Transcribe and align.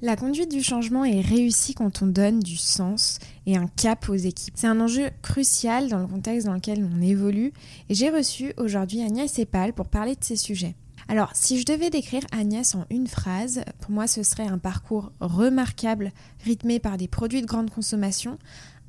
La 0.00 0.14
conduite 0.14 0.52
du 0.52 0.62
changement 0.62 1.04
est 1.04 1.20
réussie 1.20 1.74
quand 1.74 2.02
on 2.02 2.06
donne 2.06 2.38
du 2.38 2.56
sens 2.56 3.18
et 3.46 3.56
un 3.56 3.66
cap 3.66 4.08
aux 4.08 4.14
équipes. 4.14 4.54
C'est 4.56 4.68
un 4.68 4.80
enjeu 4.80 5.10
crucial 5.22 5.88
dans 5.88 5.98
le 5.98 6.06
contexte 6.06 6.46
dans 6.46 6.54
lequel 6.54 6.88
on 6.88 7.02
évolue 7.02 7.52
et 7.88 7.94
j'ai 7.94 8.08
reçu 8.08 8.52
aujourd'hui 8.58 9.02
Agnès 9.02 9.36
Epal 9.40 9.72
pour 9.72 9.88
parler 9.88 10.14
de 10.14 10.22
ces 10.22 10.36
sujets. 10.36 10.76
Alors, 11.08 11.30
si 11.34 11.58
je 11.58 11.64
devais 11.64 11.90
décrire 11.90 12.22
Agnès 12.30 12.76
en 12.76 12.84
une 12.90 13.08
phrase, 13.08 13.62
pour 13.80 13.90
moi 13.90 14.06
ce 14.06 14.22
serait 14.22 14.46
un 14.46 14.58
parcours 14.58 15.10
remarquable 15.18 16.12
rythmé 16.44 16.78
par 16.78 16.96
des 16.96 17.08
produits 17.08 17.42
de 17.42 17.46
grande 17.46 17.70
consommation, 17.70 18.38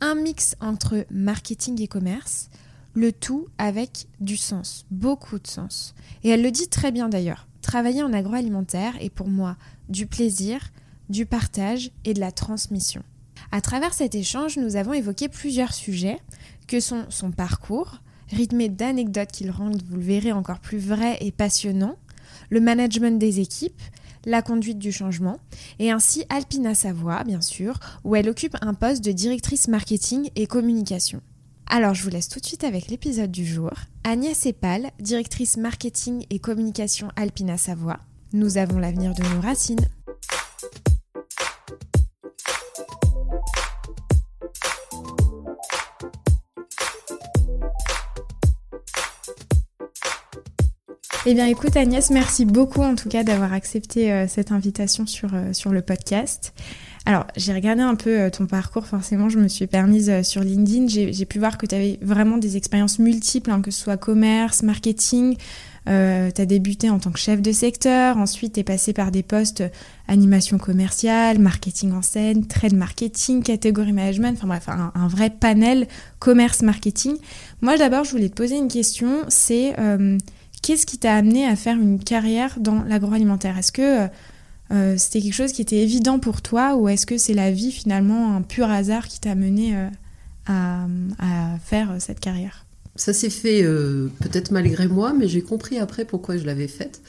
un 0.01 0.13
mix 0.13 0.55
entre 0.61 1.07
marketing 1.09 1.81
et 1.81 1.87
commerce, 1.87 2.51
le 2.93 3.11
tout 3.11 3.47
avec 3.57 4.05
du 4.19 4.37
sens, 4.37 4.85
beaucoup 4.91 5.39
de 5.39 5.47
sens. 5.47 5.95
Et 6.23 6.29
elle 6.29 6.43
le 6.43 6.51
dit 6.51 6.67
très 6.67 6.91
bien 6.91 7.09
d'ailleurs. 7.09 7.47
Travailler 7.63 8.03
en 8.03 8.13
agroalimentaire 8.13 8.93
est 9.01 9.09
pour 9.09 9.27
moi 9.27 9.57
du 9.89 10.05
plaisir, 10.05 10.59
du 11.09 11.25
partage 11.25 11.91
et 12.05 12.13
de 12.13 12.19
la 12.19 12.31
transmission. 12.31 13.03
À 13.51 13.61
travers 13.61 13.93
cet 13.93 14.15
échange, 14.15 14.57
nous 14.57 14.75
avons 14.75 14.93
évoqué 14.93 15.27
plusieurs 15.27 15.73
sujets 15.73 16.19
que 16.67 16.79
sont 16.79 17.05
son 17.09 17.31
parcours, 17.31 18.01
rythmé 18.29 18.69
d'anecdotes 18.69 19.31
qui 19.31 19.43
le 19.43 19.51
rendent, 19.51 19.81
vous 19.89 19.95
le 19.95 20.03
verrez, 20.03 20.31
encore 20.31 20.59
plus 20.59 20.77
vrai 20.77 21.17
et 21.21 21.31
passionnant, 21.31 21.97
le 22.49 22.59
management 22.59 23.17
des 23.17 23.39
équipes, 23.39 23.81
la 24.25 24.41
conduite 24.41 24.77
du 24.77 24.91
changement, 24.91 25.39
et 25.79 25.91
ainsi 25.91 26.25
Alpina 26.29 26.75
Savoie, 26.75 27.23
bien 27.23 27.41
sûr, 27.41 27.79
où 28.03 28.15
elle 28.15 28.29
occupe 28.29 28.55
un 28.61 28.73
poste 28.73 29.03
de 29.03 29.11
directrice 29.11 29.67
marketing 29.67 30.29
et 30.35 30.45
communication. 30.45 31.21
Alors 31.67 31.93
je 31.93 32.03
vous 32.03 32.09
laisse 32.09 32.27
tout 32.27 32.39
de 32.39 32.45
suite 32.45 32.63
avec 32.63 32.87
l'épisode 32.89 33.31
du 33.31 33.45
jour. 33.45 33.71
Agnès 34.03 34.45
Epal, 34.45 34.89
directrice 34.99 35.57
marketing 35.57 36.25
et 36.29 36.39
communication 36.39 37.09
Alpina 37.15 37.57
Savoie. 37.57 37.99
Nous 38.33 38.57
avons 38.57 38.79
l'avenir 38.79 39.13
de 39.13 39.23
nos 39.35 39.41
racines. 39.41 39.87
Eh 51.25 51.33
bien 51.33 51.47
écoute 51.47 51.75
Agnès, 51.75 52.11
merci 52.11 52.45
beaucoup 52.45 52.81
en 52.81 52.95
tout 52.95 53.09
cas 53.09 53.25
d'avoir 53.25 53.51
accepté 53.51 54.09
euh, 54.09 54.25
cette 54.29 54.53
invitation 54.53 55.05
sur, 55.05 55.33
euh, 55.33 55.51
sur 55.51 55.71
le 55.71 55.81
podcast. 55.81 56.53
Alors 57.05 57.27
j'ai 57.35 57.53
regardé 57.53 57.81
un 57.81 57.95
peu 57.95 58.17
euh, 58.21 58.29
ton 58.29 58.45
parcours, 58.45 58.85
forcément 58.87 59.27
je 59.27 59.37
me 59.37 59.49
suis 59.49 59.67
permise 59.67 60.21
sur 60.21 60.41
LinkedIn, 60.41 60.87
j'ai 60.87 61.25
pu 61.25 61.37
voir 61.37 61.57
que 61.57 61.65
tu 61.65 61.75
avais 61.75 61.99
vraiment 62.01 62.37
des 62.37 62.55
expériences 62.55 62.99
multiples, 62.99 63.51
hein, 63.51 63.61
que 63.61 63.69
ce 63.69 63.81
soit 63.81 63.97
commerce, 63.97 64.63
marketing, 64.63 65.35
tu 65.85 65.91
as 65.91 66.45
débuté 66.45 66.89
en 66.89 66.99
tant 66.99 67.11
que 67.11 67.19
chef 67.19 67.41
de 67.41 67.51
secteur, 67.51 68.17
ensuite 68.17 68.53
tu 68.53 68.59
es 68.61 68.63
passé 68.63 68.93
par 68.93 69.11
des 69.11 69.23
postes 69.23 69.63
animation 70.07 70.57
commerciale, 70.57 71.39
marketing 71.39 71.93
en 71.93 72.01
scène, 72.01 72.47
trade 72.47 72.75
marketing, 72.75 73.43
catégorie 73.43 73.91
management, 73.91 74.37
enfin 74.37 74.47
bref, 74.47 74.69
un, 74.69 74.91
un 74.95 75.07
vrai 75.07 75.31
panel 75.31 75.87
commerce-marketing. 76.19 77.17
Moi 77.61 77.77
d'abord 77.77 78.05
je 78.05 78.11
voulais 78.11 78.29
te 78.29 78.35
poser 78.35 78.55
une 78.55 78.69
question, 78.69 79.25
c'est 79.27 79.75
Qu'est-ce 80.61 80.85
qui 80.85 80.97
t'a 80.97 81.15
amené 81.15 81.45
à 81.45 81.55
faire 81.55 81.77
une 81.77 81.99
carrière 81.99 82.59
dans 82.59 82.83
l'agroalimentaire? 82.83 83.57
Est-ce 83.57 83.71
que 83.71 84.03
euh, 84.03 84.07
euh, 84.71 84.95
c'était 84.97 85.21
quelque 85.21 85.33
chose 85.33 85.51
qui 85.51 85.61
était 85.61 85.77
évident 85.77 86.19
pour 86.19 86.41
toi 86.41 86.75
ou 86.75 86.89
est-ce 86.89 87.05
que 87.05 87.17
c'est 87.17 87.33
la 87.33 87.51
vie 87.51 87.71
finalement, 87.71 88.35
un 88.35 88.41
pur 88.41 88.69
hasard 88.69 89.07
qui 89.07 89.19
t'a 89.19 89.35
mené 89.35 89.75
euh, 89.75 89.87
à, 90.47 91.57
faire 91.63 91.95
cette 91.99 92.19
carrière? 92.19 92.65
Ça 92.95 93.13
s'est 93.13 93.29
fait 93.29 93.63
peut-être 94.19 94.51
malgré 94.51 94.87
moi, 94.87 95.13
mais 95.13 95.29
j'ai 95.29 95.41
compris 95.41 95.77
après 95.77 96.03
pourquoi 96.03 96.37
je 96.37 96.43
l'avais 96.43 96.67
faite. 96.67 97.01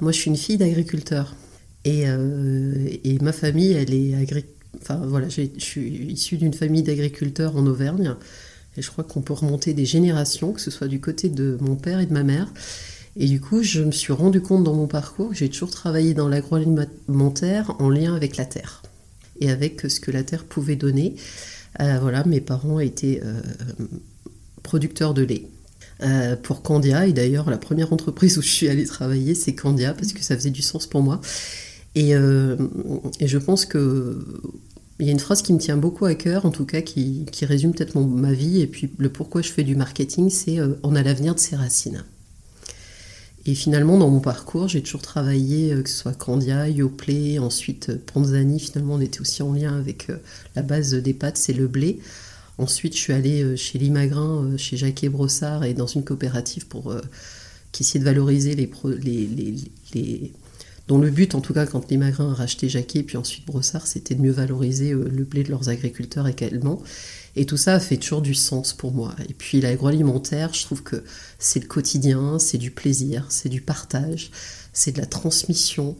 Moi, 0.00 0.12
je 0.12 0.18
suis 0.20 0.30
une 0.30 0.36
fille 0.36 0.56
d'agriculteur 0.56 1.36
et, 1.84 2.04
et, 2.04 3.18
ma 3.20 3.32
famille, 3.32 3.72
elle 3.72 3.92
est 3.92 4.14
agriculteur. 4.14 4.54
Enfin 4.80 5.02
voilà, 5.06 5.28
je 5.28 5.48
suis 5.58 6.12
issue 6.12 6.36
d'une 6.36 6.54
famille 6.54 6.82
d'agriculteurs 6.82 7.56
en 7.56 7.66
Auvergne. 7.66 8.16
Et 8.78 8.82
je 8.82 8.90
crois 8.90 9.02
qu'on 9.02 9.22
peut 9.22 9.32
remonter 9.32 9.74
des 9.74 9.84
générations, 9.84 10.52
que 10.52 10.60
ce 10.60 10.70
soit 10.70 10.86
du 10.86 11.00
côté 11.00 11.28
de 11.28 11.58
mon 11.60 11.74
père 11.74 11.98
et 11.98 12.06
de 12.06 12.12
ma 12.12 12.22
mère. 12.22 12.52
Et 13.16 13.26
du 13.26 13.40
coup, 13.40 13.64
je 13.64 13.82
me 13.82 13.90
suis 13.90 14.12
rendu 14.12 14.40
compte 14.40 14.62
dans 14.62 14.74
mon 14.74 14.86
parcours 14.86 15.30
que 15.30 15.34
j'ai 15.34 15.48
toujours 15.48 15.70
travaillé 15.70 16.14
dans 16.14 16.28
l'agroalimentaire 16.28 17.74
en 17.80 17.90
lien 17.90 18.14
avec 18.14 18.36
la 18.36 18.44
terre 18.44 18.82
et 19.40 19.50
avec 19.50 19.80
ce 19.90 19.98
que 19.98 20.12
la 20.12 20.22
terre 20.22 20.44
pouvait 20.44 20.76
donner. 20.76 21.16
Euh, 21.80 21.98
voilà, 22.00 22.24
mes 22.24 22.40
parents 22.40 22.78
étaient 22.78 23.20
euh, 23.24 23.40
producteurs 24.62 25.12
de 25.12 25.22
lait. 25.22 25.46
Euh, 26.00 26.36
pour 26.36 26.62
Candia, 26.62 27.08
et 27.08 27.12
d'ailleurs 27.12 27.50
la 27.50 27.58
première 27.58 27.92
entreprise 27.92 28.38
où 28.38 28.42
je 28.42 28.48
suis 28.48 28.68
allée 28.68 28.84
travailler, 28.84 29.34
c'est 29.34 29.56
Candia, 29.56 29.94
parce 29.94 30.12
que 30.12 30.22
ça 30.22 30.36
faisait 30.36 30.50
du 30.50 30.62
sens 30.62 30.86
pour 30.86 31.02
moi. 31.02 31.20
Et, 31.96 32.10
et 32.10 33.26
je 33.26 33.38
pense 33.38 33.66
que 33.66 34.24
il 35.00 35.06
y 35.06 35.10
a 35.10 35.12
une 35.12 35.20
phrase 35.20 35.42
qui 35.42 35.52
me 35.52 35.58
tient 35.58 35.76
beaucoup 35.76 36.06
à 36.06 36.14
cœur, 36.14 36.44
en 36.44 36.50
tout 36.50 36.64
cas 36.64 36.80
qui, 36.80 37.24
résume 37.42 37.72
peut-être 37.72 37.94
ma 37.98 38.32
vie 38.32 38.60
et 38.60 38.66
puis 38.66 38.90
le 38.98 39.08
pourquoi 39.08 39.42
je 39.42 39.50
fais 39.50 39.62
du 39.62 39.76
marketing, 39.76 40.28
c'est 40.28 40.58
euh, 40.58 40.74
on 40.82 40.96
a 40.96 41.02
l'avenir 41.02 41.34
de 41.34 41.40
ses 41.40 41.54
racines. 41.54 42.04
Et 43.46 43.54
finalement, 43.54 43.96
dans 43.96 44.10
mon 44.10 44.20
parcours, 44.20 44.68
j'ai 44.68 44.82
toujours 44.82 45.00
travaillé, 45.00 45.72
euh, 45.72 45.82
que 45.82 45.88
ce 45.88 45.96
soit 45.96 46.14
Candia, 46.14 46.68
Yoplait, 46.68 47.38
ensuite 47.38 47.90
euh, 47.90 48.02
Panzani, 48.12 48.58
finalement 48.58 48.94
on 48.94 49.00
était 49.00 49.20
aussi 49.20 49.42
en 49.42 49.52
lien 49.52 49.78
avec 49.78 50.08
la 50.56 50.62
base 50.62 50.94
des 50.94 51.14
pâtes, 51.14 51.36
c'est 51.36 51.52
le 51.52 51.68
blé. 51.68 52.00
Ensuite, 52.58 52.94
je 52.94 52.98
suis 52.98 53.12
allée 53.12 53.56
chez 53.56 53.78
Limagrin, 53.78 54.56
chez 54.56 54.76
Jacquet 54.76 55.08
Brossard 55.08 55.62
et 55.62 55.74
dans 55.74 55.86
une 55.86 56.02
coopérative 56.02 56.66
pour 56.66 56.92
qui 57.70 57.84
essayait 57.84 58.00
de 58.00 58.04
valoriser 58.04 58.56
les 58.56 60.32
dont 60.88 60.98
le 60.98 61.10
but, 61.10 61.34
en 61.34 61.40
tout 61.40 61.52
cas, 61.52 61.66
quand 61.66 61.90
les 61.90 61.98
Magrins 61.98 62.32
racheté 62.32 62.68
Jacquet, 62.68 63.02
puis 63.02 63.18
ensuite 63.18 63.46
Brossard, 63.46 63.86
c'était 63.86 64.14
de 64.14 64.22
mieux 64.22 64.32
valoriser 64.32 64.92
euh, 64.92 65.08
le 65.08 65.24
blé 65.24 65.44
de 65.44 65.50
leurs 65.50 65.68
agriculteurs 65.68 66.26
également. 66.26 66.82
Et 67.36 67.44
tout 67.44 67.58
ça 67.58 67.78
fait 67.78 67.98
toujours 67.98 68.22
du 68.22 68.34
sens 68.34 68.72
pour 68.72 68.92
moi. 68.92 69.14
Et 69.28 69.34
puis 69.34 69.60
l'agroalimentaire, 69.60 70.54
je 70.54 70.64
trouve 70.64 70.82
que 70.82 71.04
c'est 71.38 71.60
le 71.60 71.68
quotidien, 71.68 72.38
c'est 72.38 72.58
du 72.58 72.70
plaisir, 72.70 73.26
c'est 73.28 73.50
du 73.50 73.60
partage, 73.60 74.30
c'est 74.72 74.92
de 74.92 74.98
la 74.98 75.06
transmission. 75.06 75.94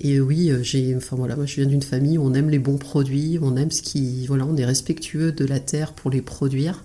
Et 0.00 0.20
oui, 0.20 0.50
euh, 0.50 0.62
j'ai, 0.64 0.96
enfin 0.96 1.14
voilà, 1.14 1.36
moi 1.36 1.46
je 1.46 1.54
viens 1.54 1.66
d'une 1.66 1.82
famille 1.82 2.18
où 2.18 2.24
on 2.24 2.34
aime 2.34 2.50
les 2.50 2.58
bons 2.58 2.78
produits, 2.78 3.38
on 3.40 3.56
aime 3.56 3.70
ce 3.70 3.82
qui, 3.82 4.26
voilà, 4.26 4.44
on 4.46 4.56
est 4.56 4.64
respectueux 4.64 5.30
de 5.30 5.44
la 5.44 5.60
terre 5.60 5.92
pour 5.92 6.10
les 6.10 6.22
produire. 6.22 6.82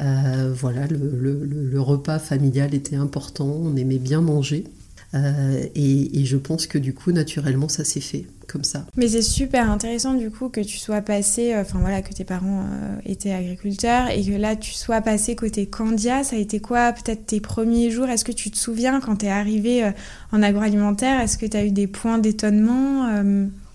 Euh, 0.00 0.52
voilà, 0.54 0.86
le, 0.86 1.80
repas 1.80 2.18
familial 2.18 2.74
était 2.74 2.96
important, 2.96 3.46
on 3.46 3.74
aimait 3.76 3.98
bien 3.98 4.20
manger. 4.20 4.64
Euh, 5.14 5.66
et, 5.74 6.24
je 6.24 6.36
pense 6.36 6.66
que 6.66 6.78
du 6.78 6.92
coup, 6.92 7.12
naturellement, 7.12 7.68
ça 7.68 7.84
s'est 7.84 8.00
fait 8.00 8.26
comme 8.48 8.64
ça. 8.64 8.86
Mais 8.96 9.08
c'est 9.08 9.22
super 9.22 9.70
intéressant 9.70 10.14
du 10.14 10.30
coup 10.30 10.48
que 10.48 10.60
tu 10.60 10.78
sois 10.78 11.00
passé, 11.00 11.54
euh, 11.54 11.62
enfin 11.62 11.78
voilà, 11.78 12.02
que 12.02 12.12
tes 12.12 12.24
parents 12.24 12.66
euh, 12.68 12.96
étaient 13.06 13.32
agriculteurs 13.32 14.10
et 14.10 14.22
que 14.22 14.32
là 14.32 14.54
tu 14.54 14.72
sois 14.72 15.00
passé 15.00 15.34
côté 15.34 15.66
Candia. 15.66 16.24
Ça 16.24 16.36
a 16.36 16.38
été 16.38 16.60
quoi 16.60 16.92
peut-être 16.92 17.26
tes 17.26 17.40
premiers 17.40 17.90
jours? 17.90 18.08
Est-ce 18.08 18.24
que 18.24 18.32
tu 18.32 18.50
te 18.50 18.56
souviens 18.56 19.00
quand 19.00 19.16
tu 19.16 19.26
es 19.26 19.30
arrivé 19.30 19.90
en 20.32 20.42
agroalimentaire? 20.42 21.20
Est-ce 21.20 21.38
que 21.38 21.46
tu 21.46 21.56
as 21.56 21.64
eu 21.64 21.70
des 21.70 21.86
points 21.86 22.18
d'étonnement 22.18 23.08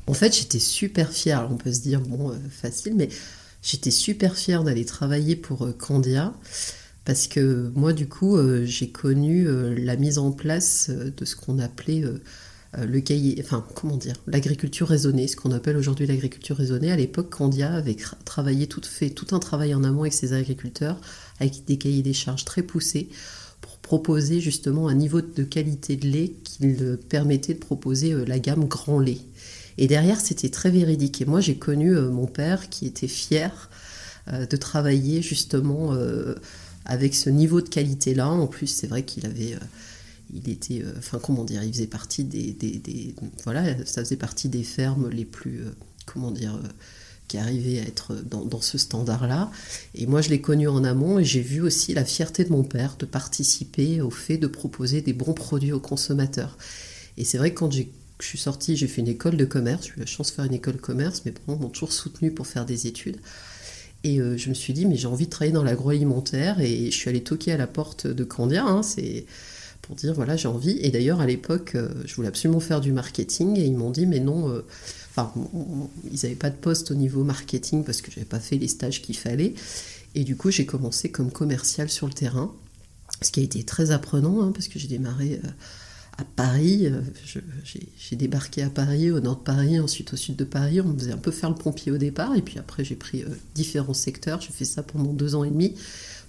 En 0.07 0.13
fait, 0.13 0.35
j'étais 0.35 0.59
super 0.59 1.11
fière. 1.11 1.47
On 1.49 1.55
peut 1.55 1.73
se 1.73 1.81
dire, 1.81 2.01
bon, 2.01 2.33
facile, 2.49 2.93
mais 2.95 3.09
j'étais 3.63 3.91
super 3.91 4.35
fière 4.35 4.63
d'aller 4.63 4.85
travailler 4.85 5.35
pour 5.35 5.67
Candia. 5.77 6.33
Parce 7.05 7.27
que 7.27 7.71
moi, 7.75 7.93
du 7.93 8.07
coup, 8.07 8.37
euh, 8.37 8.65
j'ai 8.65 8.89
connu 8.89 9.47
euh, 9.47 9.75
la 9.77 9.95
mise 9.95 10.17
en 10.17 10.31
place 10.31 10.89
euh, 10.89 11.11
de 11.15 11.25
ce 11.25 11.35
qu'on 11.35 11.59
appelait 11.59 12.03
le 12.77 13.01
cahier, 13.01 13.41
enfin, 13.43 13.65
comment 13.73 13.97
dire, 13.97 14.13
l'agriculture 14.27 14.87
raisonnée, 14.87 15.27
ce 15.27 15.35
qu'on 15.35 15.51
appelle 15.51 15.75
aujourd'hui 15.75 16.05
l'agriculture 16.05 16.55
raisonnée. 16.55 16.91
À 16.91 16.95
l'époque, 16.95 17.31
Candia 17.31 17.73
avait 17.73 17.97
travaillé 18.25 18.67
tout, 18.67 18.81
fait 18.83 19.09
tout 19.09 19.35
un 19.35 19.39
travail 19.39 19.73
en 19.73 19.83
amont 19.83 20.01
avec 20.01 20.13
ses 20.13 20.33
agriculteurs, 20.33 21.01
avec 21.39 21.65
des 21.65 21.77
cahiers 21.77 22.03
des 22.03 22.13
charges 22.13 22.45
très 22.45 22.61
poussés, 22.61 23.09
pour 23.61 23.79
proposer 23.79 24.39
justement 24.39 24.87
un 24.87 24.93
niveau 24.93 25.21
de 25.21 25.43
qualité 25.43 25.95
de 25.95 26.07
lait 26.07 26.35
qui 26.43 26.59
permettait 27.09 27.55
de 27.55 27.59
proposer 27.59 28.13
la 28.27 28.37
gamme 28.37 28.65
grand 28.65 28.99
lait. 28.99 29.21
Et 29.79 29.87
derrière, 29.87 30.19
c'était 30.21 30.49
très 30.49 30.69
véridique. 30.69 31.23
Et 31.23 31.25
moi, 31.25 31.41
j'ai 31.41 31.55
connu 31.55 31.95
mon 31.95 32.27
père 32.27 32.69
qui 32.69 32.85
était 32.85 33.07
fier 33.07 33.71
de 34.31 34.57
travailler 34.57 35.23
justement 35.23 35.95
avec 36.85 37.15
ce 37.15 37.29
niveau 37.29 37.61
de 37.61 37.69
qualité-là. 37.69 38.27
En 38.27 38.47
plus, 38.47 38.67
c'est 38.67 38.87
vrai 38.87 39.03
qu'il 39.03 39.25
avait. 39.25 39.53
Euh, 39.53 39.59
il 40.33 40.49
était. 40.49 40.81
Euh, 40.83 41.17
comment 41.21 41.43
dire 41.43 41.63
Il 41.63 41.73
faisait 41.73 41.87
partie 41.87 42.23
des, 42.23 42.53
des, 42.53 43.15
Voilà, 43.43 43.85
ça 43.85 44.03
faisait 44.03 44.15
partie 44.15 44.49
des 44.49 44.63
fermes 44.63 45.09
les 45.09 45.25
plus. 45.25 45.61
Euh, 45.61 45.71
comment 46.05 46.31
dire 46.31 46.59
qui 47.29 47.37
arrivaient 47.37 47.79
à 47.79 47.83
être 47.83 48.15
dans, 48.15 48.59
ce 48.59 48.77
standard-là. 48.77 49.51
Et 49.93 50.07
moi, 50.07 50.19
je 50.21 50.29
l'ai 50.29 50.41
connu 50.41 50.67
en 50.67 50.83
amont 50.83 51.19
et 51.19 51.23
j'ai 51.23 51.41
vu 51.41 51.61
aussi 51.61 51.93
la 51.93 52.03
fierté 52.03 52.43
de 52.43 52.49
mon 52.49 52.63
père 52.63 52.95
de 52.97 53.05
participer 53.05 54.01
au 54.01 54.09
fait 54.09 54.37
de 54.37 54.47
proposer 54.47 55.01
des 55.01 55.13
bons 55.13 55.33
produits 55.33 55.71
aux 55.71 55.79
consommateurs. 55.79 56.57
Et 57.17 57.23
c'est 57.23 57.37
vrai 57.37 57.53
que 57.53 57.59
quand 57.59 57.71
je 57.71 57.83
suis 58.19 58.39
sortie, 58.39 58.75
j'ai 58.75 58.87
fait 58.87 59.01
une 59.01 59.07
école 59.07 59.37
de 59.37 59.45
commerce, 59.45 59.85
j'ai 59.85 59.93
eu 59.97 59.99
la 59.99 60.05
chance 60.07 60.31
de 60.31 60.35
faire 60.37 60.45
une 60.45 60.55
école 60.55 60.77
de 60.77 60.81
commerce, 60.81 61.23
mes 61.23 61.31
parents 61.31 61.59
m'ont 61.59 61.69
toujours 61.69 61.93
soutenu 61.93 62.31
pour 62.31 62.47
faire 62.47 62.65
des 62.65 62.87
études. 62.87 63.17
Et 64.03 64.19
euh, 64.19 64.37
je 64.37 64.49
me 64.49 64.53
suis 64.53 64.73
dit, 64.73 64.85
mais 64.85 64.95
j'ai 64.95 65.07
envie 65.07 65.25
de 65.25 65.29
travailler 65.29 65.53
dans 65.53 65.63
l'agroalimentaire. 65.63 66.59
Et 66.61 66.85
je 66.85 66.95
suis 66.95 67.09
allée 67.09 67.23
toquer 67.23 67.51
à 67.51 67.57
la 67.57 67.67
porte 67.67 68.07
de 68.07 68.23
Candia. 68.23 68.65
Hein, 68.65 68.83
c'est 68.83 69.25
pour 69.81 69.95
dire 69.95 70.13
voilà 70.13 70.35
j'ai 70.35 70.47
envie. 70.47 70.77
Et 70.81 70.91
d'ailleurs 70.91 71.19
à 71.19 71.25
l'époque 71.25 71.75
je 72.05 72.15
voulais 72.15 72.27
absolument 72.27 72.59
faire 72.59 72.79
du 72.79 72.91
marketing 72.91 73.57
et 73.57 73.65
ils 73.65 73.75
m'ont 73.75 73.89
dit 73.89 74.05
mais 74.05 74.19
non, 74.19 74.61
enfin 75.09 75.33
ils 76.11 76.19
n'avaient 76.21 76.35
pas 76.35 76.51
de 76.51 76.55
poste 76.55 76.91
au 76.91 76.95
niveau 76.95 77.23
marketing 77.23 77.83
parce 77.83 78.01
que 78.01 78.11
j'avais 78.11 78.25
pas 78.25 78.39
fait 78.39 78.57
les 78.57 78.67
stages 78.67 79.01
qu'il 79.01 79.17
fallait. 79.17 79.55
Et 80.13 80.23
du 80.23 80.35
coup 80.35 80.51
j'ai 80.51 80.67
commencé 80.67 81.09
comme 81.09 81.31
commercial 81.31 81.89
sur 81.89 82.05
le 82.05 82.13
terrain, 82.13 82.53
ce 83.23 83.31
qui 83.31 83.39
a 83.39 83.43
été 83.43 83.63
très 83.63 83.89
apprenant 83.89 84.43
hein, 84.43 84.51
parce 84.53 84.67
que 84.67 84.77
j'ai 84.77 84.89
démarré 84.89 85.41
à 86.19 86.25
Paris. 86.35 86.87
Euh, 86.87 87.01
j'ai 87.97 88.15
débarqué 88.15 88.61
à 88.61 88.69
Paris, 88.69 89.11
au 89.11 89.19
nord 89.19 89.37
de 89.37 89.43
Paris, 89.43 89.79
ensuite 89.79 90.13
au 90.13 90.17
sud 90.17 90.35
de 90.35 90.43
Paris. 90.43 90.81
On 90.81 90.85
me 90.85 90.99
faisait 90.99 91.13
un 91.13 91.17
peu 91.17 91.31
faire 91.31 91.49
le 91.49 91.55
pompier 91.55 91.91
au 91.91 91.97
départ, 91.97 92.35
et 92.35 92.41
puis 92.41 92.59
après 92.59 92.83
j'ai 92.83 92.95
pris 92.95 93.23
euh, 93.23 93.29
différents 93.55 93.93
secteurs. 93.93 94.41
J'ai 94.41 94.51
fait 94.51 94.65
ça 94.65 94.83
pendant 94.83 95.13
deux 95.13 95.35
ans 95.35 95.43
et 95.43 95.49
demi, 95.49 95.75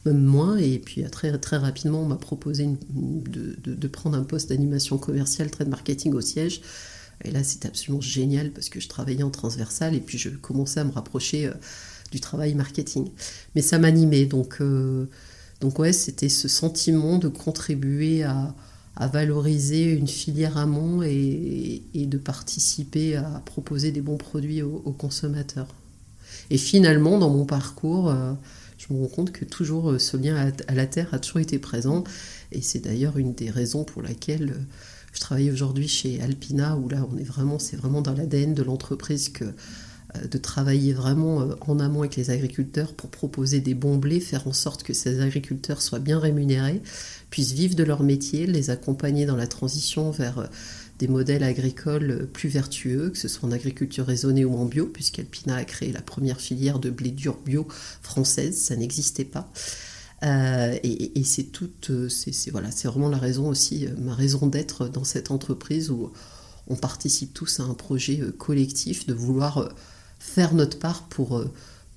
même 0.06 0.22
moins. 0.22 0.56
Et 0.56 0.78
puis 0.78 1.02
très, 1.10 1.36
très 1.38 1.56
rapidement, 1.56 2.02
on 2.02 2.06
m'a 2.06 2.16
proposé 2.16 2.68
de, 2.90 3.88
prendre 3.88 4.16
un 4.16 4.22
poste 4.22 4.48
d'animation 4.50 4.96
commerciale, 4.98 5.50
trade 5.50 5.68
marketing 5.68 6.12
au 6.14 6.20
siège. 6.20 6.62
Et 7.24 7.30
là, 7.30 7.44
c'était 7.44 7.68
absolument 7.68 8.00
génial 8.00 8.50
parce 8.50 8.70
que 8.70 8.80
je 8.80 8.88
travaillais 8.88 9.22
en 9.22 9.30
transversal 9.30 9.94
et 9.94 10.00
puis 10.00 10.16
je 10.16 10.30
commençais 10.30 10.80
à 10.80 10.84
me 10.84 10.92
rapprocher 10.92 11.46
euh, 11.46 11.52
du 12.12 12.20
travail 12.20 12.54
marketing. 12.54 13.10
Mais 13.54 13.62
ça 13.62 13.78
m'animait, 13.78 14.26
donc, 14.26 14.60
donc 15.60 15.78
ouais, 15.78 15.92
c'était 15.92 16.28
ce 16.28 16.48
sentiment 16.48 17.18
de 17.18 17.28
contribuer 17.28 18.24
à 18.24 18.52
à 18.96 19.06
valoriser 19.06 19.92
une 19.92 20.08
filière 20.08 20.58
amont 20.58 21.02
et, 21.02 21.82
et, 21.94 22.06
de 22.06 22.18
participer 22.18 23.16
à 23.16 23.42
proposer 23.44 23.92
des 23.92 24.00
bons 24.00 24.16
produits 24.16 24.62
aux, 24.62 24.94
consommateurs. 24.98 25.68
Et 26.50 26.58
finalement, 26.58 27.18
dans 27.18 27.30
mon 27.30 27.44
parcours, 27.44 28.10
euh, 28.10 28.32
je 28.78 28.92
me 28.92 29.00
rends 29.00 29.08
compte 29.08 29.32
que 29.32 29.44
toujours 29.44 29.92
euh, 29.92 29.98
ce 29.98 30.16
lien 30.16 30.52
à, 30.66 30.74
la 30.74 30.86
terre 30.86 31.08
a 31.12 31.18
toujours 31.18 31.40
été 31.40 31.58
présent. 31.58 32.04
Et 32.52 32.62
c'est 32.62 32.80
d'ailleurs 32.80 33.18
une 33.18 33.34
des 33.34 33.50
raisons 33.50 33.84
pour 33.84 34.02
laquelle 34.02 34.50
euh, 34.50 34.62
je 35.12 35.20
travaille 35.20 35.50
aujourd'hui 35.50 35.88
chez 35.88 36.20
Alpina, 36.20 36.76
où 36.76 36.88
là, 36.88 37.06
on 37.12 37.16
est 37.16 37.24
vraiment, 37.24 37.58
c'est 37.58 37.76
vraiment 37.76 38.02
dans 38.02 38.14
l'ADN 38.14 38.54
de 38.54 38.62
l'entreprise 38.62 39.28
que 39.28 39.44
de 40.30 40.38
travailler 40.38 40.92
vraiment 40.92 41.48
en 41.60 41.78
amont 41.78 42.00
avec 42.00 42.16
les 42.16 42.30
agriculteurs 42.30 42.94
pour 42.94 43.10
proposer 43.10 43.60
des 43.60 43.74
bons 43.74 43.96
blés, 43.96 44.20
faire 44.20 44.46
en 44.48 44.52
sorte 44.52 44.82
que 44.82 44.92
ces 44.92 45.20
agriculteurs 45.20 45.82
soient 45.82 45.98
bien 45.98 46.18
rémunérés, 46.18 46.82
puissent 47.30 47.52
vivre 47.52 47.74
de 47.74 47.84
leur 47.84 48.02
métier, 48.02 48.46
les 48.46 48.70
accompagner 48.70 49.26
dans 49.26 49.36
la 49.36 49.46
transition 49.46 50.10
vers 50.10 50.38
euh, 50.38 50.46
des 50.98 51.08
modèles 51.08 51.44
agricoles 51.44 52.28
plus 52.32 52.48
vertueux, 52.48 53.10
que 53.10 53.18
ce 53.18 53.28
soit 53.28 53.48
en 53.48 53.52
agriculture 53.52 54.04
raisonnée 54.06 54.44
ou 54.44 54.54
en 54.56 54.66
bio, 54.66 54.86
puisqu'Alpina 54.86 55.56
a 55.56 55.64
créé 55.64 55.92
la 55.92 56.02
première 56.02 56.40
filière 56.40 56.78
de 56.78 56.90
blé 56.90 57.10
dur 57.10 57.38
bio 57.44 57.66
française, 58.02 58.60
ça 58.60 58.76
n'existait 58.76 59.24
pas. 59.24 59.50
Euh, 60.22 60.76
et, 60.82 61.24
c'est 61.24 61.44
toute, 61.44 61.88
euh, 61.88 62.10
c'est 62.10 62.50
voilà, 62.50 62.70
c'est 62.70 62.88
vraiment 62.88 63.08
la 63.08 63.16
raison 63.16 63.48
aussi, 63.48 63.88
ma 63.96 64.14
raison 64.14 64.46
d'être 64.46 64.88
dans 64.88 65.04
cette 65.04 65.30
entreprise 65.30 65.90
où 65.90 66.12
on 66.66 66.76
participe 66.76 67.32
tous 67.32 67.60
à 67.60 67.62
un 67.62 67.72
projet 67.72 68.20
collectif 68.36 69.06
de 69.06 69.14
vouloir 69.14 69.70
faire 70.20 70.54
notre 70.54 70.78
part 70.78 71.02
pour 71.02 71.44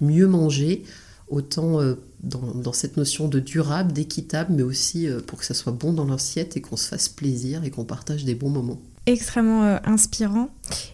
mieux 0.01 0.27
manger, 0.27 0.83
autant 1.29 1.79
dans, 2.23 2.73
cette 2.73 2.97
notion 2.97 3.27
de 3.27 3.39
durable, 3.39 3.91
d'équitable, 3.91 4.53
mais 4.55 4.63
aussi 4.63 5.07
euh, 5.07 5.19
pour 5.19 5.39
que 5.39 5.45
ça 5.45 5.53
soit 5.53 5.73
bon 5.73 5.93
dans 5.93 6.05
l'assiette 6.05 6.57
et 6.57 6.61
qu'on 6.61 6.77
se 6.77 6.87
fasse 6.87 7.09
plaisir 7.09 7.63
et 7.63 7.69
qu'on 7.69 7.83
partage 7.83 8.23
des 8.23 8.35
bons 8.35 8.49
moments. 8.49 8.79
Extrêmement 9.05 9.63
euh, 9.63 9.77
inspirant. 9.83 10.49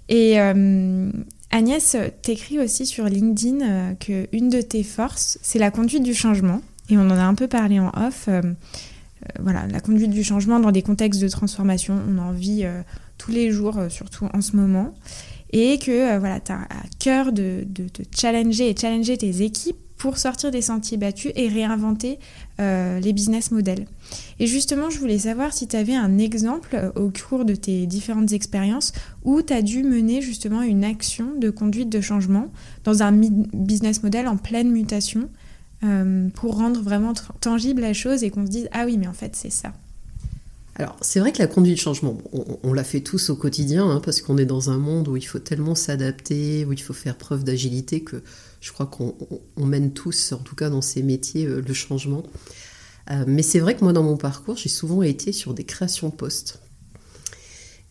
Et 0.10 0.40
euh, 0.42 1.12
Agnès, 1.52 1.96
t'écris 2.24 2.60
aussi 2.60 2.86
sur 2.86 3.06
LinkedIn 3.06 3.96
que 3.96 4.28
une 4.32 4.50
de 4.50 4.62
tes 4.62 4.84
forces, 4.84 5.38
c'est 5.42 5.60
la 5.60 5.72
conduite 5.72 6.04
du 6.04 6.16
changement. 6.16 6.62
Et 6.90 6.98
on 6.98 7.02
en 7.02 7.12
a 7.12 7.24
un 7.24 7.36
peu 7.36 7.48
parlé 7.48 7.80
en 7.80 7.92
off. 7.96 8.28
voilà, 9.40 9.68
la 9.68 9.80
conduite 9.80 10.10
du 10.10 10.24
changement 10.24 10.60
dans 10.60 10.72
des 10.72 10.82
contextes 10.82 11.22
de 11.22 11.28
transformation, 11.28 12.00
on 12.10 12.18
en 12.18 12.32
vit 12.32 12.66
tous 13.20 13.32
les 13.32 13.52
jours, 13.52 13.80
surtout 13.90 14.28
en 14.34 14.42
ce 14.42 14.56
moment. 14.56 14.96
Et 15.52 15.80
que 15.80 16.18
voilà, 16.20 16.40
tu 16.40 16.52
as 16.52 16.62
à 16.62 16.84
cœur 17.00 17.32
de, 17.32 17.66
te 17.92 18.04
challenger 18.16 18.70
et 18.70 18.76
challenger 18.76 19.18
tes 19.18 19.42
équipes 19.42 19.78
pour 20.00 20.18
sortir 20.18 20.50
des 20.50 20.62
sentiers 20.62 20.98
battus 20.98 21.32
et 21.36 21.50
réinventer 21.50 22.18
euh, 22.60 23.00
les 23.00 23.14
business 23.14 23.52
models. 23.52 23.86
Et 24.40 24.48
justement, 24.48 24.90
je 24.90 24.98
voulais 24.98 25.20
savoir 25.20 25.54
si 25.54 25.68
tu 25.68 25.76
avais 25.76 25.94
un 25.94 26.18
exemple 26.18 26.70
euh, 26.74 26.92
au 26.96 27.12
cours 27.12 27.44
de 27.44 27.54
tes 27.54 27.86
différentes 27.86 28.32
expériences 28.32 28.94
où 29.24 29.42
tu 29.42 29.54
as 29.54 29.62
dû 29.62 29.84
mener 29.84 30.22
justement 30.22 30.62
une 30.62 30.86
action 30.86 31.36
de 31.38 31.50
conduite 31.50 31.90
de 31.90 32.02
changement 32.02 32.48
dans 32.86 33.04
un 33.04 33.12
business 33.12 34.02
model 34.02 34.28
en 34.28 34.38
pleine 34.38 34.72
mutation 34.72 35.30
euh, 35.84 36.30
pour 36.30 36.58
rendre 36.58 36.82
vraiment 36.82 37.14
tangible 37.42 37.82
la 37.82 37.94
chose 37.94 38.24
et 38.24 38.32
qu'on 38.32 38.46
se 38.46 38.52
dise 38.52 38.70
ah 38.72 38.86
oui 38.86 38.98
mais 38.98 39.08
en 39.08 39.14
fait 39.14 39.36
c'est 39.36 39.52
ça. 39.52 39.74
Alors, 40.80 40.96
c'est 41.02 41.20
vrai 41.20 41.34
que 41.34 41.40
la 41.40 41.48
conduite 41.48 41.76
de 41.76 41.82
changement, 41.82 42.18
on, 42.64 42.72
la 42.72 42.86
fait 42.86 43.02
tous 43.02 43.30
au 43.30 43.36
quotidien, 43.36 43.86
hein, 43.90 44.00
parce 44.00 44.22
qu'on 44.22 44.38
est 44.38 44.46
dans 44.46 44.70
un 44.70 44.78
monde 44.78 45.10
où 45.10 45.18
il 45.18 45.26
faut 45.26 45.38
tellement 45.38 45.76
s'adapter, 45.76 46.64
où 46.64 46.72
il 46.72 46.82
faut 46.82 46.94
faire 46.94 47.18
preuve 47.18 47.44
d'agilité, 47.44 48.02
que 48.02 48.24
je 48.62 48.72
crois 48.72 48.86
qu'on 48.86 49.14
mène 49.58 49.92
tous, 49.92 50.32
en 50.32 50.38
tout 50.38 50.56
cas 50.56 50.70
dans 50.70 50.82
ces 50.82 51.04
métiers, 51.04 51.46
euh, 51.48 51.62
le 51.62 51.74
changement. 51.74 52.24
Euh, 53.12 53.26
mais 53.28 53.42
c'est 53.42 53.60
vrai 53.60 53.76
que 53.76 53.84
moi, 53.84 53.92
dans 53.92 54.04
mon 54.04 54.16
parcours, 54.16 54.56
j'ai 54.56 54.70
souvent 54.70 55.04
été 55.04 55.34
sur 55.34 55.54
des 55.54 55.66
créations 55.66 56.12
postes. 56.12 56.62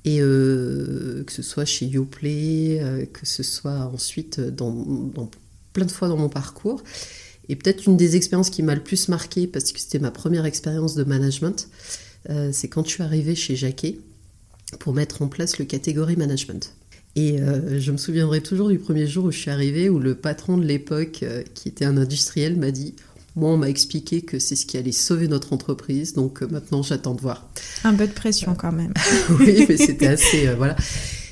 Et 0.06 0.22
euh, 0.22 1.24
que 1.24 1.32
ce 1.32 1.42
soit 1.42 1.66
chez 1.66 1.84
Yoplait, 1.84 3.10
que 3.12 3.26
ce 3.26 3.42
soit 3.42 3.90
ensuite 3.92 4.40
plein 5.74 5.84
de 5.84 5.92
fois 5.92 6.08
dans 6.08 6.16
mon 6.16 6.30
parcours. 6.30 6.82
Et 7.50 7.56
peut-être 7.56 7.86
une 7.86 7.98
des 7.98 8.16
expériences 8.16 8.48
qui 8.48 8.62
m'a 8.62 8.74
le 8.74 8.82
plus 8.82 9.08
marqué, 9.08 9.46
parce 9.46 9.72
que 9.72 9.78
c'était 9.78 9.98
ma 9.98 10.10
première 10.10 10.46
expérience 10.46 10.94
de 10.94 11.04
management, 11.04 11.68
c'est 12.52 12.68
quand 12.68 12.84
je 12.84 12.90
suis 12.90 13.02
arrivée 13.02 13.34
chez 13.34 13.56
Jacquet 13.56 13.98
pour 14.78 14.94
mettre 14.94 15.22
en 15.22 15.28
place 15.28 15.58
le 15.58 15.64
catégorie 15.64 16.16
management. 16.16 16.74
Et 17.16 17.40
euh, 17.40 17.80
je 17.80 17.90
me 17.90 17.96
souviendrai 17.96 18.40
toujours 18.40 18.68
du 18.68 18.78
premier 18.78 19.06
jour 19.06 19.24
où 19.24 19.32
je 19.32 19.38
suis 19.38 19.50
arrivée, 19.50 19.88
où 19.88 19.98
le 19.98 20.14
patron 20.14 20.56
de 20.56 20.64
l'époque, 20.64 21.20
euh, 21.22 21.42
qui 21.54 21.68
était 21.68 21.84
un 21.84 21.96
industriel, 21.96 22.56
m'a 22.56 22.70
dit 22.70 22.94
Moi, 23.34 23.50
on 23.50 23.56
m'a 23.56 23.68
expliqué 23.68 24.22
que 24.22 24.38
c'est 24.38 24.54
ce 24.54 24.66
qui 24.66 24.76
allait 24.76 24.92
sauver 24.92 25.26
notre 25.26 25.52
entreprise, 25.52 26.12
donc 26.12 26.42
euh, 26.42 26.48
maintenant 26.48 26.82
j'attends 26.82 27.14
de 27.14 27.20
voir. 27.20 27.48
Un 27.82 27.94
peu 27.94 28.06
de 28.06 28.12
pression 28.12 28.54
quand 28.54 28.72
même. 28.72 28.92
oui, 29.40 29.66
mais 29.68 29.76
c'était 29.76 30.06
assez. 30.06 30.46
voilà. 30.54 30.76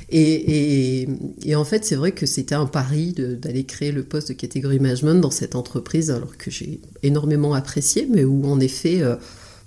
Et, 0.08 1.02
et, 1.02 1.08
et, 1.44 1.56
en 1.56 1.64
fait, 1.64 1.84
c'est 1.84 1.96
vrai 1.96 2.12
que 2.12 2.26
c'était 2.26 2.54
un 2.54 2.66
pari 2.66 3.12
d'aller 3.12 3.64
créer 3.64 3.90
le 3.90 4.04
poste 4.04 4.28
de 4.28 4.34
catégorie 4.34 4.78
management 4.78 5.20
dans 5.20 5.32
cette 5.32 5.56
entreprise, 5.56 6.10
alors 6.10 6.36
que 6.36 6.50
j'ai 6.50 6.80
énormément 7.02 7.54
apprécié, 7.54 8.08
mais 8.10 8.24
où 8.24 8.44
en 8.46 8.58
effet. 8.60 9.02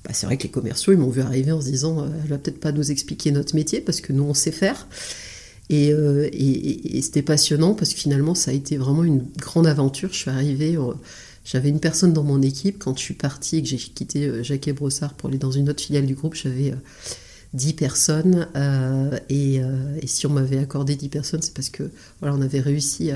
Bah, 0.10 0.16
c'est 0.16 0.26
vrai 0.26 0.38
que 0.38 0.44
les 0.44 0.50
commerciaux, 0.50 0.92
ils 0.92 0.98
m'ont 0.98 1.12
vu 1.12 1.22
arriver 1.22 1.52
en 1.52 1.62
se 1.62 1.68
disant, 1.68 2.04
elle 2.24 2.30
va 2.30 2.40
peut-être 2.40 2.60
pas 2.60 2.72
nous 2.72 2.90
expliquer 2.90 3.32
notre 3.32 3.56
métier 3.56 3.80
parce 3.80 4.02
que 4.02 4.12
nous, 4.12 4.24
on 4.24 4.34
sait 4.34 4.52
faire. 4.52 4.88
Euh, 5.72 6.28
et, 6.34 7.00
c'était 7.04 7.22
passionnant 7.22 7.76
parce 7.76 7.94
que 7.94 8.00
finalement, 8.00 8.34
ça 8.34 8.50
a 8.50 8.56
été 8.56 8.76
vraiment 8.78 9.04
une 9.04 9.24
grande 9.38 9.68
aventure. 9.68 10.10
Je 10.12 10.18
suis 10.18 10.32
arrivée, 10.32 10.78
euh, 10.78 10.94
j'avais 11.46 11.70
une 11.70 11.80
personne 11.80 12.12
dans 12.12 12.24
mon 12.24 12.42
équipe. 12.42 12.80
Quand 12.80 12.98
je 12.98 13.04
suis 13.04 13.14
partie 13.14 13.58
et 13.58 13.62
que 13.62 13.68
j'ai 13.68 13.78
quitté 13.78 14.26
euh, 14.26 14.42
Jacques 14.42 14.72
Brossard 14.72 15.14
pour 15.14 15.30
aller 15.30 15.38
dans 15.38 15.52
une 15.52 15.70
autre 15.70 15.84
filiale 15.84 16.08
du 16.08 16.16
groupe, 16.16 16.34
j'avais 16.34 16.74
10 17.54 17.74
personnes. 17.74 18.48
Et, 19.30 19.62
si 20.08 20.26
on 20.26 20.32
m'avait 20.32 20.58
accordé 20.58 20.96
10 20.96 21.10
personnes, 21.10 21.44
c'est 21.44 21.54
parce 21.54 21.70
que 21.70 21.92
voilà, 22.20 22.36
on 22.36 22.42
avait 22.42 22.62
réussi 22.62 23.12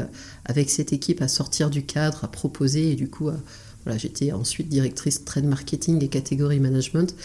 avec 0.45 0.69
cette 0.69 0.93
équipe 0.93 1.23
à 1.23 1.27
sortir 1.27 1.71
du 1.71 1.83
cadre, 1.83 2.23
à 2.23 2.27
proposer. 2.27 2.91
Et 2.91 2.95
du 2.95 3.09
coup, 3.09 3.31
voilà, 3.85 3.97
j'étais 3.97 4.31
ensuite 4.31 4.69
directrice 4.69 5.25
trade 5.25 5.45
marketing 5.45 6.03
et 6.03 6.07
catégorie 6.07 6.59
management 6.59 7.15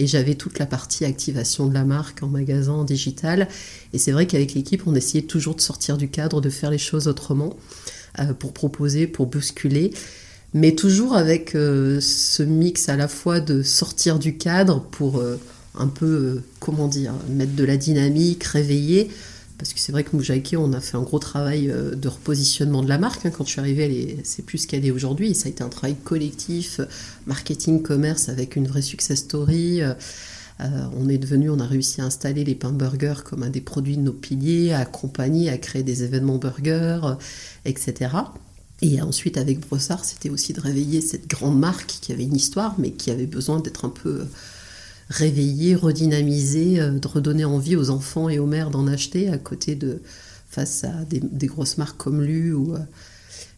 et 0.00 0.06
j'avais 0.06 0.34
toute 0.34 0.58
la 0.58 0.66
partie 0.66 1.04
activation 1.04 1.66
de 1.66 1.74
la 1.74 1.84
marque 1.84 2.22
en 2.22 2.28
magasin, 2.28 2.72
en 2.72 2.84
digital. 2.84 3.48
Et 3.92 3.98
c'est 3.98 4.12
vrai 4.12 4.26
qu'avec 4.26 4.54
l'équipe, 4.54 4.86
on 4.86 4.94
essayait 4.94 5.24
toujours 5.24 5.54
de 5.54 5.60
sortir 5.60 5.98
du 5.98 6.08
cadre, 6.08 6.40
de 6.40 6.48
faire 6.48 6.70
les 6.70 6.78
choses 6.78 7.06
autrement, 7.06 7.56
euh, 8.18 8.32
pour 8.32 8.54
proposer, 8.54 9.06
pour 9.06 9.26
bousculer, 9.26 9.92
mais 10.54 10.74
toujours 10.74 11.14
avec 11.14 11.54
euh, 11.54 12.00
ce 12.00 12.42
mix 12.42 12.88
à 12.88 12.96
la 12.96 13.08
fois 13.08 13.40
de 13.40 13.62
sortir 13.62 14.18
du 14.18 14.36
cadre 14.36 14.80
pour 14.90 15.18
euh, 15.18 15.38
un 15.74 15.86
peu, 15.86 16.40
comment 16.60 16.88
dire, 16.88 17.12
mettre 17.28 17.54
de 17.54 17.64
la 17.64 17.76
dynamique, 17.76 18.42
réveiller, 18.44 19.10
parce 19.60 19.74
que 19.74 19.78
c'est 19.78 19.92
vrai 19.92 20.04
que 20.04 20.16
Moujaki, 20.16 20.56
on 20.56 20.72
a 20.72 20.80
fait 20.80 20.96
un 20.96 21.02
gros 21.02 21.18
travail 21.18 21.70
euh, 21.70 21.94
de 21.94 22.08
repositionnement 22.08 22.82
de 22.82 22.88
la 22.88 22.96
marque. 22.96 23.26
Hein. 23.26 23.30
Quand 23.30 23.44
je 23.44 23.50
suis 23.50 23.60
arrivée, 23.60 24.16
c'est 24.24 24.42
plus 24.42 24.58
ce 24.58 24.66
qu'elle 24.66 24.86
est 24.86 24.90
aujourd'hui. 24.90 25.34
Ça 25.34 25.48
a 25.48 25.50
été 25.50 25.62
un 25.62 25.68
travail 25.68 25.96
collectif, 25.96 26.80
marketing, 27.26 27.82
commerce, 27.82 28.30
avec 28.30 28.56
une 28.56 28.66
vraie 28.66 28.80
success 28.80 29.18
story. 29.18 29.82
Euh, 29.82 29.94
on 30.98 31.10
est 31.10 31.18
devenu, 31.18 31.50
on 31.50 31.60
a 31.60 31.66
réussi 31.66 32.00
à 32.00 32.04
installer 32.04 32.42
les 32.42 32.54
pains 32.54 32.72
burgers 32.72 33.22
comme 33.22 33.42
un 33.42 33.50
des 33.50 33.60
produits 33.60 33.98
de 33.98 34.02
nos 34.02 34.14
piliers, 34.14 34.72
à 34.72 34.78
accompagner, 34.78 35.50
à 35.50 35.58
créer 35.58 35.82
des 35.82 36.04
événements 36.04 36.38
burgers, 36.38 37.02
etc. 37.66 38.12
Et 38.80 39.02
ensuite, 39.02 39.36
avec 39.36 39.60
Brossard, 39.60 40.06
c'était 40.06 40.30
aussi 40.30 40.54
de 40.54 40.60
réveiller 40.60 41.02
cette 41.02 41.28
grande 41.28 41.58
marque 41.58 41.98
qui 42.00 42.12
avait 42.12 42.24
une 42.24 42.36
histoire, 42.36 42.76
mais 42.78 42.92
qui 42.92 43.10
avait 43.10 43.26
besoin 43.26 43.60
d'être 43.60 43.84
un 43.84 43.90
peu 43.90 44.26
réveiller, 45.10 45.74
redynamiser, 45.74 46.80
euh, 46.80 46.98
de 46.98 47.06
redonner 47.06 47.44
envie 47.44 47.76
aux 47.76 47.90
enfants 47.90 48.28
et 48.28 48.38
aux 48.38 48.46
mères 48.46 48.70
d'en 48.70 48.86
acheter 48.86 49.28
à 49.28 49.36
côté 49.36 49.74
de 49.74 50.00
face 50.48 50.84
à 50.84 51.04
des, 51.04 51.46
grosses 51.46 51.78
marques 51.78 51.98
comme 51.98 52.22
Lu 52.22 52.54
ou, 52.54 52.74
euh, 52.74 52.78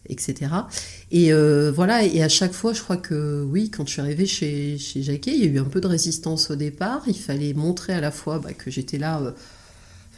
etc. 0.09 0.51
Et 1.11 1.31
voilà, 1.71 2.03
et 2.03 2.21
à 2.21 2.29
chaque 2.29 2.53
fois, 2.53 2.73
je 2.73 2.81
crois 2.81 2.97
que 2.97 3.43
oui, 3.43 3.69
quand 3.71 3.87
je 3.87 3.93
suis 3.93 4.01
arrivée 4.01 4.25
chez, 4.25 4.77
chez 4.77 5.01
Jacquet, 5.01 5.31
il 5.33 5.43
y 5.43 5.47
a 5.47 5.51
eu 5.51 5.59
un 5.59 5.63
peu 5.63 5.81
de 5.81 5.87
résistance 5.87 6.51
au 6.51 6.55
départ. 6.55 7.03
Il 7.07 7.17
fallait 7.17 7.53
montrer 7.53 7.93
à 7.93 8.01
la 8.01 8.11
fois 8.11 8.39
bah, 8.39 8.53
que 8.53 8.69
j'étais 8.69 8.97
là 8.99 9.33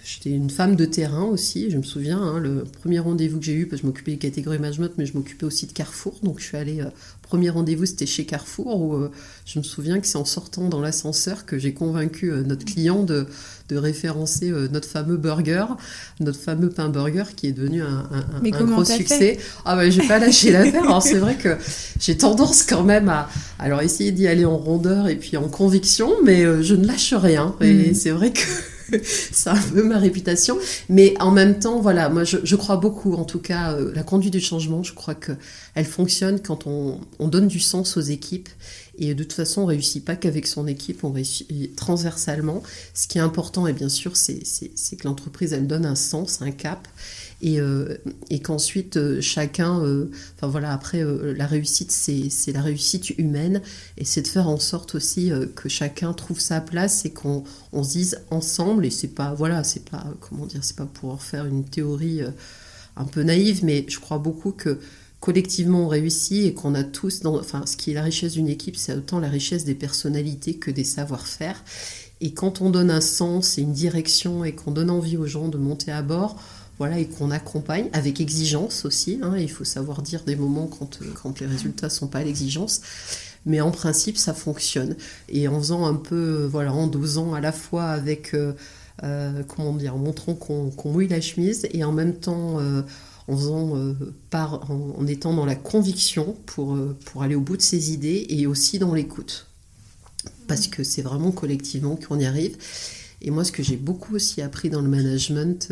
J'étais 0.06 0.30
une 0.30 0.52
femme 0.52 0.76
de 0.76 0.86
terrain 0.86 1.24
aussi, 1.24 1.72
je 1.72 1.78
me 1.78 1.84
souviens, 1.84 2.22
hein, 2.22 2.40
le 2.40 2.64
premier 2.64 3.00
rendez-vous 3.00 3.40
que 3.40 3.46
j'ai 3.46 3.56
eu, 3.56 3.66
parce 3.66 3.82
que 3.82 3.88
je 3.88 3.88
m'occupais 3.88 4.12
des 4.12 4.18
catégories 4.20 4.60
management, 4.60 4.92
mais 5.00 5.08
je 5.08 5.18
m'occupais 5.18 5.46
aussi 5.46 5.66
de 5.66 5.72
Carrefour, 5.72 6.20
donc 6.22 6.40
je 6.40 6.46
suis 6.46 6.58
allée, 6.58 6.82
euh, 6.82 6.92
premier 7.26 7.50
rendez-vous 7.50 7.86
c'était 7.86 8.06
chez 8.06 8.26
Carrefour, 8.26 8.82
où 8.82 8.96
euh, 8.96 9.12
je 9.46 9.60
me 9.60 9.64
souviens 9.64 10.00
que 10.00 10.08
c'est 10.08 10.18
en 10.18 10.26
sortant 10.26 10.70
dans 10.70 10.80
l'ascenseur 10.80 11.46
que 11.46 11.58
j'ai 11.58 11.74
convaincu 11.74 12.32
euh, 12.32 12.44
notre 12.44 12.66
client 12.66 13.04
de, 13.04 13.28
de 13.70 13.78
référencer 13.78 14.52
notre 14.72 14.88
fameux 14.88 15.18
burger, 15.18 15.66
notre 16.20 16.40
fameux 16.40 16.70
pain 16.70 16.90
burger 16.90 17.24
qui 17.36 17.48
est 17.48 17.52
devenu 17.52 17.82
un, 17.82 18.08
un, 18.12 18.46
un 18.46 18.64
gros 18.66 18.86
succès. 18.86 19.40
Ah 19.66 19.76
ouais, 19.78 19.92
j'ai 19.92 20.08
pas 20.08 20.20
lâché 20.20 20.52
l'affaire, 20.52 20.84
alors 20.84 21.02
c'est 21.02 21.18
vrai 21.18 21.36
que 21.36 21.58
j'ai 22.00 22.16
tendance 22.18 22.64
quand 22.64 22.84
même 22.84 23.10
à 23.10 23.28
alors 23.60 23.82
essayer 23.82 24.12
d'y 24.12 24.28
aller 24.28 24.46
en 24.46 24.58
rondeur 24.58 25.08
et 25.08 25.16
puis 25.16 25.38
en 25.38 25.48
conviction, 25.48 26.12
mais 26.24 26.44
je 26.64 26.76
ne 26.76 26.86
lâche 26.86 27.14
rien, 27.14 27.56
et 27.62 27.92
mm. 27.92 27.94
c'est 27.96 28.12
vrai 28.12 28.32
que 28.32 28.42
c'est 29.04 29.50
un 29.50 29.62
peu 29.62 29.84
ma 29.84 29.98
réputation. 29.98 30.58
Mais 30.90 31.14
en 31.20 31.32
même 31.32 31.60
temps, 31.60 31.80
voilà, 31.80 32.10
moi 32.10 32.24
je, 32.24 32.56
crois 32.56 32.78
beaucoup, 32.78 33.14
en 33.14 33.26
tout 33.26 33.40
cas, 33.40 33.74
euh, 33.74 33.92
la 33.94 34.04
conduite 34.04 34.34
du 34.34 34.40
changement, 34.40 34.84
je 34.84 34.94
crois 34.94 35.16
qu'elle 35.16 35.86
fonctionne 35.86 36.40
quand 36.42 36.68
on, 36.68 37.00
donne 37.20 37.48
du 37.48 37.60
sens 37.60 37.98
aux 37.98 38.02
équipes. 38.02 38.50
Et 38.98 39.14
de 39.14 39.24
toute 39.24 39.34
façon, 39.34 39.64
on 39.64 39.66
réussit 39.66 40.04
pas 40.04 40.16
qu'avec 40.16 40.48
son 40.48 40.68
équipe, 40.68 41.04
on 41.04 41.12
réussit 41.12 41.76
transversalement. 41.76 42.64
Ce 42.94 43.08
qui 43.08 43.18
est 43.18 43.22
important, 43.22 43.68
et 43.68 43.74
bien 43.74 43.90
sûr, 43.90 44.16
c'est 44.16 44.40
que 44.40 45.04
l'entreprise, 45.04 45.52
elle 45.52 45.68
donne 45.68 45.86
un 45.86 45.96
sens, 45.96 46.42
un 46.42 46.52
cap. 46.52 46.88
Euh, 47.44 47.98
et, 48.30 48.40
qu'ensuite 48.40 48.98
euh, 48.98 49.22
chacun, 49.22 49.80
euh, 49.82 50.10
enfin 50.36 50.48
voilà, 50.48 50.72
après 50.72 51.04
la 51.04 51.46
réussite, 51.46 51.92
c'est 51.92 52.52
la 52.52 52.62
réussite 52.62 53.12
humaine 53.18 53.62
et 53.98 54.06
c'est 54.06 54.22
de 54.22 54.28
faire 54.28 54.48
en 54.48 54.58
sorte 54.58 54.96
aussi 54.96 55.32
que 55.56 55.70
chacun 55.70 56.14
trouve 56.14 56.40
sa 56.40 56.62
place 56.62 57.06
et 57.06 57.12
qu'on 57.12 57.44
on 57.72 57.84
se 57.84 57.92
dise 57.92 58.22
ensemble 58.32 58.86
et 58.86 58.90
c'est 58.90 59.10
pas 59.10 59.34
voilà, 59.34 59.64
c'est 59.64 59.88
pas 59.90 60.06
comment 60.22 60.46
dire, 60.46 60.64
c'est 60.64 60.78
pas 60.78 60.88
pour 60.92 61.22
faire 61.22 61.46
une 61.46 61.66
théorie 61.66 62.22
un 62.96 63.06
peu 63.06 63.22
naïve, 63.22 63.64
mais 63.64 63.86
je 63.88 64.00
crois 64.00 64.18
beaucoup 64.18 64.52
que 64.52 64.80
collectivement 65.20 65.86
on 65.86 65.88
réussit 65.88 66.46
et 66.46 66.54
qu'on 66.54 66.74
a 66.74 66.84
tous, 66.84 67.26
enfin 67.26 67.66
ce 67.66 67.78
qui 67.78 67.92
est 67.92 67.96
la 67.96 68.04
richesse 68.04 68.34
d'une 68.34 68.48
équipe, 68.48 68.78
c'est 68.78 68.94
autant 68.94 69.20
la 69.20 69.30
richesse 69.30 69.66
des 69.66 69.76
personnalités 69.76 70.56
que 70.56 70.72
des 70.72 70.84
savoir-faire. 70.84 71.62
Et 72.22 72.34
quand 72.34 72.62
on 72.62 72.70
donne 72.70 72.92
un 72.92 73.02
sens 73.02 73.58
et 73.58 73.62
une 73.62 73.74
direction 73.74 74.46
et 74.46 74.54
qu'on 74.54 74.72
donne 74.72 74.90
envie 74.90 75.18
aux 75.18 75.28
gens 75.28 75.50
de 75.50 75.58
monter 75.58 75.92
à 75.92 76.02
bord, 76.02 76.42
voilà, 76.78 77.00
et 77.00 77.08
qu'on 77.08 77.32
accompagne 77.32 77.90
avec 77.94 78.20
exigence 78.20 78.86
aussi. 78.86 79.20
Hein, 79.22 79.36
il 79.38 79.50
faut 79.50 79.64
savoir 79.64 80.02
dire 80.02 80.24
des 80.24 80.36
moments 80.36 80.68
quand, 80.68 81.02
euh, 81.02 81.06
quand 81.22 81.40
les 81.40 81.46
résultats 81.46 81.90
sont 81.90 82.08
pas 82.08 82.20
à 82.20 82.24
l'exigence. 82.24 82.82
Mais 83.46 83.62
en 83.62 83.72
principe, 83.72 84.18
ça 84.18 84.34
fonctionne. 84.34 84.96
Et 85.30 85.48
en 85.48 85.60
faisant 85.60 85.86
un 85.86 85.94
peu, 85.94 86.16
euh, 86.16 86.48
voilà, 86.48 86.74
en 86.74 86.88
dosant 86.88 87.34
à 87.34 87.40
la 87.40 87.52
fois 87.52 87.86
avec, 87.86 88.34
euh, 88.34 88.54
comment 89.48 89.74
dire, 89.74 89.96
en 89.96 90.00
montrant 90.00 90.34
qu'on 90.34 90.74
mouille 90.86 91.08
la 91.08 91.22
chemise 91.22 91.68
et 91.72 91.84
en 91.84 91.92
même 91.92 92.16
temps 92.16 92.60
en 93.28 93.36
faisant 93.36 93.94
par, 94.30 94.70
en, 94.70 95.06
étant 95.08 95.34
dans 95.34 95.46
la 95.46 95.56
conviction 95.56 96.36
pour, 96.46 96.78
pour 97.06 97.24
aller 97.24 97.36
au 97.36 97.42
bout 97.42 97.58
de 97.58 97.62
ses 97.62 97.92
idées 97.92 98.26
et 98.30 98.48
aussi 98.48 98.80
dans 98.80 98.94
l'écoute. 98.94 99.48
Parce 100.48 100.68
que 100.68 100.84
c'est 100.84 101.02
vraiment 101.02 101.32
collectivement 101.32 101.98
qu'on 101.98 102.20
y 102.20 102.26
arrive. 102.26 102.58
Et 103.22 103.32
moi, 103.32 103.44
ce 103.44 103.52
que 103.52 103.64
j'ai 103.64 103.78
beaucoup 103.78 104.16
aussi 104.16 104.42
appris 104.42 104.70
dans 104.70 104.82
le 104.82 104.90
management, 104.90 105.72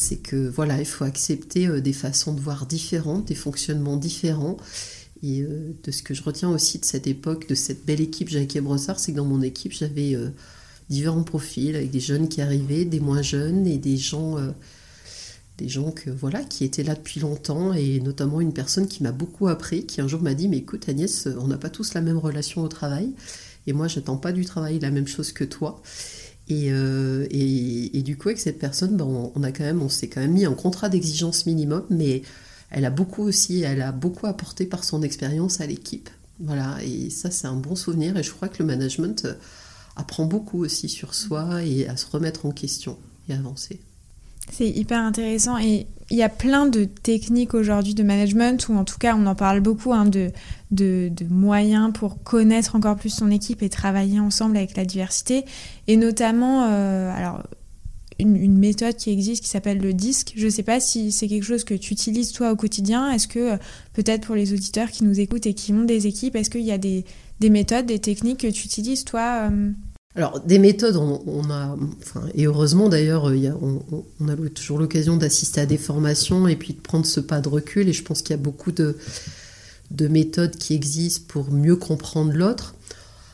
c'est 0.00 0.18
que 0.18 0.36
voilà, 0.36 0.78
il 0.78 0.86
faut 0.86 1.02
accepter 1.02 1.66
euh, 1.66 1.80
des 1.80 1.92
façons 1.92 2.32
de 2.32 2.40
voir 2.40 2.66
différentes, 2.66 3.26
des 3.26 3.34
fonctionnements 3.34 3.96
différents. 3.96 4.56
Et 5.24 5.42
euh, 5.42 5.74
de 5.82 5.90
ce 5.90 6.04
que 6.04 6.14
je 6.14 6.22
retiens 6.22 6.48
aussi 6.50 6.78
de 6.78 6.84
cette 6.84 7.08
époque, 7.08 7.48
de 7.48 7.56
cette 7.56 7.84
belle 7.84 8.00
équipe 8.00 8.28
Jacques 8.28 8.58
Brossard, 8.58 9.00
c'est 9.00 9.10
que 9.10 9.16
dans 9.16 9.24
mon 9.24 9.42
équipe, 9.42 9.72
j'avais 9.72 10.14
euh, 10.14 10.28
différents 10.88 11.24
profils, 11.24 11.74
avec 11.74 11.90
des 11.90 11.98
jeunes 11.98 12.28
qui 12.28 12.40
arrivaient, 12.40 12.84
des 12.84 13.00
moins 13.00 13.22
jeunes, 13.22 13.66
et 13.66 13.76
des 13.76 13.96
gens, 13.96 14.36
des 15.58 15.68
gens 15.68 15.90
que, 15.90 16.10
voilà, 16.10 16.44
qui 16.44 16.64
étaient 16.64 16.84
là 16.84 16.94
depuis 16.94 17.18
longtemps, 17.18 17.72
et 17.74 17.98
notamment 17.98 18.40
une 18.40 18.52
personne 18.52 18.86
qui 18.86 19.02
m'a 19.02 19.12
beaucoup 19.12 19.48
appris, 19.48 19.84
qui 19.84 20.00
un 20.00 20.06
jour 20.06 20.22
m'a 20.22 20.34
dit, 20.34 20.46
mais 20.46 20.58
écoute 20.58 20.88
Agnès, 20.88 21.26
on 21.40 21.48
n'a 21.48 21.58
pas 21.58 21.70
tous 21.70 21.94
la 21.94 22.00
même 22.00 22.18
relation 22.18 22.62
au 22.62 22.68
travail, 22.68 23.10
et 23.66 23.72
moi, 23.72 23.88
j'attends 23.88 24.16
pas 24.16 24.32
du 24.32 24.44
travail 24.44 24.78
la 24.78 24.92
même 24.92 25.08
chose 25.08 25.32
que 25.32 25.44
toi. 25.44 25.82
Euh, 26.50 27.26
et, 27.30 27.98
et, 27.98 28.02
du 28.02 28.16
coup, 28.16 28.28
avec 28.28 28.40
cette 28.40 28.58
personne, 28.58 28.96
ben, 28.96 29.04
on, 29.34 29.42
a 29.42 29.52
quand 29.52 29.64
même, 29.64 29.82
on 29.82 29.88
s'est 29.88 30.08
quand 30.08 30.20
même 30.20 30.32
mis 30.32 30.46
en 30.46 30.54
contrat 30.54 30.88
d'exigence 30.88 31.46
minimum, 31.46 31.84
mais 31.90 32.22
elle 32.70 32.84
a 32.84 32.90
beaucoup 32.90 33.22
aussi, 33.22 33.62
elle 33.62 33.82
a 33.82 33.92
beaucoup 33.92 34.26
apporté 34.26 34.66
par 34.66 34.84
son 34.84 35.02
expérience 35.02 35.60
à 35.60 35.66
l'équipe. 35.66 36.08
Voilà, 36.40 36.78
et 36.84 37.10
ça, 37.10 37.30
c'est 37.30 37.46
un 37.46 37.56
bon 37.56 37.74
souvenir. 37.74 38.16
Et 38.16 38.22
je 38.22 38.32
crois 38.32 38.48
que 38.48 38.60
le 38.60 38.64
management 38.64 39.24
euh, 39.24 39.34
apprend 39.96 40.24
beaucoup 40.24 40.64
aussi 40.64 40.88
sur 40.88 41.14
soi 41.14 41.62
et 41.64 41.86
à 41.88 41.96
se 41.96 42.06
remettre 42.10 42.46
en 42.46 42.50
question 42.50 42.96
et 43.28 43.34
avancer. 43.34 43.80
C'est 44.50 44.68
hyper 44.68 45.00
intéressant 45.00 45.58
et 45.58 45.86
il 46.10 46.16
y 46.16 46.22
a 46.22 46.30
plein 46.30 46.66
de 46.66 46.84
techniques 46.84 47.52
aujourd'hui 47.52 47.94
de 47.94 48.02
management, 48.02 48.68
ou 48.68 48.74
en 48.74 48.84
tout 48.84 48.96
cas 48.96 49.14
on 49.14 49.26
en 49.26 49.34
parle 49.34 49.60
beaucoup, 49.60 49.92
hein, 49.92 50.06
de, 50.06 50.32
de, 50.70 51.10
moyens 51.28 51.92
pour 51.92 52.22
connaître 52.22 52.76
encore 52.76 52.96
plus 52.96 53.10
son 53.10 53.30
équipe 53.30 53.62
et 53.62 53.68
travailler 53.68 54.20
ensemble 54.20 54.56
avec 54.56 54.76
la 54.76 54.84
diversité. 54.84 55.44
Et 55.86 55.96
notamment, 55.96 56.66
euh, 56.68 57.12
alors, 57.14 57.42
une, 58.18 58.58
méthode 58.58 58.96
qui 58.96 59.10
existe 59.10 59.44
qui 59.44 59.48
s'appelle 59.48 59.78
le 59.78 59.92
disque. 59.92 60.32
Je 60.36 60.46
ne 60.46 60.50
sais 60.50 60.62
pas 60.62 60.80
si 60.80 61.12
c'est 61.12 61.28
quelque 61.28 61.44
chose 61.44 61.64
que 61.64 61.74
tu 61.74 61.92
utilises 61.92 62.32
toi 62.32 62.52
au 62.52 62.56
quotidien. 62.56 63.10
Est-ce 63.10 63.28
que 63.28 63.52
euh, 63.52 63.56
peut-être 63.92 64.26
pour 64.26 64.34
les 64.34 64.52
auditeurs 64.52 64.90
qui 64.90 65.04
nous 65.04 65.20
écoutent 65.20 65.46
et 65.46 65.54
qui 65.54 65.72
ont 65.72 65.84
des 65.84 66.06
équipes, 66.06 66.36
est-ce 66.36 66.50
qu'il 66.50 66.64
y 66.64 66.72
a 66.72 66.78
des, 66.78 67.04
des, 67.40 67.50
méthodes, 67.50 67.86
des 67.86 68.00
techniques 68.00 68.40
que 68.40 68.48
tu 68.48 68.66
utilises 68.66 69.04
toi 69.04 69.50
euh, 69.50 69.70
alors, 70.16 70.40
des 70.40 70.58
méthodes, 70.58 70.96
on, 70.96 71.48
a, 71.48 71.76
et 72.34 72.46
heureusement 72.46 72.88
d'ailleurs, 72.88 73.30
on, 73.60 74.28
a 74.28 74.34
toujours 74.48 74.80
l'occasion 74.80 75.16
d'assister 75.16 75.60
à 75.60 75.66
des 75.66 75.76
formations 75.76 76.48
et 76.48 76.56
puis 76.56 76.72
de 76.72 76.80
prendre 76.80 77.06
ce 77.06 77.20
pas 77.20 77.40
de 77.40 77.48
recul. 77.48 77.88
Et 77.88 77.92
je 77.92 78.02
pense 78.02 78.22
qu'il 78.22 78.34
y 78.34 78.38
a 78.38 78.42
beaucoup 78.42 78.72
de, 78.72 78.96
méthodes 80.08 80.56
qui 80.56 80.74
existent 80.74 81.24
pour 81.28 81.50
mieux 81.50 81.76
comprendre 81.76 82.32
l'autre. 82.32 82.74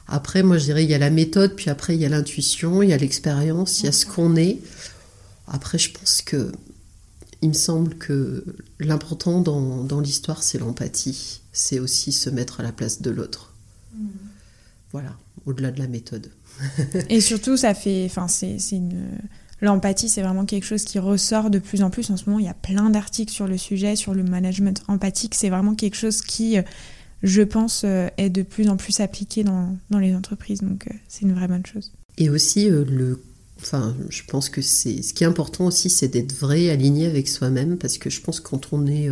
Après, 0.06 0.42
moi, 0.42 0.58
je 0.58 0.64
dirais, 0.64 0.84
il 0.84 0.90
y 0.90 0.94
a 0.94 0.98
la 0.98 1.10
méthode, 1.10 1.54
puis 1.56 1.70
après, 1.70 1.94
il 1.94 2.00
y 2.00 2.04
a 2.04 2.08
l'intuition, 2.08 2.82
il 2.82 2.90
y 2.90 2.92
a 2.92 2.96
l'expérience, 2.96 3.80
il 3.80 3.86
y 3.86 3.88
a 3.88 3.92
ce 3.92 4.06
qu'on 4.06 4.36
est. 4.36 4.58
Après, 5.46 5.78
je 5.78 5.90
pense 5.92 6.22
que, 6.22 6.52
il 7.42 7.48
me 7.48 7.54
semble 7.54 7.94
que 7.94 8.44
l'important 8.80 9.40
dans, 9.40 10.00
l'histoire, 10.00 10.42
c'est 10.42 10.58
l'empathie. 10.58 11.40
C'est 11.52 11.78
aussi 11.78 12.12
se 12.12 12.30
mettre 12.30 12.60
à 12.60 12.62
la 12.62 12.72
place 12.72 13.00
de 13.00 13.10
l'autre. 13.10 13.52
Mmh. 13.94 14.06
Voilà, 14.92 15.16
au-delà 15.46 15.70
de 15.70 15.78
la 15.78 15.86
méthode. 15.86 16.30
et 17.08 17.20
surtout, 17.20 17.56
ça 17.56 17.74
fait. 17.74 18.06
Enfin, 18.06 18.28
c'est 18.28 18.58
une. 18.72 19.08
L'empathie, 19.60 20.08
c'est 20.08 20.22
vraiment 20.22 20.44
quelque 20.44 20.64
chose 20.64 20.84
qui 20.84 20.98
ressort 20.98 21.50
de 21.50 21.58
plus 21.58 21.82
en 21.82 21.90
plus. 21.90 22.10
En 22.10 22.16
ce 22.16 22.26
moment, 22.26 22.38
il 22.38 22.46
y 22.46 22.50
a 22.50 22.54
plein 22.54 22.90
d'articles 22.90 23.32
sur 23.32 23.46
le 23.46 23.56
sujet, 23.56 23.96
sur 23.96 24.14
le 24.14 24.22
management 24.22 24.82
empathique. 24.88 25.34
C'est 25.34 25.48
vraiment 25.48 25.74
quelque 25.74 25.96
chose 25.96 26.20
qui, 26.20 26.56
je 27.22 27.42
pense, 27.42 27.82
euh, 27.84 28.08
est 28.18 28.30
de 28.30 28.42
plus 28.42 28.68
en 28.68 28.76
plus 28.76 29.00
appliqué 29.00 29.44
dans, 29.44 29.76
dans 29.90 29.98
les 29.98 30.14
entreprises. 30.14 30.60
Donc, 30.60 30.86
euh, 30.88 30.94
c'est 31.08 31.22
une 31.22 31.32
vraie 31.32 31.48
bonne 31.48 31.64
chose. 31.64 31.92
Et 32.18 32.28
aussi, 32.30 32.70
euh, 32.70 32.84
le 32.84 33.20
Enfin, 33.60 33.96
je 34.10 34.22
pense 34.28 34.50
que 34.50 34.60
c'est 34.60 35.00
ce 35.00 35.14
qui 35.14 35.24
est 35.24 35.26
important 35.26 35.66
aussi, 35.66 35.88
c'est 35.88 36.08
d'être 36.08 36.34
vrai, 36.34 36.68
aligné 36.68 37.06
avec 37.06 37.28
soi-même, 37.28 37.78
parce 37.78 37.96
que 37.96 38.10
je 38.10 38.20
pense 38.20 38.40
que 38.40 38.48
quand 38.50 38.72
on 38.72 38.86
est 38.86 39.08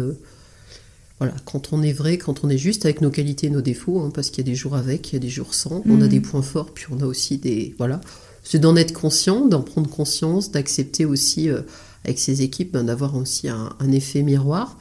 voilà, 1.23 1.37
quand 1.45 1.73
on 1.73 1.83
est 1.83 1.93
vrai, 1.93 2.19
quand 2.19 2.43
on 2.43 2.51
est 2.51 2.59
juste 2.59 2.85
avec 2.85 3.01
nos 3.01 3.11
qualités 3.11 3.47
et 3.47 3.51
nos 3.51 3.63
défauts, 3.63 4.01
hein, 4.01 4.11
parce 4.13 4.29
qu'il 4.29 4.45
y 4.45 4.49
a 4.49 4.51
des 4.51 4.57
jours 4.57 4.75
avec, 4.75 5.13
il 5.13 5.15
y 5.15 5.17
a 5.17 5.21
des 5.21 5.29
jours 5.29 5.55
sans, 5.55 5.81
on 5.87 6.03
a 6.03 6.07
mm. 6.07 6.09
des 6.09 6.21
points 6.21 6.43
forts, 6.43 6.75
puis 6.75 6.87
on 6.91 7.01
a 7.01 7.07
aussi 7.07 7.39
des. 7.39 7.77
Voilà. 7.79 8.01
C'est 8.43 8.59
d'en 8.59 8.77
être 8.77 8.93
conscient, 8.93 9.47
d'en 9.47 9.63
prendre 9.63 9.89
conscience, 9.89 10.51
d'accepter 10.51 11.05
aussi 11.05 11.49
euh, 11.49 11.63
avec 12.05 12.19
ses 12.19 12.43
équipes 12.43 12.73
ben, 12.73 12.85
d'avoir 12.85 13.17
aussi 13.17 13.49
un, 13.49 13.93
effet 13.93 14.23
miroir. 14.23 14.79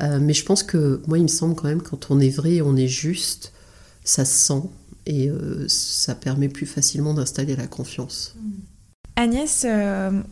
Euh, 0.00 0.18
mais 0.20 0.32
je 0.32 0.44
pense 0.44 0.62
que 0.62 1.00
moi, 1.06 1.18
il 1.18 1.22
me 1.22 1.28
semble 1.28 1.54
quand 1.54 1.68
même, 1.68 1.82
quand 1.82 2.10
on 2.10 2.20
est 2.20 2.30
vrai 2.30 2.60
on 2.60 2.76
est 2.76 2.88
juste, 2.88 3.52
ça 4.04 4.24
se 4.24 4.34
sent 4.34 4.62
et 5.06 5.28
euh, 5.28 5.66
ça 5.68 6.14
permet 6.14 6.48
plus 6.48 6.66
facilement 6.66 7.14
d'installer 7.14 7.56
la 7.56 7.66
confiance. 7.66 8.34
Mm. 8.36 8.50
Agnès, 9.16 9.64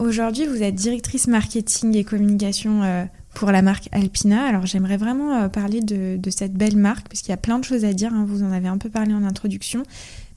aujourd'hui, 0.00 0.44
vous 0.46 0.60
êtes 0.60 0.74
directrice 0.74 1.28
marketing 1.28 1.96
et 1.96 2.02
communication 2.02 3.06
pour 3.32 3.52
la 3.52 3.62
marque 3.62 3.88
Alpina. 3.92 4.42
Alors 4.42 4.66
j'aimerais 4.66 4.96
vraiment 4.96 5.48
parler 5.48 5.80
de, 5.80 6.18
cette 6.30 6.54
belle 6.54 6.76
marque, 6.76 7.08
puisqu'il 7.08 7.30
y 7.30 7.34
a 7.34 7.36
plein 7.36 7.60
de 7.60 7.64
choses 7.64 7.84
à 7.84 7.92
dire, 7.92 8.12
hein. 8.12 8.26
vous 8.28 8.42
en 8.42 8.50
avez 8.50 8.66
un 8.66 8.78
peu 8.78 8.88
parlé 8.88 9.14
en 9.14 9.22
introduction. 9.22 9.84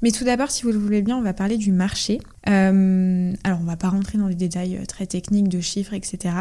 Mais 0.05 0.11
tout 0.11 0.23
d'abord, 0.23 0.51
si 0.51 0.61
vous 0.61 0.71
le 0.71 0.77
voulez 0.77 1.01
bien, 1.01 1.17
on 1.17 1.23
va 1.23 1.33
parler 1.33 1.57
du 1.57 1.71
marché. 1.71 2.21
Euh, 2.47 3.33
alors 3.43 3.57
on 3.59 3.63
va 3.63 3.75
pas 3.75 3.89
rentrer 3.89 4.19
dans 4.19 4.27
les 4.27 4.35
détails 4.35 4.77
euh, 4.77 4.85
très 4.85 5.07
techniques 5.07 5.49
de 5.49 5.59
chiffres, 5.59 5.95
etc. 5.95 6.35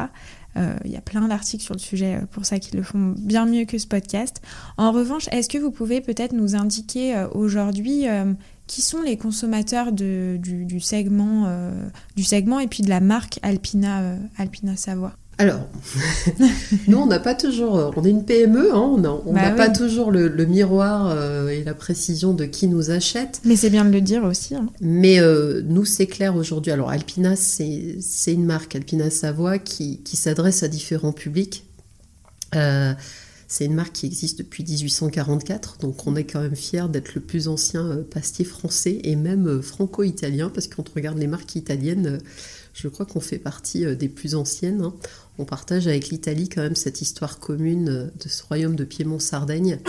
Il 0.85 0.90
y 0.90 0.97
a 0.97 1.00
plein 1.00 1.26
d'articles 1.26 1.64
sur 1.64 1.75
le 1.75 1.80
sujet 1.80 2.21
pour 2.30 2.44
ça 2.44 2.61
qui 2.61 2.76
le 2.76 2.83
font 2.83 3.14
bien 3.18 3.47
mieux 3.47 3.64
que 3.64 3.78
ce 3.78 3.87
podcast. 3.87 4.42
En 4.76 4.92
revanche, 4.92 5.28
est-ce 5.33 5.49
que 5.49 5.59
vous 5.59 5.71
pouvez 5.73 6.02
peut-être 6.02 6.33
nous 6.33 6.54
indiquer 6.54 7.26
aujourd'hui 7.33 8.04
qui 8.68 8.80
sont 8.80 9.02
les 9.02 9.16
consommateurs 9.16 9.90
du, 9.90 10.78
segment, 10.78 11.49
du 12.14 12.23
segment 12.23 12.61
et 12.61 12.68
puis 12.68 12.85
de 12.85 12.88
la 12.88 13.00
marque 13.00 13.40
Alpina, 13.42 14.16
Alpina 14.37 14.76
Savoie? 14.76 15.16
Alors, 15.38 15.61
nous, 16.88 16.97
on 16.99 17.07
n'a 17.07 17.19
pas 17.19 17.35
toujours, 17.35 17.93
on 17.97 18.05
est 18.05 18.11
une 18.11 18.25
PME, 18.25 18.71
hein, 18.75 18.81
on 19.26 19.33
n'a 19.33 19.50
Bah 19.50 19.57
pas 19.57 19.69
oui. 19.69 19.73
toujours 19.76 20.11
le, 20.11 20.29
le 20.29 20.47
miroir 20.47 21.09
euh, 21.11 21.49
et 21.49 21.64
la 21.64 21.75
précision 21.75 22.33
de 22.35 22.45
qui 22.45 22.69
nous 22.69 22.91
achète. 22.91 23.41
Mais 23.45 23.57
c'est 23.57 23.71
bien 23.71 23.85
de 23.85 23.91
le 23.91 24.00
dire 24.00 24.25
aussi. 24.25 24.55
hein. 24.55 24.67
Mais 24.81 25.19
euh, 25.21 25.62
nous, 25.67 25.85
c'est 25.85 26.07
clair 26.07 26.37
aujourd'hui. 26.37 26.73
Alors, 26.73 26.91
Alpina, 26.91 27.35
c'est 27.37 27.99
une 28.33 28.45
marque, 28.45 28.76
Alpina 28.76 29.11
Savoie, 29.11 29.59
qui, 29.59 29.99
qui 30.05 30.17
s'adresse 30.17 30.62
à 30.62 30.69
différents 30.69 31.12
publics. 31.12 31.64
Euh, 32.55 32.93
c'est 33.49 33.67
une 33.67 33.75
marque 33.75 33.93
qui 33.93 34.07
existe 34.07 34.38
depuis 34.38 34.64
1844, 34.64 35.79
donc 35.79 36.07
on 36.07 36.17
est 36.17 36.25
quand 36.25 36.41
même 36.41 36.57
fiers 36.57 36.87
d'être 36.88 37.14
le 37.14 37.21
plus 37.21 37.47
ancien 37.47 37.85
euh, 37.85 38.03
pastier 38.03 38.45
français 38.45 39.00
et 39.05 39.17
même 39.17 39.47
euh, 39.47 39.62
franco-italien, 39.62 40.50
parce 40.53 40.67
que 40.67 40.76
quand 40.76 40.88
on 40.91 40.95
regarde 40.95 41.19
les 41.19 41.26
marques 41.26 41.55
italiennes, 41.55 42.07
euh, 42.07 42.19
je 42.73 42.88
crois 42.88 43.07
qu'on 43.07 43.21
fait 43.21 43.38
partie 43.38 43.85
euh, 43.85 43.95
des 43.95 44.09
plus 44.09 44.35
anciennes. 44.35 44.83
hein. 44.83 44.95
On 45.37 45.45
partage 45.45 45.88
avec 45.88 46.09
l'Italie 46.09 46.49
quand 46.49 46.62
même 46.62 46.76
cette 46.76 47.00
histoire 47.03 47.41
commune 47.41 47.88
euh, 47.88 48.05
de 48.23 48.29
ce 48.29 48.45
royaume 48.45 48.76
de 48.76 48.85
Piémont-Sardaigne 48.85 49.81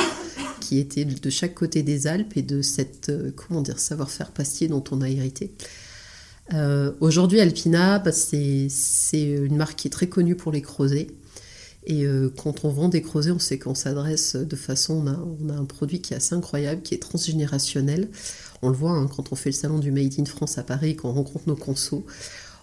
qui 0.59 0.79
était 0.79 1.05
de 1.05 1.29
chaque 1.29 1.53
côté 1.53 1.83
des 1.83 2.07
Alpes 2.07 2.35
et 2.35 2.41
de 2.41 2.63
cette 2.63 3.09
euh, 3.09 3.31
comment 3.35 3.61
dire 3.61 3.77
savoir-faire 3.77 4.31
pastier 4.31 4.67
dont 4.67 4.83
on 4.89 5.01
a 5.01 5.09
hérité. 5.09 5.53
Euh, 6.53 6.93
Aujourd'hui, 6.99 7.39
Alpina, 7.39 7.99
bah, 7.99 8.11
c'est 8.11 8.69
une 9.13 9.55
marque 9.55 9.77
qui 9.77 9.87
est 9.87 9.91
très 9.91 10.07
connue 10.07 10.35
pour 10.35 10.51
les 10.51 10.61
creusets. 10.61 11.07
Et 11.87 12.03
quand 12.35 12.65
on 12.65 12.69
vend 12.69 12.89
des 12.89 13.03
creusets, 13.03 13.29
on 13.29 13.37
sait 13.37 13.59
qu'on 13.59 13.75
s'adresse 13.75 14.35
de 14.35 14.55
façon, 14.55 15.05
on 15.05 15.07
a, 15.07 15.23
on 15.39 15.49
a 15.49 15.53
un 15.53 15.65
produit 15.65 16.01
qui 16.01 16.15
est 16.15 16.17
assez 16.17 16.33
incroyable, 16.33 16.81
qui 16.81 16.95
est 16.95 16.99
transgénérationnel. 16.99 18.09
On 18.63 18.69
le 18.69 18.75
voit 18.75 18.89
hein, 18.89 19.07
quand 19.07 19.31
on 19.31 19.35
fait 19.35 19.51
le 19.51 19.55
salon 19.55 19.77
du 19.77 19.91
Made 19.91 20.15
in 20.17 20.25
France 20.25 20.57
à 20.57 20.63
Paris, 20.63 20.95
quand 20.95 21.09
on 21.09 21.13
rencontre 21.13 21.47
nos 21.47 21.55
consos. 21.55 22.03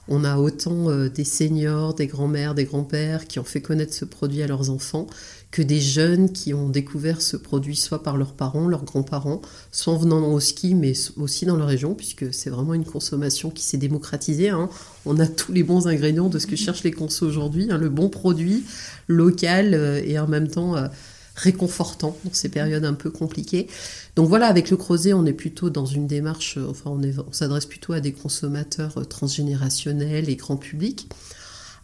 On 0.09 0.25
a 0.25 0.37
autant 0.37 0.91
euh, 0.91 1.09
des 1.09 1.25
seniors, 1.25 1.95
des 1.95 2.07
grands-mères, 2.07 2.55
des 2.55 2.65
grands-pères 2.65 3.27
qui 3.27 3.39
ont 3.39 3.45
fait 3.45 3.61
connaître 3.61 3.95
ce 3.95 4.05
produit 4.05 4.43
à 4.43 4.47
leurs 4.47 4.71
enfants, 4.71 5.07
que 5.53 5.63
des 5.63 5.81
jeunes 5.81 6.33
qui 6.33 6.55
ont 6.55 6.69
découvert 6.69 7.23
ce 7.23 7.37
produit 7.37 7.77
soit 7.77 8.03
par 8.03 8.17
leurs 8.17 8.33
parents, 8.33 8.67
leurs 8.67 8.85
grands-parents, 8.85 9.43
soit 9.71 9.93
en 9.93 9.99
venant 9.99 10.27
au 10.33 10.41
ski, 10.41 10.75
mais 10.75 10.95
aussi 11.17 11.47
dans 11.47 11.57
leur 11.57 11.69
région, 11.69 11.95
puisque 11.95 12.33
c'est 12.35 12.51
vraiment 12.51 12.75
une 12.75 12.85
consommation 12.85 13.51
qui 13.51 13.63
s'est 13.63 13.77
démocratisée. 13.77 14.49
hein. 14.49 14.69
On 15.07 15.21
a 15.21 15.27
tous 15.27 15.53
les 15.53 15.63
bons 15.63 15.87
ingrédients 15.87 16.29
de 16.29 16.39
ce 16.39 16.47
que 16.47 16.57
cherchent 16.57 16.85
les 16.85 16.91
consos 16.91 17.27
aujourd'hui, 17.27 17.69
hein, 17.71 17.79
le 17.79 17.89
bon 17.89 18.09
produit 18.09 18.65
local 19.09 19.75
euh, 19.75 20.03
et 20.05 20.19
en 20.19 20.27
même 20.27 20.49
temps 20.49 20.77
euh, 20.77 20.89
réconfortant 21.35 22.17
dans 22.25 22.33
ces 22.33 22.49
périodes 22.49 22.85
un 22.85 22.95
peu 22.95 23.11
compliquées. 23.11 23.69
Donc 24.17 24.29
voilà, 24.29 24.47
avec 24.47 24.71
le 24.71 24.77
creuset, 24.77 25.13
on 25.13 25.25
est 25.25 25.33
plutôt 25.33 25.71
dans 25.71 25.87
une 25.87 26.07
démarche, 26.07 26.59
euh, 26.59 26.69
enfin 26.69 26.91
on, 26.91 27.33
s'adresse 27.33 27.67
plutôt 27.67 27.93
à 27.93 28.01
des 28.01 28.13
consommateurs 28.13 28.99
euh, 28.99 29.05
transgénérationnels 29.05 30.29
et 30.29 30.37
grand 30.37 30.57
public. 30.57 31.09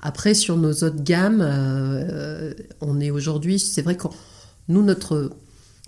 Après, 0.02 0.34
sur 0.34 0.56
nos 0.56 0.72
autres 0.72 1.02
gammes, 1.02 1.40
euh, 1.42 2.54
on 2.80 3.00
est 3.00 3.10
aujourd'hui, 3.10 3.58
c'est 3.58 3.82
vrai 3.82 3.96
que 3.96 4.08
nous, 4.68 4.82
notre 4.82 5.32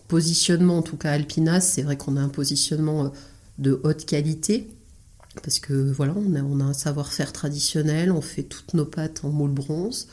positionnement, 0.08 0.78
en 0.78 0.82
tout 0.82 0.96
cas 0.96 1.12
Alpina, 1.12 1.60
c'est 1.60 1.82
vrai 1.82 1.96
qu'on 1.96 2.16
a 2.16 2.20
un 2.20 2.28
positionnement 2.28 3.12
de 3.58 3.80
haute 3.84 4.04
qualité. 4.06 4.68
Parce 5.44 5.60
que 5.60 5.92
voilà, 5.92 6.14
on 6.16 6.34
a, 6.34 6.42
on 6.42 6.58
a 6.58 6.64
un 6.64 6.72
savoir-faire 6.72 7.32
traditionnel, 7.32 8.10
on 8.10 8.20
fait 8.20 8.42
toutes 8.42 8.74
nos 8.74 8.84
pâtes 8.84 9.20
en 9.22 9.28
moule 9.28 9.52
bronze, 9.52 10.08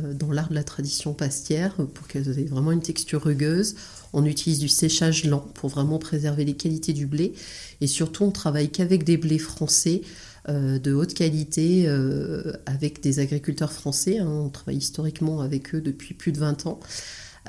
dans 0.00 0.32
l'art 0.32 0.48
de 0.48 0.54
la 0.54 0.64
tradition 0.64 1.14
pastière, 1.14 1.74
euh, 1.78 1.84
pour 1.84 2.06
qu'elles 2.06 2.38
aient 2.38 2.44
vraiment 2.44 2.72
une 2.72 2.82
texture 2.82 3.22
rugueuse. 3.22 3.74
On 4.12 4.24
utilise 4.24 4.58
du 4.58 4.68
séchage 4.68 5.24
lent 5.24 5.44
pour 5.54 5.70
vraiment 5.70 5.98
préserver 5.98 6.44
les 6.44 6.54
qualités 6.54 6.92
du 6.92 7.06
blé. 7.06 7.34
Et 7.80 7.86
surtout, 7.86 8.24
on 8.24 8.30
travaille 8.30 8.70
qu'avec 8.70 9.04
des 9.04 9.16
blés 9.16 9.38
français 9.38 10.02
euh, 10.48 10.78
de 10.78 10.92
haute 10.92 11.14
qualité, 11.14 11.84
euh, 11.86 12.52
avec 12.66 13.02
des 13.02 13.18
agriculteurs 13.18 13.72
français. 13.72 14.18
hein. 14.18 14.28
On 14.28 14.50
travaille 14.50 14.76
historiquement 14.76 15.40
avec 15.40 15.74
eux 15.74 15.80
depuis 15.80 16.14
plus 16.14 16.32
de 16.32 16.38
20 16.38 16.66
ans. 16.66 16.80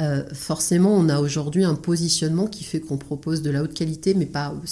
Euh, 0.02 0.24
forcément, 0.34 0.94
on 0.94 1.08
a 1.10 1.20
aujourd'hui 1.20 1.64
un 1.64 1.76
positionnement 1.76 2.48
qui 2.48 2.64
fait 2.64 2.80
qu'on 2.82 2.98
propose 2.98 3.42
de 3.42 3.50
la 3.50 3.64
haute 3.64 3.74
qualité, 3.74 4.14
mais 4.14 4.26
pas 4.26 4.50
euh, 4.52 4.68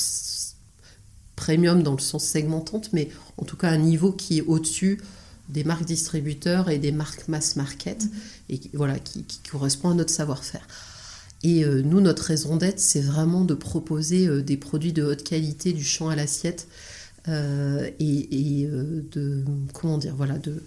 premium 1.36 1.82
dans 1.84 1.94
le 1.94 2.00
sens 2.02 2.26
segmentante, 2.26 2.90
mais 2.94 3.10
en 3.38 3.46
tout 3.46 3.58
cas 3.58 3.70
un 3.70 3.78
niveau 3.78 4.12
qui 4.12 4.40
est 4.40 4.42
au-dessus 4.42 5.00
des 5.50 5.64
marques 5.64 5.86
distributeurs 5.86 6.70
et 6.70 6.78
des 6.78 6.92
marques 6.92 7.28
mass 7.28 7.56
market, 7.56 8.08
et 8.50 8.58
qui, 8.58 8.70
voilà, 8.74 9.00
qui, 9.00 9.24
qui 9.24 9.40
correspond 9.50 9.90
à 9.90 9.94
notre 9.94 10.14
savoir-faire. 10.14 10.68
Et 11.44 11.66
euh, 11.66 11.82
nous, 11.82 12.00
notre 12.00 12.24
raison 12.24 12.56
d'être, 12.56 12.80
c'est 12.80 13.02
vraiment 13.02 13.44
de 13.44 13.54
proposer 13.54 14.28
euh, 14.28 14.42
des 14.42 14.56
produits 14.56 14.94
de 14.94 15.04
haute 15.04 15.24
qualité, 15.24 15.74
du 15.74 15.84
champ 15.84 16.08
à 16.08 16.16
l'assiette, 16.16 16.68
euh, 17.28 17.90
et, 18.00 18.62
et, 18.62 18.68
de 18.68 19.44
comment 19.74 19.98
dire, 19.98 20.16
voilà, 20.16 20.38
de 20.38 20.62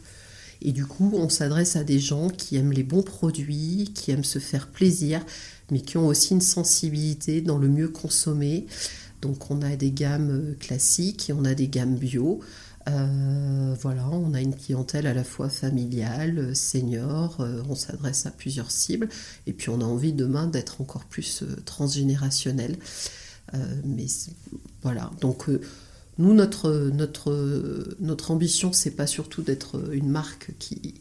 et 0.63 0.73
du 0.73 0.87
coup, 0.87 1.13
on 1.15 1.29
s'adresse 1.29 1.77
à 1.77 1.85
des 1.85 1.99
gens 1.99 2.31
qui 2.31 2.57
aiment 2.57 2.73
les 2.73 2.83
bons 2.83 3.03
produits, 3.03 3.91
qui 3.95 4.11
aiment 4.11 4.25
se 4.25 4.39
faire 4.39 4.69
plaisir, 4.69 5.25
mais 5.71 5.81
qui 5.81 5.99
ont 5.99 6.07
aussi 6.07 6.33
une 6.33 6.41
sensibilité 6.41 7.43
dans 7.43 7.59
le 7.59 7.69
mieux 7.69 7.89
consommer. 7.89 8.67
Donc, 9.21 9.51
on 9.51 9.61
a 9.63 9.77
des 9.77 9.91
gammes 9.91 10.55
classiques 10.59 11.29
et 11.29 11.33
on 11.33 11.45
a 11.45 11.55
des 11.55 11.69
gammes 11.69 11.97
bio. 11.97 12.41
Euh, 12.89 13.75
voilà, 13.81 14.09
on 14.11 14.33
a 14.35 14.41
une 14.41 14.55
clientèle 14.55 15.07
à 15.07 15.15
la 15.15 15.25
fois 15.25 15.49
familiale, 15.49 16.39
euh, 16.39 16.55
senior, 16.55 17.41
euh, 17.41 17.63
on 17.69 17.75
s'adresse 17.75 18.27
à 18.27 18.31
plusieurs 18.31 18.71
cibles, 18.71 19.09
et 19.47 19.53
puis 19.53 19.71
on 19.71 19.81
a 19.81 19.85
envie 19.85 20.13
demain 20.13 20.47
d'être 20.47 20.81
encore 20.81 21.05
plus 21.05 21.43
euh, 21.43 21.57
transgénérationnel. 21.65 22.77
Mais 23.85 24.07
voilà, 24.83 25.13
donc 25.21 25.47
nous, 26.19 26.35
notre, 26.35 26.91
notre, 26.93 27.95
notre 28.01 28.33
ambition, 28.33 28.73
c'est 28.73 28.91
pas 28.91 29.07
surtout 29.07 29.41
d'être 29.41 29.93
une 29.93 30.09
marque 30.09 30.51
qui, 30.59 30.95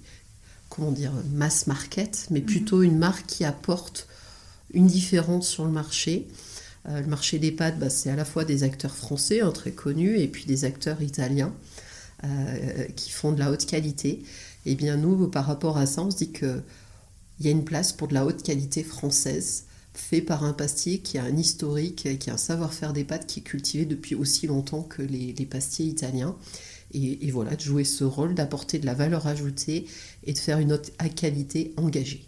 comment 0.69 0.91
dire, 0.91 1.11
mass 1.33 1.65
market, 1.65 2.27
mais 2.29 2.41
plutôt 2.41 2.83
une 2.83 2.99
marque 2.99 3.25
qui 3.25 3.45
apporte 3.45 4.07
une 4.75 4.85
différence 4.85 5.47
sur 5.47 5.65
le 5.65 5.71
marché. 5.71 6.27
Le 6.87 7.07
marché 7.07 7.39
des 7.39 7.51
pâtes, 7.51 7.79
bah, 7.79 7.89
c'est 7.89 8.11
à 8.11 8.15
la 8.15 8.25
fois 8.25 8.45
des 8.45 8.61
acteurs 8.61 8.95
français 8.95 9.41
hein, 9.41 9.51
très 9.51 9.71
connus 9.71 10.19
et 10.19 10.27
puis 10.27 10.45
des 10.45 10.65
acteurs 10.65 11.01
italiens 11.01 11.51
euh, 12.25 12.85
qui 12.95 13.11
font 13.11 13.31
de 13.31 13.39
la 13.39 13.51
haute 13.51 13.65
qualité. 13.65 14.23
Et 14.65 14.75
bien 14.75 14.97
nous, 14.97 15.27
par 15.27 15.45
rapport 15.45 15.77
à 15.77 15.85
ça, 15.85 16.01
on 16.01 16.11
se 16.11 16.17
dit 16.17 16.31
qu'il 16.31 16.63
y 17.41 17.47
a 17.47 17.51
une 17.51 17.65
place 17.65 17.93
pour 17.93 18.07
de 18.07 18.13
la 18.13 18.25
haute 18.25 18.43
qualité 18.43 18.83
française 18.83 19.65
fait 19.93 20.21
par 20.21 20.43
un 20.43 20.53
pastier 20.53 20.99
qui 20.99 21.17
a 21.17 21.23
un 21.23 21.37
historique, 21.37 22.19
qui 22.19 22.29
a 22.29 22.33
un 22.33 22.37
savoir-faire 22.37 22.91
des 22.91 23.05
pâtes 23.05 23.27
qui 23.27 23.39
est 23.39 23.43
cultivé 23.43 23.85
depuis 23.85 24.13
aussi 24.15 24.45
longtemps 24.47 24.83
que 24.83 25.01
les, 25.01 25.33
les 25.33 25.45
pastiers 25.45 25.85
italiens. 25.85 26.35
Et, 26.93 27.27
et 27.27 27.31
voilà, 27.31 27.55
de 27.55 27.61
jouer 27.61 27.83
ce 27.83 28.03
rôle, 28.03 28.35
d'apporter 28.35 28.79
de 28.79 28.85
la 28.85 28.93
valeur 28.93 29.27
ajoutée 29.27 29.87
et 30.23 30.33
de 30.33 30.37
faire 30.37 30.59
une 30.59 30.73
haute 30.73 30.91
qualité 31.15 31.73
engagée. 31.77 32.25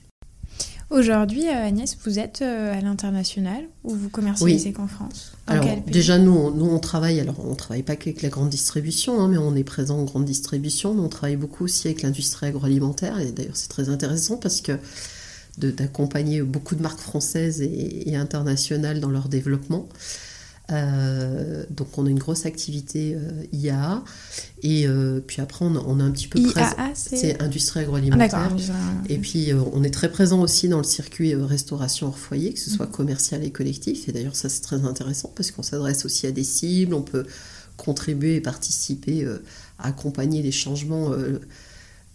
Aujourd'hui, 0.90 1.48
euh, 1.48 1.68
Agnès, 1.68 1.98
vous 2.06 2.18
êtes 2.18 2.42
euh, 2.42 2.78
à 2.78 2.80
l'international 2.80 3.66
ou 3.84 3.94
vous 3.94 4.10
commercialisez 4.10 4.72
qu'en 4.72 4.88
France? 4.88 5.34
Alors 5.46 5.66
déjà 5.86 6.18
nous 6.18 6.32
on, 6.32 6.52
nous 6.52 6.66
on 6.66 6.80
travaille 6.80 7.20
alors 7.20 7.36
on 7.46 7.56
travaille 7.56 7.84
pas 7.84 7.98
qu'avec 7.98 8.22
la 8.22 8.30
grande 8.30 8.50
distribution 8.50 9.20
hein, 9.20 9.28
mais 9.28 9.38
on 9.38 9.56
est 9.56 9.66
présent 9.66 9.98
en 9.98 10.04
grande 10.06 10.26
distribution. 10.26 10.94
Mais 10.94 11.02
on 11.02 11.10
travaille 11.10 11.36
beaucoup 11.36 11.66
aussi 11.66 11.88
avec 11.88 12.04
l'industrie 12.04 12.48
agroalimentaire. 12.48 13.20
Et 13.20 13.32
d'ailleurs 13.32 13.58
c'est 13.58 13.68
très 13.70 13.90
intéressant 13.90 14.38
parce 14.38 14.62
que 14.62 14.74
d'accompagner 15.58 16.42
beaucoup 16.42 16.76
de 16.76 16.82
marques 16.82 17.00
françaises 17.00 17.62
et, 17.62 18.10
et 18.10 18.16
internationales 18.16 19.02
dans 19.02 19.10
leur 19.10 19.28
développement. 19.28 19.90
Euh, 20.70 21.64
donc 21.70 21.98
on 21.98 22.06
a 22.06 22.10
une 22.10 22.20
grosse 22.20 22.46
activité 22.46 23.16
euh, 23.16 23.46
IAA 23.54 24.04
et 24.64 24.86
euh, 24.86 25.22
puis 25.26 25.42
après 25.42 25.64
on 25.64 25.74
a, 25.78 25.80
on 25.80 26.02
a 26.02 26.04
un 26.04 26.12
petit 26.12 26.28
peu 26.28 26.40
IAA, 26.40 26.92
c'est. 26.94 27.42
industrie 27.42 27.80
Ah, 27.80 27.84
agroalimentaire. 27.84 28.30
d'accord. 28.50 28.60
Et 29.08 29.18
puis, 29.18 29.54
euh, 29.54 29.62
on 29.72 29.84
est 29.84 29.92
très 29.94 30.12
présent 30.12 30.42
aussi 30.42 30.68
dans 30.68 30.80
le 30.80 30.84
circuit 30.84 31.36
restauration 31.36 32.08
hors 32.08 32.20
foyer, 32.20 32.54
que 32.54 32.60
ce 32.60 32.70
Mhm. 32.70 32.76
soit 32.76 32.88
commercial 32.88 33.44
et 33.46 33.52
collectif. 33.52 34.10
Et 34.10 34.12
d'ailleurs, 34.12 34.36
ça, 34.36 34.50
c'est 34.50 34.60
très 34.62 34.84
intéressant 34.84 35.32
parce 35.36 35.52
qu'on 35.52 35.64
s'adresse 35.64 36.04
aussi 36.06 36.28
à 36.28 36.32
des 36.32 36.44
cibles, 36.44 36.94
on 36.94 37.02
peut 37.02 37.26
contribuer 37.78 38.36
et 38.36 38.42
participer 38.42 39.26
à 39.80 39.88
accompagner 39.88 40.42
les 40.42 40.52
changements 40.52 41.12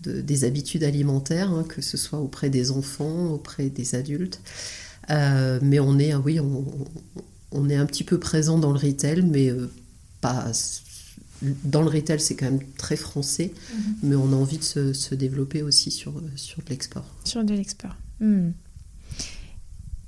de- 0.02 0.20
des 0.20 0.44
habitudes 0.44 0.82
alimentaires, 0.84 1.50
hein, 1.52 1.64
que 1.66 1.80
ce 1.80 1.96
soit 1.96 2.18
auprès 2.18 2.50
des 2.50 2.70
enfants, 2.72 3.28
auprès 3.30 3.70
des 3.70 3.94
adultes. 3.94 4.40
Mais 5.08 5.78
on 5.80 5.98
est, 5.98 6.12
ah 6.12 6.20
oui, 6.22 6.38
on, 6.40 6.44
on 6.58 7.22
est 7.68 7.76
un 7.76 7.86
petit 7.86 8.04
peu 8.04 8.18
présent 8.18 8.58
dans 8.58 8.72
le 8.72 8.78
retail, 8.78 9.22
mais 9.22 9.50
euh, 9.50 9.70
pas. 10.20 10.50
Dans 11.64 11.82
le 11.82 11.88
retail, 11.88 12.20
c'est 12.20 12.36
quand 12.36 12.46
même 12.46 12.60
très 12.78 12.96
français, 12.96 13.52
Mhm. 13.74 13.94
mais 14.04 14.14
on 14.16 14.32
a 14.32 14.36
envie 14.36 14.58
de 14.58 14.62
se, 14.64 14.92
se 14.92 15.14
développer 15.16 15.62
aussi 15.62 15.90
sur, 15.90 16.12
sur 16.36 16.62
de 16.62 16.68
l'export. 16.70 17.04
Sur 17.24 17.42
de 17.42 17.52
l'export. 17.54 17.96
Hmm. 18.20 18.50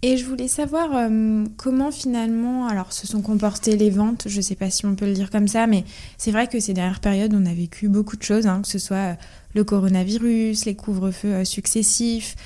Et 0.03 0.19
je 0.19 0.27
voulais 0.27 0.49
savoir 0.49 0.91
euh, 0.95 1.47
comment 1.57 1.91
finalement 1.91 2.69
alors 2.69 2.93
se 2.93 3.07
sont 3.07 3.23
comportées 3.23 3.77
les 3.79 3.89
ventes. 3.89 4.25
Je 4.29 4.37
ne 4.37 4.43
sais 4.43 4.55
pas 4.55 4.69
si 4.69 4.85
on 4.85 4.95
peut 4.95 5.07
le 5.07 5.15
dire 5.15 5.31
comme 5.31 5.49
ça, 5.49 5.67
mais 5.67 5.85
c'est 6.19 6.31
vrai 6.31 6.47
que 6.47 6.61
ces 6.61 6.75
dernières 6.75 7.01
périodes, 7.01 7.33
on 7.35 7.47
a 7.47 7.55
vécu 7.55 7.89
beaucoup 7.89 8.17
de 8.19 8.23
choses, 8.23 8.47
hein, 8.47 8.61
que 8.61 8.69
ce 8.69 8.79
soit 8.79 8.97
euh, 8.97 9.15
le 9.55 9.65
coronavirus, 9.65 10.67
les 10.67 10.75
couvre-feux 10.75 11.45
successifs, 11.47 12.37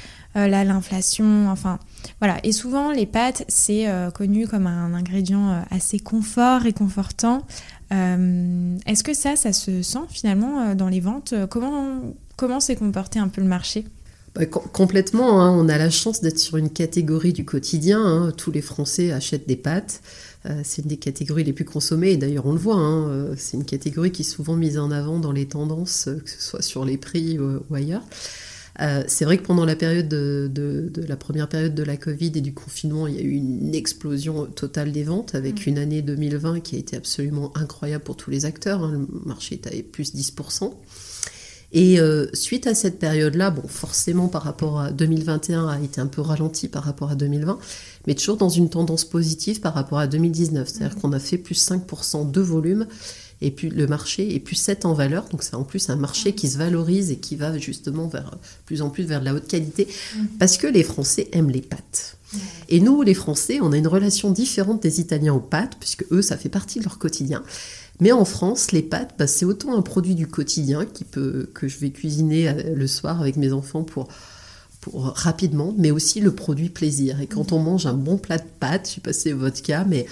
là 0.47 0.63
l'inflation, 0.63 1.49
enfin 1.49 1.79
voilà. 2.21 2.39
Et 2.45 2.53
souvent 2.53 2.93
les 2.93 3.07
pâtes, 3.07 3.45
c'est 3.49 3.89
euh, 3.89 4.11
connu 4.11 4.47
comme 4.47 4.67
un 4.67 4.95
ingrédient 4.95 5.51
euh, 5.51 5.61
assez 5.71 5.99
confort, 5.99 6.61
réconfortant. 6.61 7.47
Euh, 7.93 8.77
Est-ce 8.87 9.03
que 9.03 9.15
ça, 9.15 9.35
ça 9.35 9.53
se 9.53 9.83
sent 9.83 10.07
finalement 10.11 10.61
euh, 10.61 10.75
dans 10.75 10.89
les 10.89 11.01
ventes? 11.01 11.35
Comment 11.51 12.15
comment 12.37 12.61
s'est 12.61 12.77
comporté 12.77 13.19
un 13.19 13.29
peu 13.29 13.41
le 13.41 13.49
marché? 13.49 13.87
Bah, 14.35 14.47
complètement, 14.47 15.41
hein. 15.41 15.51
on 15.51 15.69
a 15.69 15.79
la 15.79 15.91
chance 15.91 16.21
d'être 16.21 16.39
sur 16.39 16.59
une 16.59 16.71
catégorie 16.71 17.33
du 17.33 17.45
quotidien. 17.45 18.01
Hein. 18.01 18.33
Tous 18.37 18.53
les 18.53 18.63
Français 18.63 19.11
achètent 19.11 19.49
des 19.49 19.57
pâtes. 19.57 20.03
Euh, 20.47 20.61
c'est 20.63 20.83
une 20.83 20.89
des 20.89 20.97
catégories 20.97 21.45
les 21.45 21.53
plus 21.53 21.65
consommées, 21.65 22.13
et 22.13 22.17
d'ailleurs 22.17 22.47
on 22.47 22.53
le 22.53 22.59
voit, 22.59 22.77
hein. 22.77 23.09
euh, 23.09 23.35
c'est 23.37 23.57
une 23.57 23.65
catégorie 23.65 24.13
qui 24.13 24.23
est 24.23 24.25
souvent 24.25 24.55
mise 24.55 24.79
en 24.79 24.91
avant 24.93 25.19
dans 25.19 25.33
les 25.33 25.47
tendances, 25.47 26.07
euh, 26.07 26.21
que 26.21 26.31
ce 26.31 26.41
soit 26.41 26.63
sur 26.63 26.85
les 26.85 26.97
prix 26.97 27.39
ou, 27.39 27.75
ailleurs. 27.75 28.03
C'est 29.07 29.25
vrai 29.25 29.39
que 29.39 29.43
pendant 29.43 29.65
la 29.65 29.77
période 29.77 30.09
de, 30.09 30.93
la 31.09 31.17
première 31.17 31.49
période 31.49 31.75
de 31.75 31.83
la 31.83 31.97
Covid 31.97 32.33
et 32.35 32.41
du 32.41 32.55
confinement, 32.55 33.07
il 33.07 33.15
y 33.15 33.19
a 33.19 33.23
eu 33.23 33.33
une 33.33 33.75
explosion 33.75 34.47
totale 34.47 34.93
des 34.93 35.03
ventes 35.03 35.35
avec 35.35 35.67
mmh. 35.67 35.71
une 35.71 35.79
année 35.79 36.03
2020 36.03 36.61
qui 36.61 36.77
a 36.77 36.79
été 36.79 36.97
absolument 36.97 37.57
incroyable 37.57 38.05
pour 38.05 38.17
tous 38.17 38.31
les 38.31 38.45
acteurs. 38.45 38.87
Le 38.87 39.07
marché 39.25 39.55
est 39.57 39.67
à 39.67 39.71
plus 39.83 40.15
10%. 40.15 40.75
Et 41.73 42.01
euh, 42.01 42.27
suite 42.33 42.67
à 42.67 42.75
cette 42.75 42.99
période-là, 42.99 43.51
bon, 43.51 43.67
forcément 43.69 44.29
par 44.29 44.43
rapport 44.43 44.81
à 44.81 44.91
2021 44.91 45.69
a 45.69 45.79
été 45.81 46.01
un 46.01 46.07
peu 46.07 46.23
ralenti 46.23 46.67
par 46.67 46.83
rapport 46.85 47.11
à 47.11 47.15
2020, 47.15 47.59
mais 48.07 48.15
toujours 48.15 48.39
dans 48.39 48.49
une 48.49 48.71
tendance 48.71 49.05
positive 49.05 49.61
par 49.61 49.75
rapport 49.75 49.99
à 49.99 50.07
2019. 50.07 50.67
C'est-à-dire 50.67 50.97
mmh. 50.97 51.01
qu'on 51.01 51.13
a 51.13 51.19
fait 51.19 51.37
plus 51.37 51.61
5% 51.61 52.31
de 52.31 52.41
volume 52.41 52.87
et 53.41 53.51
puis 53.51 53.71
le 53.71 53.87
marché 53.87 54.35
est 54.35 54.41
plus 54.41 54.57
7 54.57 54.85
en 54.85 54.95
valeur. 54.95 55.29
Donc 55.29 55.43
c'est 55.43 55.55
en 55.55 55.65
plus 55.65 55.91
un 55.91 55.97
marché 55.97 56.35
qui 56.35 56.49
se 56.49 56.59
valorise 56.59 57.11
et 57.11 57.17
qui 57.17 57.37
va 57.37 57.57
justement 57.59 58.09
vers 58.09 58.37
plus 58.67 58.83
en 58.83 58.91
plus 58.91 59.05
vers 59.05 59.21
de 59.21 59.27
la 59.27 59.35
haute 59.35 59.49
qualité 59.49 59.87
mmh. 59.87 60.25
parce 60.39 60.57
que 60.57 60.67
les 60.67 60.83
Français 60.83 61.29
aiment 61.33 61.51
les 61.51 61.63
pâtes. 61.63 62.19
Et 62.69 62.81
nous, 62.81 63.03
les 63.03 63.15
Français, 63.15 63.59
on 63.63 63.73
a 63.73 63.77
une 63.77 63.87
relation 63.87 64.31
différente 64.31 64.83
des 64.83 65.01
Italiens 65.01 65.35
aux 65.35 65.41
pâtes, 65.41 65.77
puisque 65.81 66.05
eux, 66.11 66.23
ça 66.23 66.37
fait 66.37 66.49
partie 66.49 66.79
de 66.79 66.85
leur 66.85 66.99
quotidien. 66.99 67.43
Mais 68.01 68.13
en 68.13 68.25
France, 68.25 68.73
les 68.73 68.83
pâtes, 68.83 69.15
bah, 69.19 69.27
c'est 69.27 69.45
autant 69.45 69.77
un 69.77 69.83
produit 69.83 70.15
du 70.15 70.27
quotidien 70.27 70.85
qui 70.85 71.05
peut, 71.05 71.49
que 71.55 71.69
je 71.69 71.79
vais 71.79 71.91
cuisiner 71.91 72.49
euh, 72.49 72.75
le 72.75 72.87
soir 72.87 73.21
avec 73.21 73.37
mes 73.37 73.53
enfants 73.53 73.83
pour, 73.83 74.09
pour 74.81 75.07
rapidement, 75.07 75.75
mais 75.77 75.91
aussi 75.91 76.21
le 76.21 76.35
produit 76.35 76.69
plaisir. 76.69 77.21
Et 77.21 77.27
quand 77.27 77.53
on 77.53 77.59
mange 77.59 77.87
un 77.87 77.95
bon 77.95 78.19
plat 78.19 78.39
de 78.39 78.47
pâtes, 78.61 78.89
je 78.89 78.95
sais 78.97 79.01
pas 79.01 79.13
si 79.13 79.23
c'est 79.23 79.33
votre 79.33 79.63
cas, 79.63 79.85
mais 79.85 80.07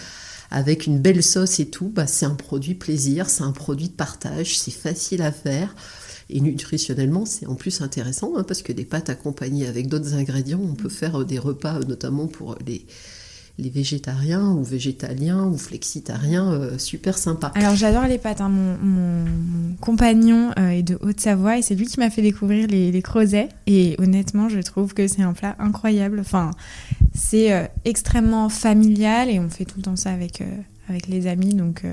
avec 0.57 0.87
une 0.87 0.99
belle 0.99 1.23
sauce 1.23 1.61
et 1.61 1.67
tout, 1.67 1.93
bah, 1.95 2.07
c'est 2.07 2.25
un 2.25 2.35
produit 2.35 2.75
plaisir, 2.75 3.29
c'est 3.29 3.43
un 3.43 3.53
produit 3.53 3.91
de 3.91 3.95
partage, 3.95 4.59
c'est 4.59 4.71
facile 4.71 5.21
à 5.21 5.31
faire. 5.31 5.75
Et 6.31 6.41
nutritionnellement, 6.41 7.27
c'est 7.27 7.47
en 7.47 7.57
plus 7.57 7.83
intéressant 7.83 8.33
hein, 8.39 8.43
parce 8.43 8.63
que 8.63 8.73
des 8.73 8.87
pâtes 8.87 9.11
accompagnées 9.11 9.67
avec 9.67 9.89
d'autres 9.89 10.15
ingrédients, 10.15 10.63
on 10.63 10.75
peut 10.75 10.89
faire 10.89 11.27
des 11.27 11.39
repas, 11.39 11.81
notamment 11.81 12.27
pour 12.27 12.57
les, 12.67 12.87
les 13.59 13.71
végétariens 13.71 14.51
ou 14.51 14.63
végétaliens 14.63 15.45
ou 15.45 15.57
flexitariens, 15.57 16.53
euh, 16.53 16.79
super 16.79 17.17
sympa. 17.17 17.53
Alors 17.55 17.75
j'adore 17.75 18.05
les 18.05 18.19
pâtes. 18.19 18.41
Hein. 18.41 18.49
Mon, 18.51 19.25
compagnon 19.81 20.53
euh, 20.59 20.71
est 20.71 20.83
de 20.83 20.99
Haute-Savoie 21.01 21.59
et 21.59 21.63
c'est 21.63 21.75
lui 21.75 21.87
qui 21.87 21.99
m'a 22.01 22.11
fait 22.11 22.23
découvrir 22.23 22.67
les, 22.69 22.93
les. 22.93 23.03
Et 23.67 23.95
honnêtement, 23.99 24.49
je 24.49 24.61
trouve 24.61 24.95
que 24.95 25.07
c'est 25.07 25.23
un 25.23 25.33
plat 25.33 25.57
incroyable. 25.59 26.21
Enfin, 26.21 26.51
c'est 27.15 27.53
euh, 27.53 27.67
extrêmement 27.85 28.49
familial 28.49 29.31
et 29.31 29.39
on 29.39 29.49
fait 29.49 29.65
tout 29.65 29.79
le 29.79 29.83
temps 29.83 29.97
ça 29.97 30.11
avec, 30.11 30.43
avec 30.89 31.07
les 31.09 31.27
amis. 31.27 31.55
Donc 31.55 31.85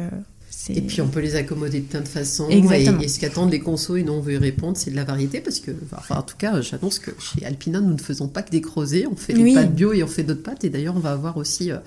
et 0.69 0.81
puis 0.81 1.01
on 1.01 1.07
peut 1.07 1.19
les 1.19 1.35
accommoder 1.35 1.81
de 1.81 1.85
plein 1.85 2.01
de 2.01 2.07
façons. 2.07 2.47
Et, 2.49 2.61
ce 3.07 3.19
qu'attendent 3.19 3.51
les 3.51 3.59
consos 3.59 3.97
et 3.97 4.03
dont 4.03 4.15
on 4.15 4.21
veut 4.21 4.33
y 4.33 4.37
répondre, 4.37 4.77
c'est 4.77 4.91
de 4.91 4.95
la 4.95 5.03
variété 5.03 5.41
parce 5.41 5.59
que, 5.59 5.71
enfin, 5.93 6.15
en 6.15 6.21
tout 6.21 6.37
cas, 6.37 6.61
j'annonce 6.61 6.99
que 6.99 7.11
chez 7.19 7.45
Alpina, 7.45 7.81
nous 7.81 7.93
ne 7.93 8.01
faisons 8.01 8.27
pas 8.27 8.43
que 8.43 8.51
des 8.51 8.61
creusets, 8.61 9.05
on 9.07 9.15
fait 9.15 9.33
des 9.33 9.53
pâtes 9.53 9.73
bio 9.73 9.93
et 9.93 10.03
on 10.03 10.07
fait 10.07 10.23
d'autres 10.23 10.43
pâtes. 10.43 10.63
Et 10.63 10.69
d'ailleurs, 10.69 10.95
on 10.95 11.01
va 11.01 11.11
avoir 11.11 11.37
aussi. 11.37 11.71
Euh, 11.71 11.77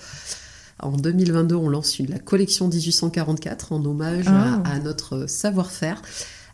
en 0.78 0.90
2022, 0.90 1.54
on 1.54 1.70
lance 1.70 1.98
une, 1.98 2.10
la 2.10 2.18
collection 2.18 2.68
1844 2.68 3.72
en 3.72 3.82
hommage 3.84 4.28
à, 4.28 4.62
ah. 4.62 4.78
notre 4.80 5.26
savoir-faire. 5.26 6.02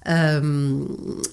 Euh, 0.08 0.84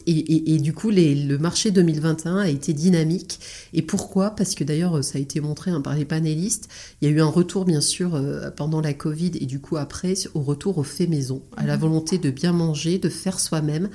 et, 0.06 0.60
du 0.60 0.74
coup, 0.74 0.92
le 0.92 1.38
marché 1.38 1.72
2021 1.72 2.38
a 2.38 2.50
été 2.50 2.74
dynamique. 2.74 3.40
Et 3.74 3.82
pourquoi? 3.82 4.32
Parce 4.32 4.56
que 4.56 4.64
d'ailleurs, 4.64 5.04
ça 5.04 5.18
a 5.18 5.22
été 5.22 5.40
montré 5.40 5.72
hein, 5.72 5.82
par 5.82 5.96
les 5.96 6.06
panélistes. 6.06 6.70
Il 7.02 7.10
y 7.10 7.12
a 7.12 7.16
eu 7.16 7.22
un 7.22 7.28
retour, 7.28 7.66
bien 7.66 7.82
sûr, 7.82 8.16
euh, 8.16 8.50
pendant 8.52 8.82
la 8.82 8.94
Covid 8.94 9.32
et 9.40 9.46
du 9.46 9.60
coup 9.60 9.78
après, 9.78 10.14
au 10.34 10.42
retour 10.42 10.78
au 10.78 10.84
fait 10.84 11.08
maison, 11.08 11.42
à 11.58 11.66
la 11.66 11.76
mhm. 11.76 11.82
volonté 11.82 12.18
de 12.18 12.30
bien 12.30 12.52
manger, 12.52 12.98
de 12.98 13.10
faire 13.10 13.40
soi-même. 13.40 13.90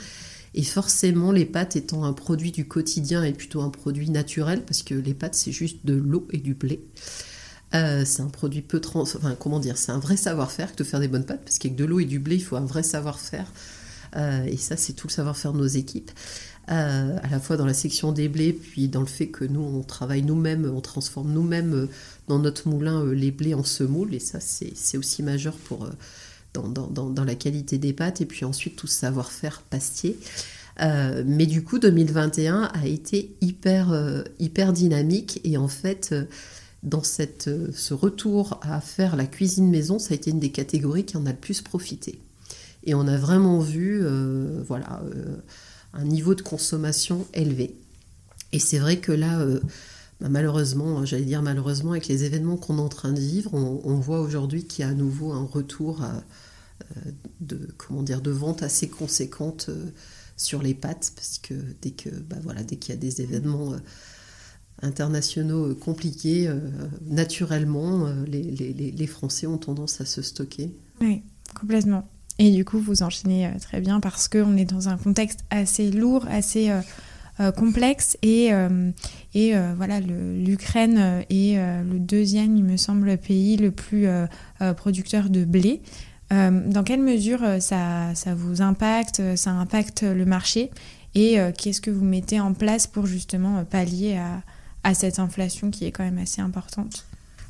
Et 0.56 0.62
forcément, 0.62 1.32
les 1.32 1.46
pâtes 1.46 1.74
étant 1.74 2.04
un 2.04 2.12
produit 2.12 2.52
du 2.52 2.66
quotidien 2.68 3.24
et 3.24 3.32
plutôt 3.32 3.60
un 3.60 3.70
produit 3.70 4.10
naturel, 4.10 4.62
parce 4.64 4.84
que 4.84 4.94
les 4.94 5.14
pâtes, 5.14 5.34
c'est 5.34 5.52
juste 5.52 5.84
de 5.84 5.94
l'eau 5.94 6.28
et 6.30 6.38
du 6.38 6.54
blé. 6.54 6.80
Euh, 7.74 8.04
c'est 8.04 8.22
un 8.22 8.28
produit 8.28 8.62
peu 8.62 8.78
trans... 8.80 9.02
Enfin, 9.02 9.34
comment 9.36 9.58
dire 9.58 9.76
C'est 9.76 9.90
un 9.90 9.98
vrai 9.98 10.16
savoir-faire 10.16 10.72
que 10.72 10.76
de 10.76 10.84
faire 10.84 11.00
des 11.00 11.08
bonnes 11.08 11.24
pâtes, 11.24 11.42
parce 11.44 11.58
qu'avec 11.58 11.76
de 11.76 11.84
l'eau 11.84 11.98
et 11.98 12.04
du 12.04 12.20
blé, 12.20 12.36
il 12.36 12.42
faut 12.42 12.54
un 12.54 12.64
vrai 12.64 12.84
savoir-faire. 12.84 13.46
Euh, 14.16 14.44
et 14.44 14.56
ça, 14.56 14.76
c'est 14.76 14.92
tout 14.92 15.08
le 15.08 15.12
savoir-faire 15.12 15.52
de 15.52 15.58
nos 15.58 15.66
équipes. 15.66 16.10
Euh, 16.70 17.18
à 17.22 17.28
la 17.28 17.40
fois 17.40 17.58
dans 17.58 17.66
la 17.66 17.74
section 17.74 18.12
des 18.12 18.28
blés, 18.28 18.54
puis 18.54 18.88
dans 18.88 19.00
le 19.00 19.06
fait 19.06 19.28
que 19.28 19.44
nous, 19.44 19.60
on 19.60 19.82
travaille 19.82 20.22
nous-mêmes, 20.22 20.70
on 20.74 20.80
transforme 20.80 21.30
nous-mêmes 21.30 21.74
euh, 21.74 21.86
dans 22.26 22.38
notre 22.38 22.68
moulin 22.68 23.04
les 23.12 23.30
blés 23.30 23.52
en 23.52 23.64
semoule, 23.64 24.14
et 24.14 24.18
ça, 24.18 24.38
c'est 24.40 24.96
aussi 24.96 25.22
majeur 25.22 25.54
pour, 25.56 25.90
dans, 26.54 27.24
la 27.24 27.34
qualité 27.34 27.76
des 27.76 27.92
pâtes, 27.92 28.22
et 28.22 28.26
puis 28.26 28.46
ensuite 28.46 28.76
tout 28.76 28.86
ce 28.86 28.98
savoir-faire 28.98 29.60
pastier. 29.60 30.18
mais 30.80 31.44
du 31.44 31.62
coup, 31.62 31.78
2021 31.78 32.70
a 32.72 32.86
été 32.86 33.36
hyper, 33.42 34.24
hyper 34.38 34.72
dynamique, 34.72 35.42
et 35.44 35.58
en 35.58 35.68
fait, 35.68 36.14
dans 36.82 37.02
cette, 37.02 37.50
ce 37.74 37.92
retour 37.92 38.58
à 38.62 38.80
faire 38.80 39.16
la 39.16 39.26
cuisine 39.26 39.68
maison, 39.68 39.98
ça 39.98 40.14
a 40.14 40.16
été 40.16 40.30
une 40.30 40.40
des 40.40 40.50
catégories 40.50 41.04
qui 41.04 41.18
en 41.18 41.26
a 41.26 41.30
le 41.30 41.36
plus 41.36 41.60
profité. 41.60 42.23
Et 42.84 42.94
on 42.94 43.06
a 43.06 43.16
vraiment 43.16 43.58
vu 43.58 44.00
euh, 44.02 44.62
voilà, 44.66 45.02
euh, 45.04 45.36
un 45.94 46.04
niveau 46.04 46.34
de 46.34 46.42
consommation 46.42 47.26
élevé. 47.32 47.76
Et 48.52 48.58
c'est 48.58 48.78
vrai 48.78 48.98
que 49.00 49.10
là, 49.10 49.40
euh, 49.40 49.60
bah, 50.20 50.28
malheureusement, 50.28 51.04
j'allais 51.04 51.24
dire 51.24 51.42
malheureusement, 51.42 51.92
avec 51.92 52.06
les 52.08 52.24
événements 52.24 52.56
qu'on 52.56 52.78
est 52.78 52.82
en 52.82 52.88
train 52.88 53.12
de 53.12 53.20
vivre, 53.20 53.54
on, 53.54 53.94
voit 53.96 54.20
aujourd'hui 54.20 54.64
qu'il 54.64 54.84
y 54.84 54.88
a 54.88 54.90
à 54.90 54.94
nouveau 54.94 55.32
un 55.32 55.44
retour 55.44 56.02
de, 57.40 57.68
comment 57.78 58.02
dire, 58.02 58.20
de 58.20 58.30
vente 58.30 58.62
assez 58.62 58.88
conséquente 58.88 59.70
sur 60.36 60.62
les 60.62 60.74
pattes, 60.74 61.12
parce 61.16 61.38
que 61.38 61.54
dès 61.80 61.92
que 61.92 62.10
bah, 62.10 62.36
voilà, 62.42 62.62
dès 62.62 62.76
qu'il 62.76 62.94
y 62.94 62.98
a 62.98 63.00
des 63.00 63.22
événements 63.22 63.74
internationaux 64.82 65.74
compliqués, 65.74 66.52
naturellement, 67.06 68.12
les, 68.26 68.42
les, 68.42 68.72
les, 68.72 69.06
Français 69.06 69.46
ont 69.46 69.58
tendance 69.58 70.00
à 70.00 70.04
se 70.04 70.22
stocker. 70.22 70.70
Oui, 71.00 71.22
complètement. 71.58 72.08
Et 72.38 72.50
du 72.50 72.64
coup, 72.64 72.78
vous 72.78 73.02
enchaînez 73.02 73.46
euh, 73.46 73.50
très 73.60 73.80
bien 73.80 74.00
parce 74.00 74.28
qu'on 74.28 74.56
est 74.56 74.64
dans 74.64 74.88
un 74.88 74.96
contexte 74.96 75.40
assez 75.50 75.90
lourd, 75.90 76.26
assez 76.28 76.70
euh, 76.70 76.80
euh, 77.40 77.52
complexe. 77.52 78.16
Et, 78.22 78.50
voilà, 79.76 80.00
l'Ukraine 80.00 81.24
est 81.30 81.56
le 81.56 81.98
deuxième, 81.98 82.56
il 82.56 82.64
me 82.64 82.76
semble, 82.76 83.16
pays 83.18 83.56
le 83.56 83.70
plus 83.70 84.06
producteur 84.76 85.28
de 85.28 85.44
blé. 85.44 85.80
dans 86.30 86.84
quelle 86.84 87.00
mesure 87.02 87.40
ça, 87.60 88.14
ça, 88.14 88.34
vous 88.34 88.62
impacte, 88.62 89.36
ça 89.36 89.50
impacte 89.50 90.02
le 90.02 90.24
marché 90.24 90.70
Et 91.16 91.38
qu'est-ce 91.58 91.80
que 91.80 91.90
vous 91.90 92.04
mettez 92.04 92.38
en 92.38 92.54
place 92.54 92.86
pour 92.86 93.06
justement 93.06 93.64
pallier 93.64 94.20
à 94.84 94.94
cette 94.94 95.18
inflation 95.18 95.72
qui 95.72 95.84
est 95.84 95.90
quand 95.90 96.04
même 96.04 96.18
assez 96.18 96.40
importante? 96.40 97.04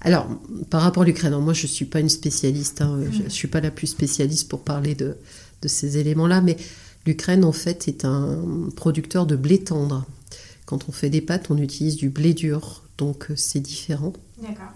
Alors, 0.04 0.28
par 0.70 0.82
rapport 0.82 1.02
à 1.02 1.06
l'Ukraine, 1.06 1.34
moi 1.38 1.54
je 1.54 1.62
ne 1.62 1.68
suis 1.68 1.86
pas 1.86 2.00
une 2.00 2.10
spécialiste, 2.10 2.82
hein, 2.82 3.00
je 3.10 3.22
ne 3.22 3.28
suis 3.28 3.48
pas 3.48 3.60
la 3.60 3.70
plus 3.70 3.86
spécialiste 3.86 4.48
pour 4.48 4.62
parler 4.62 4.94
de, 4.94 5.16
ces 5.66 5.96
éléments-là, 5.96 6.42
mais 6.42 6.58
l'Ukraine 7.06 7.42
en 7.42 7.52
fait 7.52 7.88
est 7.88 8.04
un 8.04 8.68
producteur 8.76 9.24
de 9.24 9.34
blé 9.34 9.64
tendre. 9.64 10.04
Quand 10.66 10.88
on 10.88 10.92
fait 10.92 11.08
des 11.08 11.22
pâtes, 11.22 11.50
on 11.50 11.56
utilise 11.56 11.96
du 11.96 12.10
blé 12.10 12.34
dur, 12.34 12.82
donc 12.98 13.30
euh, 13.30 13.36
c'est 13.36 13.60
différent. 13.60 14.12
D'accord. 14.42 14.72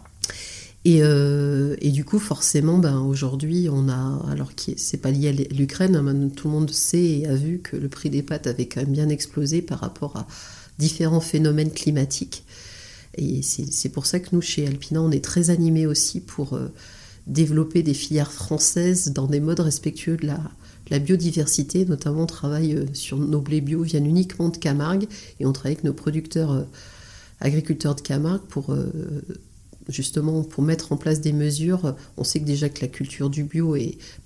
Euh, 0.87 1.77
et, 1.81 1.91
du 1.91 2.05
coup, 2.05 2.19
forcément, 2.19 2.79
ben, 2.79 3.01
aujourd'hui, 3.01 3.69
on 3.71 3.89
a, 3.89 4.23
alors 4.31 4.55
que 4.55 4.73
c'est 4.77 4.97
pas 4.97 5.11
lié 5.11 5.29
à 5.29 5.55
l'Ukraine, 5.55 5.97
hein, 5.97 6.29
tout 6.35 6.49
le 6.49 6.55
monde 6.55 6.71
sait 6.71 7.05
et 7.05 7.27
a 7.27 7.35
vu 7.35 7.59
que 7.59 7.77
le 7.77 7.89
prix 7.89 8.11
des 8.11 8.23
pâtes 8.23 8.47
avait 8.47 8.67
quand 8.67 8.81
même 8.81 8.93
bien 8.93 9.09
explosé 9.09 9.61
par 9.61 9.81
rapport 9.81 10.17
à 10.17 10.27
différents 10.79 11.21
phénomènes 11.21 11.73
climatiques. 11.73 12.45
Et 13.19 13.43
c'est 13.43 13.89
pour 13.89 14.07
ça 14.07 14.21
que 14.21 14.29
nous, 14.33 14.41
chez 14.41 14.67
Alpina, 14.67 15.03
on 15.03 15.11
est 15.11 15.25
très 15.25 15.51
animés 15.51 15.87
aussi 15.87 16.21
pour 16.21 16.55
euh, 16.55 16.69
développer 17.27 17.83
des 17.83 17.95
filières 17.95 18.31
françaises 18.31 19.13
dans 19.13 19.27
des 19.27 19.41
modes 19.41 19.59
respectueux 19.61 20.17
de 20.17 20.27
la, 20.27 20.99
biodiversité. 21.01 21.85
Notamment, 21.85 22.23
on 22.23 22.27
travaille 22.27 22.75
euh, 22.75 22.87
sur 22.93 23.19
nos 23.19 23.41
blés 23.41 23.61
bio, 23.61 23.83
viennent 23.83 24.07
uniquement 24.07 24.51
de 24.51 24.57
Camargue, 24.57 25.09
et 25.41 25.47
on 25.47 25.53
travaille 25.53 25.73
avec 25.73 25.85
nos 25.85 25.93
producteurs 25.93 26.53
euh, 26.53 26.63
agriculteurs 27.41 27.97
de 27.97 28.03
Camargue 28.03 28.43
pour 28.49 28.75
justement 29.89 30.43
pour 30.43 30.63
mettre 30.63 30.93
en 30.93 30.97
place 30.97 31.21
des 31.21 31.33
mesures. 31.33 31.95
On 32.17 32.25
sait 32.25 32.41
que 32.41 32.45
déjà 32.45 32.69
que 32.69 32.81
la 32.81 32.89
culture 32.89 33.31
du 33.31 33.45
bio 33.45 33.77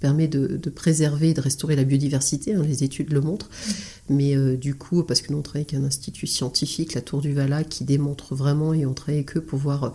permet 0.00 0.28
de, 0.28 0.58
préserver 0.70 1.30
et 1.30 1.34
de 1.34 1.40
restaurer 1.40 1.76
la 1.76 1.84
biodiversité, 1.84 2.54
hein, 2.54 2.62
les 2.66 2.84
études 2.84 3.12
le 3.12 3.20
montrent. 3.20 3.48
Mmh. 3.48 3.72
Mais 4.14 4.36
euh, 4.36 4.56
du 4.56 4.74
coup, 4.74 5.02
parce 5.02 5.22
que 5.22 5.32
nous 5.32 5.38
on 5.38 5.42
travaille 5.42 5.62
avec 5.62 5.74
un 5.74 5.84
institut 5.84 6.26
scientifique, 6.26 6.94
la 6.94 7.00
Tour 7.00 7.20
du 7.20 7.32
Vala, 7.32 7.64
qui 7.64 7.84
démontre 7.84 8.34
vraiment, 8.34 8.74
et 8.74 8.86
on 8.86 8.94
travaille 8.94 9.18
avec 9.18 9.36
eux 9.36 9.42
pour 9.42 9.58
voir 9.58 9.92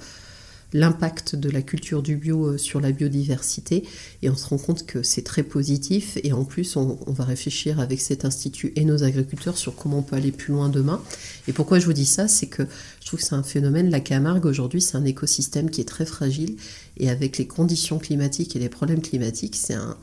l'impact 0.73 1.35
de 1.35 1.49
la 1.49 1.61
culture 1.61 2.03
du 2.03 2.17
bio 2.17 2.45
euh, 2.45 2.57
sur 2.57 2.81
la 2.81 2.91
biodiversité 2.91 3.83
et 4.21 4.29
on 4.29 4.35
se 4.35 4.47
rend 4.47 4.57
compte 4.57 4.85
que 4.85 5.01
c'est 5.01 5.21
très 5.21 5.43
positif 5.43 6.17
et 6.23 6.33
en 6.33 6.43
plus 6.43 6.75
on, 6.75 6.97
va 7.07 7.23
réfléchir 7.23 7.79
avec 7.79 8.01
cet 8.01 8.25
institut 8.25 8.73
et 8.75 8.83
nos 8.83 9.03
agriculteurs 9.03 9.57
sur 9.57 9.75
comment 9.75 9.99
on 9.99 10.03
peut 10.03 10.15
aller 10.15 10.31
plus 10.31 10.53
loin 10.53 10.69
demain. 10.69 11.01
Et 11.47 11.53
pourquoi 11.53 11.79
je 11.79 11.85
vous 11.85 11.93
dis 11.93 12.05
ça, 12.05 12.27
c'est 12.27 12.47
que 12.47 12.63
je 13.01 13.07
trouve 13.07 13.19
que 13.19 13.25
c'est 13.25 13.35
un 13.35 13.43
phénomène, 13.43 13.89
la 13.89 14.01
Camargue 14.01 14.45
aujourd'hui 14.45 14.81
c'est 14.81 14.97
un 14.97 15.05
écosystème 15.05 15.69
qui 15.69 15.81
est 15.81 15.85
très 15.85 16.05
fragile 16.05 16.57
et 16.97 17.09
avec 17.09 17.37
les 17.37 17.47
conditions 17.47 17.99
climatiques 17.99 18.55
et 18.55 18.59
les 18.59 18.69
problèmes 18.69 19.01
climatiques, 19.01 19.55
c'est 19.55 19.75
un 19.75 19.97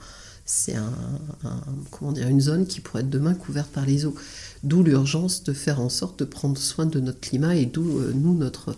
c'est 0.46 0.74
un, 0.74 0.92
comment 1.90 2.12
dire, 2.12 2.28
une 2.28 2.40
zone 2.40 2.66
qui 2.66 2.80
pourrait 2.80 3.00
être 3.00 3.08
demain 3.08 3.34
couverte 3.34 3.70
par 3.70 3.86
les 3.86 4.04
eaux. 4.04 4.14
D'où 4.62 4.82
l'urgence 4.82 5.42
de 5.42 5.54
faire 5.54 5.80
en 5.80 5.88
sorte 5.88 6.18
de 6.18 6.24
prendre 6.24 6.58
soin 6.58 6.84
de 6.86 7.00
notre 7.00 7.20
climat 7.20 7.56
et 7.56 7.64
d'où 7.64 7.98
euh, 7.98 8.12
nous 8.14 8.34
notre 8.34 8.76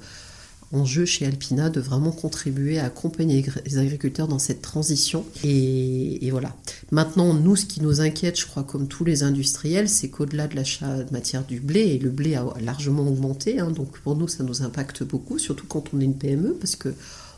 enjeu 0.77 1.05
chez 1.05 1.27
Alpina 1.27 1.71
de 1.71 1.81
vraiment 1.81 2.13
contribuer 2.13 2.79
à 2.79 2.87
accompagner 2.87 3.45
les 3.65 3.79
agriculteurs 3.79 4.29
dans 4.29 4.39
cette 4.39 4.63
transition. 4.63 5.25
Et, 5.43 6.29
voilà. 6.31 6.55
Maintenant, 6.91 7.35
nous, 7.35 7.57
ce 7.57 7.67
qui 7.67 7.81
nous 7.83 8.01
inquiète, 8.01 8.39
je 8.39 8.47
crois, 8.47 8.63
comme 8.63 8.89
tous 8.89 9.05
les 9.05 9.23
industriels, 9.23 9.89
c'est 9.89 10.09
qu'au-delà 10.09 10.47
de 10.47 10.57
l'achat 10.57 11.03
de 11.03 11.13
matière 11.13 11.45
du 11.45 11.61
blé, 11.61 11.81
et 11.81 11.99
le 11.99 12.11
blé 12.11 12.35
a 12.35 12.45
largement 12.61 13.07
augmenté, 13.07 13.59
hein, 13.59 13.71
donc 13.71 13.99
pour 13.99 14.17
nous, 14.17 14.29
ça 14.29 14.45
nous 14.45 14.63
impacte 14.63 15.03
beaucoup, 15.03 15.39
surtout 15.39 15.67
quand 15.67 15.93
on 15.93 16.01
est 16.01 16.05
une 16.05 16.17
PME, 16.17 16.55
parce 16.55 16.77
que 16.77 16.95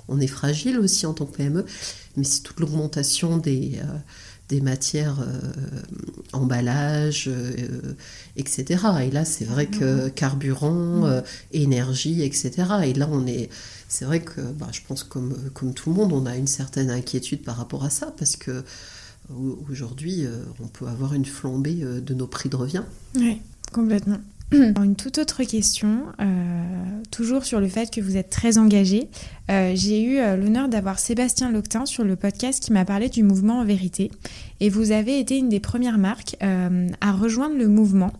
on 0.09 0.20
est 0.20 0.27
fragile 0.27 0.79
aussi 0.79 1.05
en 1.07 1.12
tant 1.12 1.27
que 1.27 1.37
PME, 1.37 1.64
mais 2.16 2.24
c'est 2.24 2.42
toute 2.42 2.61
l'augmentation 2.61 3.37
des... 3.37 3.79
Euh, 3.83 3.98
des 4.49 4.61
matières 4.61 5.21
euh, 5.21 5.83
emballage, 6.33 7.29
euh, 7.29 7.95
etc. 8.37 8.85
Et 9.03 9.11
là, 9.11 9.25
c'est 9.25 9.45
vrai 9.45 9.67
que 9.67 10.07
mhm. 10.07 10.11
carburant, 10.13 11.07
euh, 11.07 11.21
énergie, 11.53 12.23
etc. 12.23 12.53
Et 12.85 12.95
là, 12.95 13.09
on 13.11 13.27
est, 13.27 13.51
c'est 13.89 14.05
vrai 14.05 14.21
que, 14.21 14.41
bah, 14.41 14.69
je 14.73 14.81
pense 14.87 15.05
comme 15.05 15.37
comme 15.53 15.75
tout 15.75 15.91
le 15.91 15.97
monde, 15.97 16.13
on 16.13 16.27
a 16.27 16.37
une 16.37 16.47
certaine 16.47 16.91
inquiétude 16.91 17.43
par 17.43 17.57
rapport 17.57 17.85
à 17.85 17.91
ça 17.91 18.13
parce 18.17 18.37
que 18.37 18.65
aujourd'hui, 19.71 20.27
on 20.59 20.69
peut 20.69 20.87
avoir 20.87 21.13
une 21.13 21.27
flambée 21.27 21.85
de 21.85 22.15
nos 22.15 22.27
prix 22.27 22.49
de 22.49 22.57
revient. 22.57 22.85
Oui, 23.15 23.43
complètement. 23.73 24.19
Une 24.53 24.97
toute 24.97 25.19
autre 25.19 25.45
question, 25.45 26.07
euh, 26.21 27.03
toujours 27.11 27.45
sur 27.45 27.61
le 27.61 27.69
fait 27.69 27.91
que 27.91 28.01
vous 28.01 28.17
êtes 28.17 28.31
très 28.31 28.57
engagé. 28.57 29.11
Euh, 29.51 29.73
j'ai 29.75 30.03
eu 30.03 30.19
euh, 30.19 30.39
l'honneur 30.39 30.71
d'avoir 30.71 30.99
Sébastien 30.99 31.53
Loctin 31.53 31.85
sur 31.85 32.03
le 32.03 32.17
podcast 32.17 32.63
qui 32.63 32.73
m'a 32.73 32.87
parlé 32.87 33.11
du 33.11 33.23
mouvement 33.23 33.59
en 33.59 33.65
vérité. 33.67 34.11
Et 34.61 34.71
vous 34.71 34.91
avez 34.91 35.21
été 35.21 35.37
une 35.37 35.51
des 35.51 35.61
premières 35.61 35.99
marques 35.99 36.37
à 36.41 37.13
rejoindre 37.13 37.57
le 37.57 37.69
mouvement. 37.69 38.13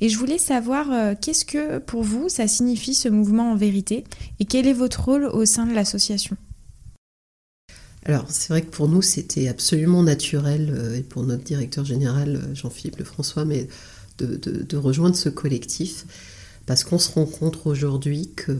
Et 0.00 0.08
je 0.08 0.18
voulais 0.18 0.38
savoir 0.38 1.16
qu'est-ce 1.20 1.44
que 1.44 1.78
pour 1.78 2.02
vous 2.02 2.28
ça 2.28 2.48
signifie 2.48 2.94
ce 2.94 3.08
mouvement 3.08 3.52
en 3.52 3.56
vérité? 3.56 4.04
Et 4.40 4.44
quel 4.44 4.66
est 4.66 4.72
votre 4.72 5.04
rôle 5.04 5.26
au 5.26 5.44
sein 5.44 5.66
de 5.66 5.72
l'association? 5.72 6.36
Alors, 8.06 8.26
c'est 8.28 8.48
vrai 8.48 8.62
que 8.62 8.70
pour 8.70 8.88
nous, 8.88 9.02
c'était 9.02 9.48
absolument 9.48 10.02
naturel, 10.02 10.94
et 10.98 11.02
pour 11.02 11.22
notre 11.22 11.44
directeur 11.44 11.84
général, 11.84 12.40
Jean-Philippe 12.54 12.98
Lefrançois, 12.98 13.44
mais 13.44 13.68
de, 14.18 14.76
rejoindre 14.76 15.16
ce 15.16 15.28
collectif 15.28 16.06
parce 16.66 16.84
qu'on 16.84 16.98
se 16.98 17.12
rend 17.12 17.26
compte 17.26 17.58
aujourd'hui 17.66 18.30
que 18.36 18.58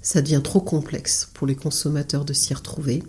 ça 0.00 0.22
devient 0.22 0.40
trop 0.42 0.60
complexe 0.60 1.28
pour 1.34 1.46
les 1.46 1.56
consommateurs 1.56 2.24
de 2.24 2.32
s'y 2.32 2.54
retrouver. 2.54 3.02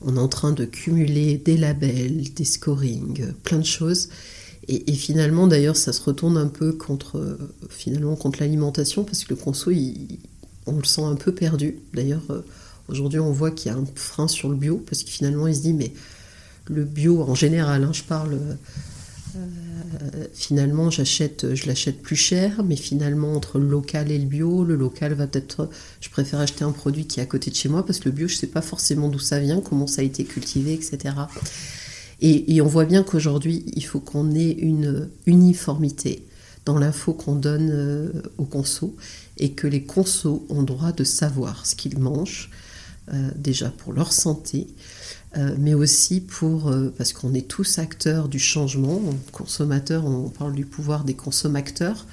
On 0.00 0.16
est 0.16 0.20
en 0.20 0.28
train 0.28 0.52
de 0.52 0.64
cumuler 0.64 1.36
des 1.36 1.56
labels, 1.56 2.32
des 2.32 2.44
scorings, 2.44 3.32
plein 3.42 3.58
de 3.58 3.66
choses. 3.66 4.08
Et, 4.68 4.92
finalement, 4.94 5.48
d'ailleurs, 5.48 5.76
ça 5.76 5.92
se 5.92 6.00
retourne 6.00 6.36
un 6.36 6.46
peu 6.46 6.72
contre, 6.72 7.38
finalement, 7.68 8.14
contre 8.14 8.38
l'alimentation 8.38 9.02
parce 9.02 9.24
que 9.24 9.30
le 9.30 9.36
conso, 9.36 9.72
on 10.66 10.76
le 10.76 10.84
sent 10.84 11.02
un 11.02 11.16
peu 11.16 11.34
perdu. 11.34 11.78
D'ailleurs, 11.92 12.22
euh, 12.30 12.42
aujourd'hui, 12.88 13.18
on 13.18 13.32
voit 13.32 13.50
qu'il 13.50 13.72
y 13.72 13.74
a 13.74 13.78
un 13.78 13.84
frein 13.96 14.28
sur 14.28 14.48
le 14.48 14.54
bio 14.54 14.76
parce 14.86 15.02
que 15.02 15.10
finalement, 15.10 15.48
il 15.48 15.56
se 15.56 15.62
dit, 15.62 15.72
mais 15.72 15.92
le 16.66 16.84
bio 16.84 17.22
en 17.22 17.34
général, 17.34 17.82
hein, 17.82 17.92
je 17.92 18.04
parle 18.04 18.38
euh, 19.36 20.26
finalement, 20.32 20.90
je 20.90 21.66
l'achète 21.66 22.02
plus 22.02 22.16
cher, 22.16 22.62
mais 22.64 22.76
finalement, 22.76 23.34
entre 23.34 23.58
le 23.58 23.68
local 23.68 24.10
et 24.10 24.18
le 24.18 24.24
bio, 24.24 24.64
le 24.64 24.76
local 24.76 25.14
va 25.14 25.26
peut-être. 25.26 25.68
Je 26.00 26.10
préfère 26.10 26.40
acheter 26.40 26.64
un 26.64 26.72
produit 26.72 27.06
qui 27.06 27.20
est 27.20 27.22
à 27.22 27.26
côté 27.26 27.50
de 27.50 27.56
chez 27.56 27.68
moi 27.68 27.84
parce 27.84 27.98
que 27.98 28.08
le 28.08 28.14
bio, 28.14 28.28
je 28.28 28.34
ne 28.34 28.38
sais 28.38 28.46
pas 28.46 28.62
forcément 28.62 29.08
d'où 29.08 29.18
ça 29.18 29.38
vient, 29.38 29.60
comment 29.60 29.86
ça 29.86 30.02
a 30.02 30.04
été 30.04 30.24
cultivé, 30.24 30.74
etc. 30.74 31.14
Et, 32.20 32.60
on 32.60 32.66
voit 32.66 32.84
bien 32.84 33.02
qu'aujourd'hui, 33.02 33.64
il 33.74 33.84
faut 33.84 34.00
qu'on 34.00 34.34
ait 34.34 34.50
une 34.50 35.08
uniformité 35.26 36.26
dans 36.66 36.78
l'info 36.78 37.14
qu'on 37.14 37.34
donne 37.34 37.70
euh, 37.72 38.12
aux 38.36 38.44
consos 38.44 38.94
et 39.38 39.52
que 39.52 39.66
les 39.66 39.82
consos 39.84 40.44
ont 40.50 40.62
droit 40.62 40.92
de 40.92 41.04
savoir 41.04 41.64
ce 41.64 41.74
qu'ils 41.74 41.98
mangent, 41.98 42.50
euh, 43.12 43.30
déjà 43.36 43.70
pour 43.70 43.94
leur 43.94 44.12
santé, 44.12 44.66
euh, 45.36 45.54
mais 45.58 45.74
aussi 45.74 46.20
pour, 46.20 46.68
euh, 46.68 46.92
parce 46.98 47.12
qu'on 47.12 47.34
est 47.34 47.46
tous 47.46 47.78
acteurs 47.78 48.28
du 48.28 48.40
changement, 48.40 49.00
consommateurs, 49.30 50.04
on 50.04 50.28
parle 50.28 50.54
du 50.54 50.66
pouvoir 50.66 51.04
des 51.04 51.14
consommateurs, 51.14 52.04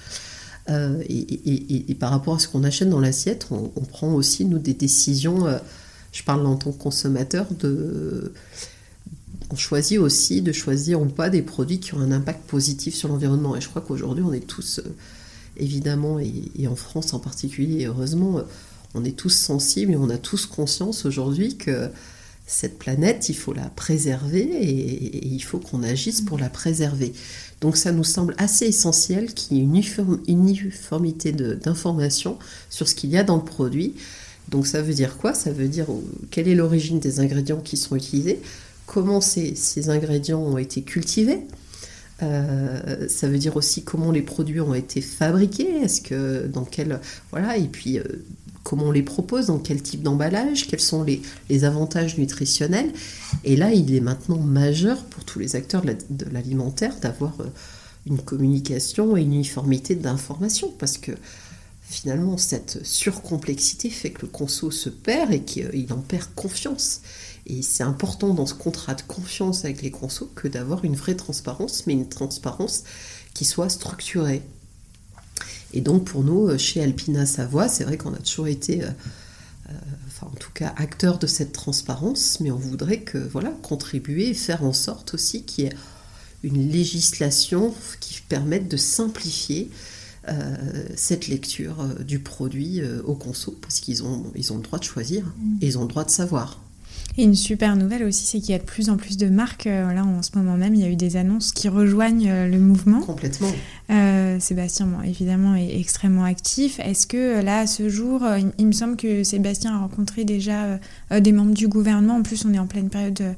euh, 0.70 1.02
et, 1.10 1.96
par 2.00 2.12
rapport 2.12 2.36
à 2.36 2.40
ce 2.40 2.48
qu'on 2.48 2.64
achète 2.64 2.90
dans 2.90 3.00
l'assiette, 3.00 3.48
on, 3.50 3.70
prend 3.86 4.14
aussi, 4.14 4.46
nous, 4.46 4.60
des 4.60 4.76
décisions, 4.76 5.48
je 6.12 6.24
parle 6.24 6.46
en 6.46 6.58
tant 6.58 6.72
que 6.72 6.78
consommateur, 6.78 7.48
de, 7.60 8.34
on 9.50 9.56
choisit 9.56 9.98
aussi 9.98 10.44
de 10.44 10.52
choisir 10.52 11.02
ou 11.02 11.06
pas 11.06 11.30
des 11.30 11.42
produits 11.42 11.80
qui 11.80 11.96
ont 11.96 12.02
un 12.02 12.12
impact 12.12 12.48
positif 12.48 12.94
sur 12.94 13.08
l'environnement. 13.08 13.56
Et 13.56 13.62
je 13.62 13.70
crois 13.70 13.82
qu'aujourd'hui, 13.82 14.24
on 14.28 14.34
est 14.34 14.46
tous, 14.46 14.82
évidemment, 15.56 16.20
et, 16.20 16.68
en 16.68 16.76
France 16.76 17.14
en 17.14 17.20
particulier, 17.20 17.86
heureusement, 17.86 18.42
on 18.94 19.04
est 19.06 19.18
tous 19.18 19.30
sensibles 19.30 19.94
et 19.94 19.98
on 19.98 20.10
a 20.12 20.18
tous 20.18 20.46
conscience 20.46 21.06
aujourd'hui 21.06 21.58
que 21.58 21.90
cette 22.48 22.80
planète, 22.80 23.28
il 23.28 23.36
faut 23.36 23.54
la 23.54 23.70
préserver 23.70 24.40
et, 24.40 25.28
il 25.28 25.44
faut 25.44 25.60
qu'on 25.60 25.84
agisse 25.84 26.22
pour 26.22 26.40
la 26.40 26.50
préserver. 26.50 27.14
Donc 27.60 27.76
ça 27.76 27.92
nous 27.92 28.06
semble 28.06 28.36
assez 28.38 28.66
essentiel 28.66 29.34
qu'il 29.34 29.58
y 29.58 29.60
ait 29.60 29.64
une 29.64 30.20
uniformité 30.28 31.34
d'informations 31.34 32.40
sur 32.70 32.88
ce 32.88 32.96
qu'il 32.96 33.10
y 33.10 33.18
a 33.18 33.24
dans 33.24 33.36
le 33.36 33.44
produit. 33.44 33.96
Donc 34.48 34.66
ça 34.66 34.82
veut 34.82 34.94
dire 34.94 35.18
quoi? 35.18 35.34
Ça 35.34 35.52
veut 35.52 35.68
dire 35.68 35.92
euh, 35.92 36.02
quelle 36.32 36.48
est 36.48 36.56
l'origine 36.56 37.00
des 37.00 37.20
ingrédients 37.20 37.60
qui 37.60 37.76
sont 37.76 37.98
utilisés, 37.98 38.40
comment 38.86 39.20
ces, 39.20 39.90
ingrédients 39.90 40.42
ont 40.42 40.58
été 40.58 40.84
cultivés, 40.84 41.42
euh, 42.24 43.08
ça 43.10 43.28
veut 43.28 43.38
dire 43.38 43.58
aussi 43.58 43.84
comment 43.84 44.12
les 44.12 44.22
produits 44.22 44.62
ont 44.62 44.74
été 44.74 45.02
fabriqués, 45.02 45.82
est-ce 45.84 46.02
que 46.02 46.48
dans 46.48 46.64
quel 46.64 47.00
voilà 47.32 47.58
et 47.58 47.68
puis 47.68 48.00
euh, 48.00 48.04
comment 48.68 48.88
on 48.88 48.92
les 48.92 49.02
propose, 49.02 49.46
dans 49.46 49.60
quel 49.60 49.82
type 49.82 50.04
d'emballage, 50.04 50.68
quels 50.68 50.82
sont 50.82 51.06
les, 51.06 51.64
avantages 51.64 52.18
nutritionnels. 52.18 52.92
Et 53.46 53.56
là, 53.56 53.72
il 53.72 53.96
est 53.96 54.02
maintenant 54.02 54.40
majeur 54.40 55.06
pour 55.06 55.24
tous 55.24 55.40
les 55.40 55.56
acteurs 55.56 55.84
de 55.84 56.26
l'alimentaire 56.30 57.00
d'avoir 57.00 57.40
euh, 57.40 57.46
une 58.06 58.20
communication 58.20 59.16
et 59.16 59.22
une 59.22 59.36
uniformité 59.36 59.96
d'information, 59.96 60.70
parce 60.78 60.98
que 60.98 61.14
finalement, 61.82 62.38
cette 62.38 62.86
surcomplexité 62.86 63.90
fait 63.90 64.10
que 64.10 64.24
le 64.24 64.28
conso 64.28 64.70
se 64.70 64.90
perd 64.90 65.32
et 65.32 65.44
qu'il 65.44 65.94
en 65.94 66.02
perd 66.02 66.28
confiance. 66.36 67.00
Et 67.46 67.62
c'est 67.62 67.84
important 67.84 68.34
dans 68.34 68.46
ce 68.46 68.54
contrat 68.54 68.96
de 68.96 69.02
confiance 69.04 69.64
avec 69.64 69.82
les 69.82 69.92
consos 69.92 70.30
que 70.36 70.50
d'avoir 70.50 70.84
une 70.84 70.98
vraie 70.98 71.16
transparence, 71.16 71.88
mais 71.88 71.94
une 71.94 72.10
transparence 72.10 72.84
qui 73.34 73.46
soit 73.46 73.70
structurée. 73.70 74.42
Et 75.74 75.82
donc 75.82 76.06
pour 76.06 76.24
nous, 76.24 76.48
euh, 76.48 76.58
chez 76.58 76.82
Alpina 76.82 77.26
Savoie, 77.26 77.68
c'est 77.68 77.84
vrai 77.84 77.98
qu'on 77.98 78.14
a 78.14 78.20
toujours 78.20 78.48
été, 78.48 78.84
euh, 78.84 78.88
euh, 79.70 79.74
enfin 80.08 80.28
en 80.28 80.36
tout 80.36 80.52
cas, 80.54 80.74
acteurs 80.78 81.20
de 81.20 81.28
cette 81.28 81.52
transparence, 81.52 82.40
mais 82.40 82.52
on 82.52 82.58
voudrait 82.58 83.02
que 83.02 83.18
voilà 83.18 83.50
contribuer 83.64 84.30
et 84.30 84.34
faire 84.34 84.64
en 84.64 84.74
sorte 84.74 85.14
aussi 85.14 85.44
qu'il 85.44 85.66
y 85.66 85.68
ait 85.68 85.74
une 86.44 86.70
législation 86.70 87.74
qui 88.00 88.22
permette 88.22 88.68
de 88.68 88.78
simplifier 88.78 89.70
cette 90.98 91.30
lecture 91.30 91.78
du 92.06 92.20
produit 92.20 92.82
au 93.06 93.16
conso, 93.16 93.58
parce 93.62 93.80
qu'ils 93.80 94.04
ont, 94.04 94.26
ils 94.36 94.52
ont 94.52 94.58
le 94.58 94.62
droit 94.62 94.78
de 94.78 94.84
choisir 94.84 95.24
et 95.62 95.68
ils 95.68 95.78
ont 95.78 95.84
le 95.84 95.88
droit 95.88 96.04
de 96.04 96.10
savoir. 96.10 96.60
Et 97.20 97.24
une 97.24 97.34
super 97.34 97.76
nouvelle 97.76 98.04
aussi, 98.04 98.28
c'est 98.28 98.40
qu'il 98.40 98.52
y 98.52 98.54
a 98.54 98.60
de 98.60 98.64
plus 98.64 98.92
en 98.92 98.98
plus 98.98 99.18
de 99.18 99.28
marques. 99.28 99.66
Euh, 99.66 99.92
là, 99.92 100.06
en 100.06 100.22
ce 100.22 100.30
moment 100.36 100.56
même, 100.56 100.76
il 100.76 100.82
y 100.82 100.84
a 100.84 100.90
eu 100.90 100.96
des 100.96 101.18
annonces 101.18 101.52
qui 101.52 101.68
rejoignent 101.68 102.30
euh, 102.30 102.48
le 102.48 102.60
mouvement. 102.60 103.02
Complètement. 103.02 103.52
Euh, 103.90 104.40
Sébastien, 104.40 104.88
évidemment, 105.04 105.56
est 105.56 105.80
extrêmement 105.80 106.26
actif. 106.26 106.80
Est-ce 106.80 107.08
que 107.08 107.42
là, 107.42 107.62
à 107.62 107.68
ce 107.68 107.90
jour, 107.90 108.24
il, 108.60 108.68
me 108.68 108.72
semble 108.72 108.98
que 108.98 109.24
Sébastien 109.24 109.74
a 109.74 109.80
rencontré 109.80 110.26
déjà 110.26 110.80
des 111.10 111.32
membres 111.32 111.54
du 111.54 111.68
gouvernement. 111.68 112.18
En 112.18 112.22
plus, 112.22 112.46
on 112.46 112.54
est 112.54 112.60
en 112.60 112.68
pleine 112.68 112.90
période 112.90 113.36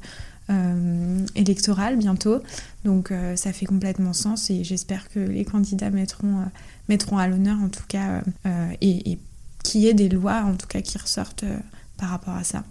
électorale 1.36 1.96
bientôt. 1.96 2.40
Donc, 2.84 3.12
ça 3.36 3.52
fait 3.52 3.66
complètement 3.66 4.12
sens 4.12 4.50
et 4.50 4.64
j'espère 4.64 5.08
que 5.08 5.20
les 5.20 5.44
candidats 5.44 5.90
mettront, 5.90 6.44
mettront 6.88 7.18
à 7.18 7.28
l'honneur, 7.28 7.58
en 7.62 7.68
tout 7.68 7.84
cas, 7.86 8.22
et, 8.80 9.12
et 9.12 9.18
qu'il 9.62 9.82
y 9.82 9.86
ait 9.86 9.94
des 9.94 10.08
lois, 10.08 10.42
en 10.44 10.54
tout 10.54 10.66
cas, 10.66 10.80
qui 10.80 10.98
ressortent 10.98 11.44
par 11.96 12.10
rapport 12.10 12.34
à 12.34 12.42
ça 12.42 12.64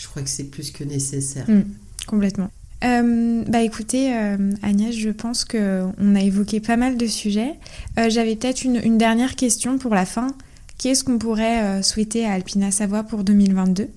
je 0.00 0.08
crois 0.08 0.22
que 0.22 0.30
c'est 0.30 0.44
plus 0.44 0.70
que 0.70 0.82
nécessaire. 0.82 1.48
Mm, 1.48 1.64
complètement. 2.06 2.50
Euh, 2.82 3.44
bah 3.46 3.60
écoutez, 3.60 4.16
euh, 4.16 4.52
Agnès, 4.62 4.96
je 4.96 5.10
pense 5.10 5.44
qu'on 5.44 6.14
a 6.14 6.20
évoqué 6.22 6.60
pas 6.60 6.78
mal 6.78 6.96
de 6.96 7.06
sujets. 7.06 7.54
Euh, 7.98 8.08
j'avais 8.08 8.36
peut-être 8.36 8.64
une, 8.64 8.96
dernière 8.96 9.36
question 9.36 9.76
pour 9.76 9.94
la 9.94 10.06
fin. 10.06 10.34
Qu'est-ce 10.78 11.04
qu'on 11.04 11.18
pourrait 11.18 11.82
souhaiter 11.82 12.24
à 12.24 12.32
Alpina 12.32 12.70
Savoie 12.70 13.02
pour 13.02 13.24
2022 13.24 13.88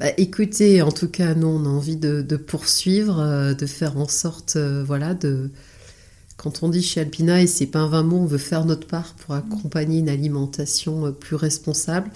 bah, 0.00 0.12
écoutez, 0.16 0.80
en 0.80 0.92
tout 0.92 1.08
cas, 1.08 1.34
nous, 1.34 1.48
on 1.48 1.64
a 1.64 1.68
envie 1.68 1.96
de, 1.96 2.22
poursuivre, 2.36 3.52
de 3.52 3.66
faire 3.66 3.96
en 3.96 4.06
sorte, 4.06 4.56
voilà, 4.56 5.12
de, 5.14 5.50
quand 6.36 6.62
on 6.62 6.68
dit 6.68 6.84
chez 6.84 7.00
Alpina, 7.00 7.42
et 7.42 7.48
c'est 7.48 7.66
pas 7.66 7.80
un 7.80 7.88
vain 7.88 8.04
mot, 8.04 8.18
on 8.18 8.26
veut 8.26 8.38
faire 8.38 8.64
notre 8.64 8.86
part 8.86 9.14
pour 9.14 9.34
accompagner 9.34 9.98
une 9.98 10.08
alimentation 10.08 11.12
plus 11.12 11.34
responsable. 11.34 12.12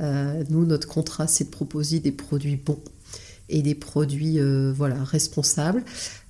Euh, 0.00 0.42
nous, 0.50 0.66
notre 0.66 0.88
contrat, 0.88 1.26
c'est 1.26 1.44
de 1.44 1.50
proposer 1.50 2.00
des 2.00 2.12
produits 2.12 2.56
bons 2.56 2.80
et 3.48 3.62
des 3.62 3.74
produits 3.74 4.40
euh, 4.40 4.72
voilà, 4.74 5.02
responsables. 5.04 5.84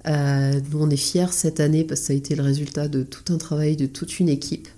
nous, 0.07 0.79
on 0.79 0.91
est 0.91 0.97
fiers 0.97 1.33
cette 1.33 1.61
année 1.61 1.85
parce 1.85 2.01
que 2.01 2.07
ça 2.09 2.13
a 2.13 2.17
été 2.17 2.35
le 2.35 2.43
résultat 2.43 2.89
de 2.89 3.03
tout 3.03 3.33
un 3.33 3.39
travail 3.39 3.77
de 3.77 3.87
toute 3.87 4.21
une 4.21 4.29
équipe. 4.29 4.69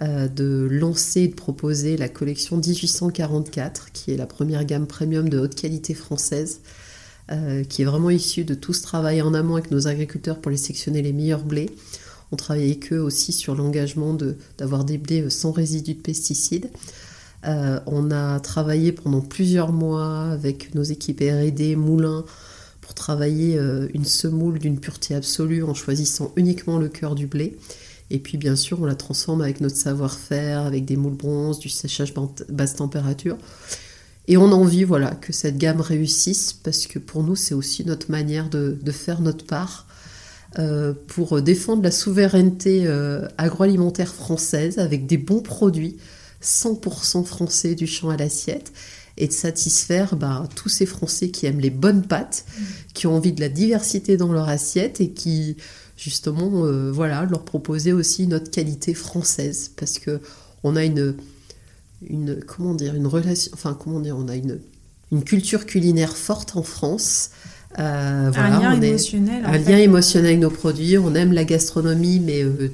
de 0.00 0.66
lancer 0.68 1.20
et 1.20 1.28
de 1.28 1.34
proposer 1.34 1.96
la 1.96 2.08
collection 2.08 2.56
1844, 2.56 3.92
qui 3.92 4.10
est 4.10 4.16
la 4.16 4.26
première 4.26 4.64
gamme 4.64 4.88
premium 4.88 5.28
de 5.28 5.38
haute 5.38 5.54
qualité 5.54 5.94
française, 5.94 6.60
qui 7.68 7.82
est 7.82 7.84
vraiment 7.84 8.10
issue 8.10 8.44
de 8.44 8.54
tout 8.54 8.72
ce 8.72 8.82
travail 8.82 9.22
en 9.22 9.34
amont 9.34 9.54
avec 9.54 9.70
nos 9.70 9.86
agriculteurs 9.86 10.40
pour 10.40 10.50
les 10.50 10.56
sectionner 10.56 11.00
les 11.00 11.12
meilleurs 11.12 11.44
blés. 11.44 11.70
On 12.32 12.36
travaille 12.36 12.64
avec 12.64 12.92
eux 12.92 12.98
aussi 12.98 13.32
sur 13.32 13.54
l'engagement 13.54 14.18
d'avoir 14.58 14.84
des 14.84 14.98
blés 14.98 15.30
sans 15.30 15.52
résidus 15.52 15.94
de 15.94 16.00
pesticides. 16.00 16.68
Euh, 17.46 17.80
on 17.86 18.10
a 18.10 18.40
travaillé 18.40 18.92
pendant 18.92 19.20
plusieurs 19.20 19.72
mois 19.72 20.30
avec 20.30 20.74
nos 20.74 20.82
équipes 20.82 21.20
R&D, 21.20 21.76
moulins, 21.76 22.24
pour 22.80 22.94
travailler 22.94 23.58
euh, 23.58 23.88
une 23.92 24.04
semoule 24.04 24.58
d'une 24.58 24.78
pureté 24.78 25.14
absolue 25.14 25.62
en 25.62 25.74
choisissant 25.74 26.32
uniquement 26.36 26.78
le 26.78 26.88
cœur 26.88 27.14
du 27.14 27.26
blé. 27.26 27.56
Et 28.10 28.18
puis 28.18 28.38
bien 28.38 28.56
sûr, 28.56 28.80
on 28.80 28.84
la 28.84 28.94
transforme 28.94 29.40
avec 29.40 29.60
notre 29.60 29.76
savoir-faire, 29.76 30.60
avec 30.60 30.84
des 30.84 30.96
moules 30.96 31.14
bronze, 31.14 31.58
du 31.58 31.68
séchage 31.68 32.14
basse 32.48 32.76
température. 32.76 33.36
Et 34.26 34.36
on 34.36 34.52
a 34.52 34.54
envie 34.54 34.84
voilà, 34.84 35.10
que 35.10 35.32
cette 35.32 35.58
gamme 35.58 35.80
réussisse 35.80 36.52
parce 36.52 36.86
que 36.86 36.98
pour 36.98 37.22
nous, 37.22 37.36
c'est 37.36 37.54
aussi 37.54 37.84
notre 37.84 38.10
manière 38.10 38.48
de, 38.48 38.78
faire 38.90 39.20
notre 39.20 39.44
part 39.44 39.86
euh, 40.58 40.94
pour 41.08 41.42
défendre 41.42 41.82
la 41.82 41.90
souveraineté 41.90 42.86
agroalimentaire 43.36 44.14
française 44.14 44.78
avec 44.78 45.06
des 45.06 45.18
bons 45.18 45.42
produits 45.42 45.96
100% 46.44 47.24
français 47.24 47.74
du 47.74 47.86
champ 47.86 48.10
à 48.10 48.16
l'assiette 48.16 48.72
et 49.16 49.28
de 49.28 49.32
satisfaire 49.32 50.16
bah, 50.16 50.48
tous 50.54 50.68
ces 50.68 50.86
Français 50.86 51.28
qui 51.28 51.46
aiment 51.46 51.60
les 51.60 51.70
bonnes 51.70 52.02
pâtes, 52.02 52.44
qui 52.94 53.06
ont 53.06 53.14
envie 53.14 53.32
de 53.32 53.40
la 53.40 53.48
diversité 53.48 54.16
dans 54.16 54.32
leur 54.32 54.48
assiette 54.48 55.00
et 55.00 55.10
qui 55.10 55.56
justement 55.96 56.64
euh, 56.64 56.90
voilà 56.90 57.24
leur 57.24 57.44
proposer 57.44 57.92
aussi 57.92 58.26
notre 58.26 58.50
qualité 58.50 58.94
française. 58.94 59.70
Parce 59.76 59.98
que 59.98 60.20
on 60.62 60.76
a 60.76 60.84
une 60.84 61.14
une 62.06 62.40
comment 62.44 62.74
dire 62.74 62.94
une 62.94 63.06
relation 63.06 63.52
enfin 63.54 63.78
comment 63.78 64.00
dire 64.00 64.16
on 64.18 64.28
a 64.28 64.36
une 64.36 64.60
une 65.12 65.22
culture 65.22 65.66
culinaire 65.66 66.16
forte 66.16 66.56
en 66.56 66.62
France. 66.62 67.30
Euh, 67.78 68.30
un 68.34 68.60
lien 68.60 68.80
émotionnel 68.80 69.44
un 69.44 69.58
lien 69.58 69.78
émotionnel 69.78 70.30
avec 70.30 70.40
nos 70.40 70.50
produits. 70.50 70.98
On 70.98 71.14
aime 71.14 71.32
la 71.32 71.44
gastronomie 71.44 72.18
mais 72.18 72.42
euh, 72.42 72.72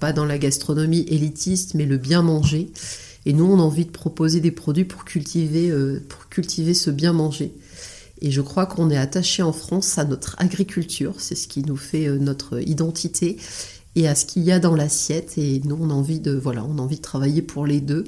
pas 0.00 0.14
dans 0.14 0.24
la 0.24 0.38
gastronomie 0.38 1.04
élitiste 1.08 1.74
mais 1.74 1.84
le 1.84 1.98
bien 1.98 2.22
manger 2.22 2.70
et 3.24 3.32
nous, 3.32 3.44
on 3.44 3.58
a 3.58 3.62
envie 3.62 3.84
de 3.84 3.90
proposer 3.90 4.40
des 4.40 4.50
produits 4.50 4.84
pour 4.84 5.04
cultiver, 5.04 5.70
euh, 5.70 6.02
pour 6.08 6.28
cultiver 6.28 6.74
ce 6.74 6.90
bien 6.90 7.12
manger. 7.12 7.52
Et 8.20 8.30
je 8.30 8.40
crois 8.40 8.66
qu'on 8.66 8.90
est 8.90 8.96
attaché 8.96 9.42
en 9.42 9.52
France 9.52 9.98
à 9.98 10.04
notre 10.04 10.36
agriculture, 10.38 11.14
c'est 11.18 11.34
ce 11.34 11.48
qui 11.48 11.62
nous 11.62 11.76
fait 11.76 12.06
euh, 12.06 12.18
notre 12.18 12.60
identité, 12.60 13.36
et 13.94 14.08
à 14.08 14.14
ce 14.14 14.24
qu'il 14.24 14.42
y 14.42 14.52
a 14.52 14.58
dans 14.58 14.74
l'assiette. 14.74 15.38
Et 15.38 15.60
nous, 15.64 15.78
on 15.80 15.90
a 15.90 15.94
envie 15.94 16.20
de, 16.20 16.32
voilà, 16.32 16.64
on 16.64 16.78
a 16.78 16.82
envie 16.82 16.96
de 16.96 17.02
travailler 17.02 17.42
pour 17.42 17.66
les 17.66 17.80
deux 17.80 18.04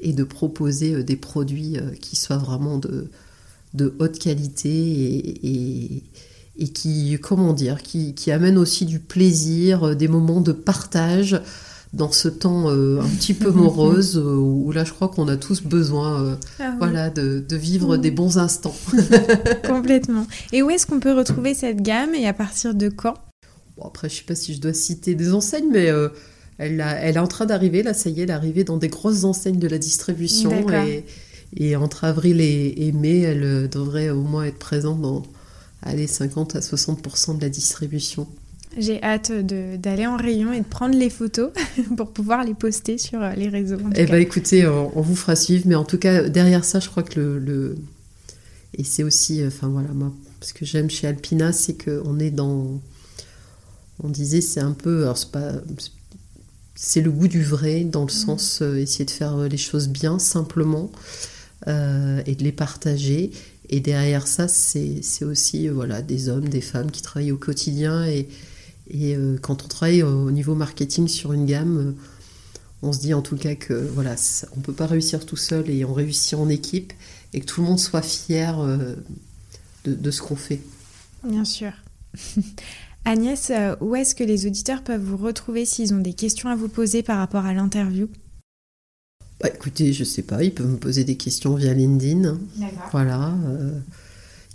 et 0.00 0.12
de 0.12 0.24
proposer 0.24 0.94
euh, 0.94 1.02
des 1.02 1.16
produits 1.16 1.76
qui 2.00 2.14
soient 2.14 2.38
vraiment 2.38 2.78
de, 2.78 3.10
de 3.74 3.94
haute 3.98 4.18
qualité 4.18 4.70
et, 4.70 6.02
et, 6.56 6.68
qui, 6.68 7.18
comment 7.20 7.52
dire, 7.52 7.82
qui, 7.82 8.14
qui 8.14 8.30
amènent 8.30 8.58
aussi 8.58 8.84
du 8.84 9.00
plaisir, 9.00 9.96
des 9.96 10.08
moments 10.08 10.40
de 10.40 10.52
partage 10.52 11.40
dans 11.92 12.10
ce 12.10 12.28
temps 12.28 12.70
euh, 12.70 13.00
un 13.00 13.08
petit 13.16 13.34
peu 13.34 13.50
morose 13.50 14.16
euh, 14.16 14.36
où 14.36 14.72
là 14.72 14.84
je 14.84 14.92
crois 14.92 15.08
qu'on 15.08 15.28
a 15.28 15.36
tous 15.36 15.62
besoin 15.62 16.22
euh, 16.22 16.36
ah 16.58 16.74
voilà, 16.78 17.10
de, 17.10 17.44
vivre 17.50 17.96
des 17.96 18.10
bons 18.10 18.38
instants. 18.38 18.74
Complètement. 19.66 20.26
Et 20.52 20.62
où 20.62 20.70
est-ce 20.70 20.86
qu'on 20.86 21.00
peut 21.00 21.12
retrouver 21.12 21.54
cette 21.54 21.82
gamme 21.82 22.14
et 22.14 22.26
à 22.26 22.32
partir 22.32 22.74
de 22.74 22.88
quand? 22.88 23.14
Bon, 23.76 23.84
Après 23.84 24.08
je 24.08 24.16
sais 24.16 24.24
pas 24.24 24.34
si 24.34 24.54
je 24.54 24.60
dois 24.60 24.72
citer 24.72 25.14
des 25.14 25.32
enseignes 25.32 25.70
mais 25.70 25.86
elle, 26.58 26.80
elle 26.80 27.16
est 27.16 27.20
en 27.20 27.26
train 27.26 27.46
d'arriver, 27.46 27.82
là 27.82 27.94
ça 27.94 28.10
y 28.10 28.20
est, 28.20 28.22
elle 28.24 28.30
est 28.30 28.34
arrivée 28.34 28.64
dans 28.64 28.76
des 28.76 28.88
grosses 28.88 29.24
enseignes 29.24 29.58
de 29.58 29.68
la 29.68 29.78
distribution 29.78 30.68
et, 30.70 31.04
et, 31.56 31.76
entre 31.76 32.04
avril 32.04 32.40
et, 32.40 32.86
et, 32.86 32.92
mai 32.92 33.20
elle 33.20 33.68
devrait 33.68 34.10
au 34.10 34.22
moins 34.22 34.44
être 34.44 34.58
présente 34.58 35.00
dans 35.00 35.22
allez, 35.82 36.06
50 36.06 36.56
à 36.56 36.60
60% 36.60 37.36
de 37.36 37.42
la 37.42 37.48
distribution. 37.48 38.26
J'ai 38.78 39.02
hâte 39.02 39.32
d'aller 39.32 40.06
en 40.06 40.16
rayon 40.16 40.52
et 40.52 40.60
de 40.60 40.64
prendre 40.64 40.96
les 40.96 41.10
photos 41.10 41.50
pour 41.96 42.10
pouvoir 42.10 42.44
les 42.44 42.54
poster 42.54 42.96
sur 42.96 43.22
euh, 43.22 43.32
les 43.32 43.48
réseaux. 43.48 43.76
Eh 43.94 44.06
bien, 44.06 44.16
écoutez, 44.16 44.66
on, 44.66 45.00
vous 45.00 45.16
fera 45.16 45.36
suivre, 45.36 45.64
mais 45.66 45.74
en 45.74 45.84
tout 45.84 45.98
cas, 45.98 46.28
derrière 46.28 46.64
ça, 46.64 46.80
je 46.80 46.88
crois 46.88 47.02
que 47.02 47.20
le. 47.20 47.76
Et 48.78 48.84
c'est 48.84 49.02
aussi, 49.02 49.42
euh, 49.42 49.48
enfin 49.48 49.68
voilà, 49.68 49.88
moi, 49.88 50.12
ce 50.40 50.54
que 50.54 50.64
j'aime 50.64 50.88
chez 50.88 51.06
Alpina, 51.06 51.52
c'est 51.52 51.82
qu'on 51.82 52.18
est 52.18 52.30
dans. 52.30 52.80
On 54.02 54.08
disait, 54.08 54.40
c'est 54.40 54.60
un 54.60 54.72
peu. 54.72 55.02
Alors, 55.02 55.18
c'est 55.18 55.30
pas. 55.30 55.52
C'est 56.74 57.02
le 57.02 57.10
goût 57.10 57.28
du 57.28 57.42
vrai, 57.42 57.84
dans 57.84 58.00
le 58.00 58.06
mmh. 58.06 58.10
sens 58.10 58.62
euh, 58.62 58.76
essayer 58.76 59.04
de 59.04 59.10
faire 59.10 59.36
les 59.36 59.58
choses 59.58 59.88
bien, 59.88 60.18
simplement, 60.18 60.90
et 61.66 62.34
de 62.34 62.42
les 62.42 62.52
partager. 62.52 63.30
Et 63.68 63.80
derrière 63.80 64.26
ça, 64.26 64.48
c'est 64.48 65.02
aussi 65.22 65.68
voilà, 65.68 66.02
des 66.02 66.28
hommes, 66.28 66.48
des 66.48 66.62
femmes 66.62 66.90
qui 66.90 67.02
travaillent 67.02 67.32
au 67.32 67.36
quotidien 67.36 68.04
et, 68.06 68.26
et 68.88 69.16
euh, 69.16 69.38
quand 69.40 69.64
on 69.64 69.68
travaille 69.68 70.02
au 70.02 70.30
niveau 70.30 70.54
marketing 70.54 71.08
sur 71.08 71.32
une 71.32 71.46
gamme, 71.46 71.78
euh, 71.78 71.92
on 72.82 72.92
se 72.92 73.00
dit 73.00 73.14
en 73.14 73.22
tout 73.22 73.36
cas 73.36 73.54
que 73.54 73.74
voilà, 73.74 74.16
on 74.56 74.60
peut 74.60 74.72
pas 74.72 74.86
réussir 74.86 75.24
tout 75.24 75.36
seul 75.36 75.70
et 75.70 75.84
on 75.84 75.92
réussit 75.92 76.34
en 76.34 76.48
équipe 76.48 76.92
et 77.32 77.40
que 77.40 77.46
tout 77.46 77.60
le 77.60 77.68
monde 77.68 77.78
soit 77.78 78.02
fier 78.02 78.58
euh, 78.60 78.94
de, 79.84 80.10
ce 80.10 80.20
qu'on 80.20 80.36
fait. 80.36 80.60
Bien 81.24 81.44
sûr. 81.44 81.72
Agnès, 83.04 83.50
où 83.80 83.96
est-ce 83.96 84.14
que 84.14 84.22
les 84.22 84.46
auditeurs 84.46 84.82
peuvent 84.82 85.02
vous 85.02 85.16
retrouver 85.16 85.64
s'ils 85.64 85.92
ont 85.92 85.98
des 85.98 86.12
questions 86.12 86.48
à 86.48 86.56
vous 86.56 86.68
poser 86.68 87.02
par 87.02 87.18
rapport 87.18 87.44
à 87.46 87.52
l'interview? 87.52 88.08
Bah, 89.40 89.48
Écoutez, 89.52 89.92
je 89.92 90.04
sais 90.04 90.22
pas, 90.22 90.44
ils 90.44 90.54
peuvent 90.54 90.70
me 90.70 90.76
poser 90.76 91.02
des 91.02 91.16
questions 91.16 91.56
via 91.56 91.74
LinkedIn. 91.74 92.38
Voilà, 92.92 93.34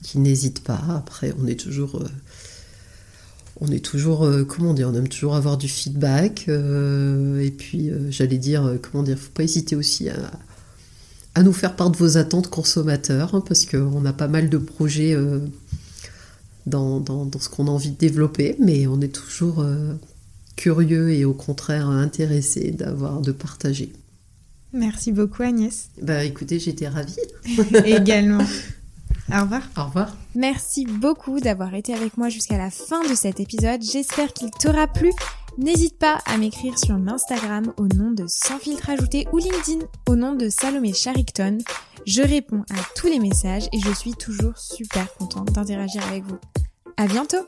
qui 0.01 0.19
n'hésitent 0.19 0.63
pas. 0.63 0.81
Après, 0.95 1.33
on 1.41 1.47
est 1.47 1.59
toujours 1.59 2.01
on 3.59 3.67
est 3.67 3.83
toujours, 3.83 4.23
euh, 4.23 4.43
comment 4.43 4.73
dire, 4.73 4.89
on 4.89 4.93
aime 4.93 5.07
toujours 5.07 5.35
avoir 5.35 5.57
du 5.57 5.67
feedback. 5.67 6.45
Euh, 6.47 7.41
et 7.41 7.51
puis, 7.51 7.89
euh, 7.89 8.09
j'allais 8.09 8.37
dire, 8.37 8.77
comment 8.81 9.03
dire, 9.03 9.17
faut 9.17 9.31
pas 9.31 9.43
hésiter 9.43 9.75
aussi 9.75 10.09
à, 10.09 11.43
nous 11.43 11.53
faire 11.53 11.75
part 11.75 11.91
de 11.91 11.97
vos 11.97 12.17
attentes 12.17 12.49
consommateurs, 12.49 13.35
hein, 13.35 13.43
parce 13.47 13.65
qu'on 13.65 14.05
a 14.05 14.13
pas 14.13 14.27
mal 14.27 14.49
de 14.49 14.57
projets 14.57 15.15
dans, 16.65 16.99
dans, 16.99 17.29
ce 17.39 17.47
qu'on 17.47 17.67
a 17.67 17.69
envie 17.69 17.91
de 17.91 17.97
développer, 17.97 18.55
mais 18.59 18.87
on 18.87 18.99
est 19.01 19.13
toujours 19.13 19.63
curieux 20.55 21.11
et 21.11 21.25
au 21.25 21.33
contraire 21.33 21.89
intéressé 21.89 22.71
d'avoir, 22.71 23.21
de 23.21 23.31
partager. 23.31 23.93
Merci 24.73 25.11
beaucoup 25.11 25.43
Agnès. 25.43 25.89
Bah 26.01 26.23
écoutez, 26.23 26.57
j'étais 26.57 26.87
ravie. 26.87 27.15
Également. 27.85 28.43
Au 29.31 29.41
revoir. 29.41 29.61
Au 29.77 29.83
revoir. 29.85 30.17
Merci 30.37 30.85
beaucoup 30.85 31.39
d'avoir 31.39 31.73
été 31.73 31.95
avec 31.95 32.15
moi 32.15 32.29
jusqu'à 32.29 32.59
la 32.59 32.69
fin 32.69 33.01
de 33.09 33.15
cet 33.15 33.39
épisode. 33.39 33.81
J'espère 33.81 34.33
qu'il 34.33 34.51
t'aura 34.51 34.85
plu. 34.85 35.11
N'hésite 35.57 35.97
pas 35.97 36.19
à 36.27 36.37
m'écrire 36.37 36.77
sur 36.77 36.93
Instagram 36.93 37.73
au 37.77 37.87
nom 37.87 38.11
de 38.11 38.25
Sans 38.27 38.59
filtre 38.59 38.91
ajouté 38.91 39.25
ou 39.33 39.39
LinkedIn 39.39 39.87
au 40.07 40.15
nom 40.15 40.35
de 40.35 40.47
Salomé 40.49 40.93
Charicton. 40.93 41.57
Je 42.05 42.21
réponds 42.21 42.61
à 42.69 42.75
tous 42.95 43.07
les 43.07 43.17
messages 43.17 43.67
et 43.73 43.79
je 43.79 43.91
suis 43.91 44.13
toujours 44.13 44.55
super 44.59 45.11
contente 45.15 45.53
d'interagir 45.53 46.05
avec 46.05 46.23
vous. 46.25 46.37
À 46.97 47.07
bientôt! 47.07 47.47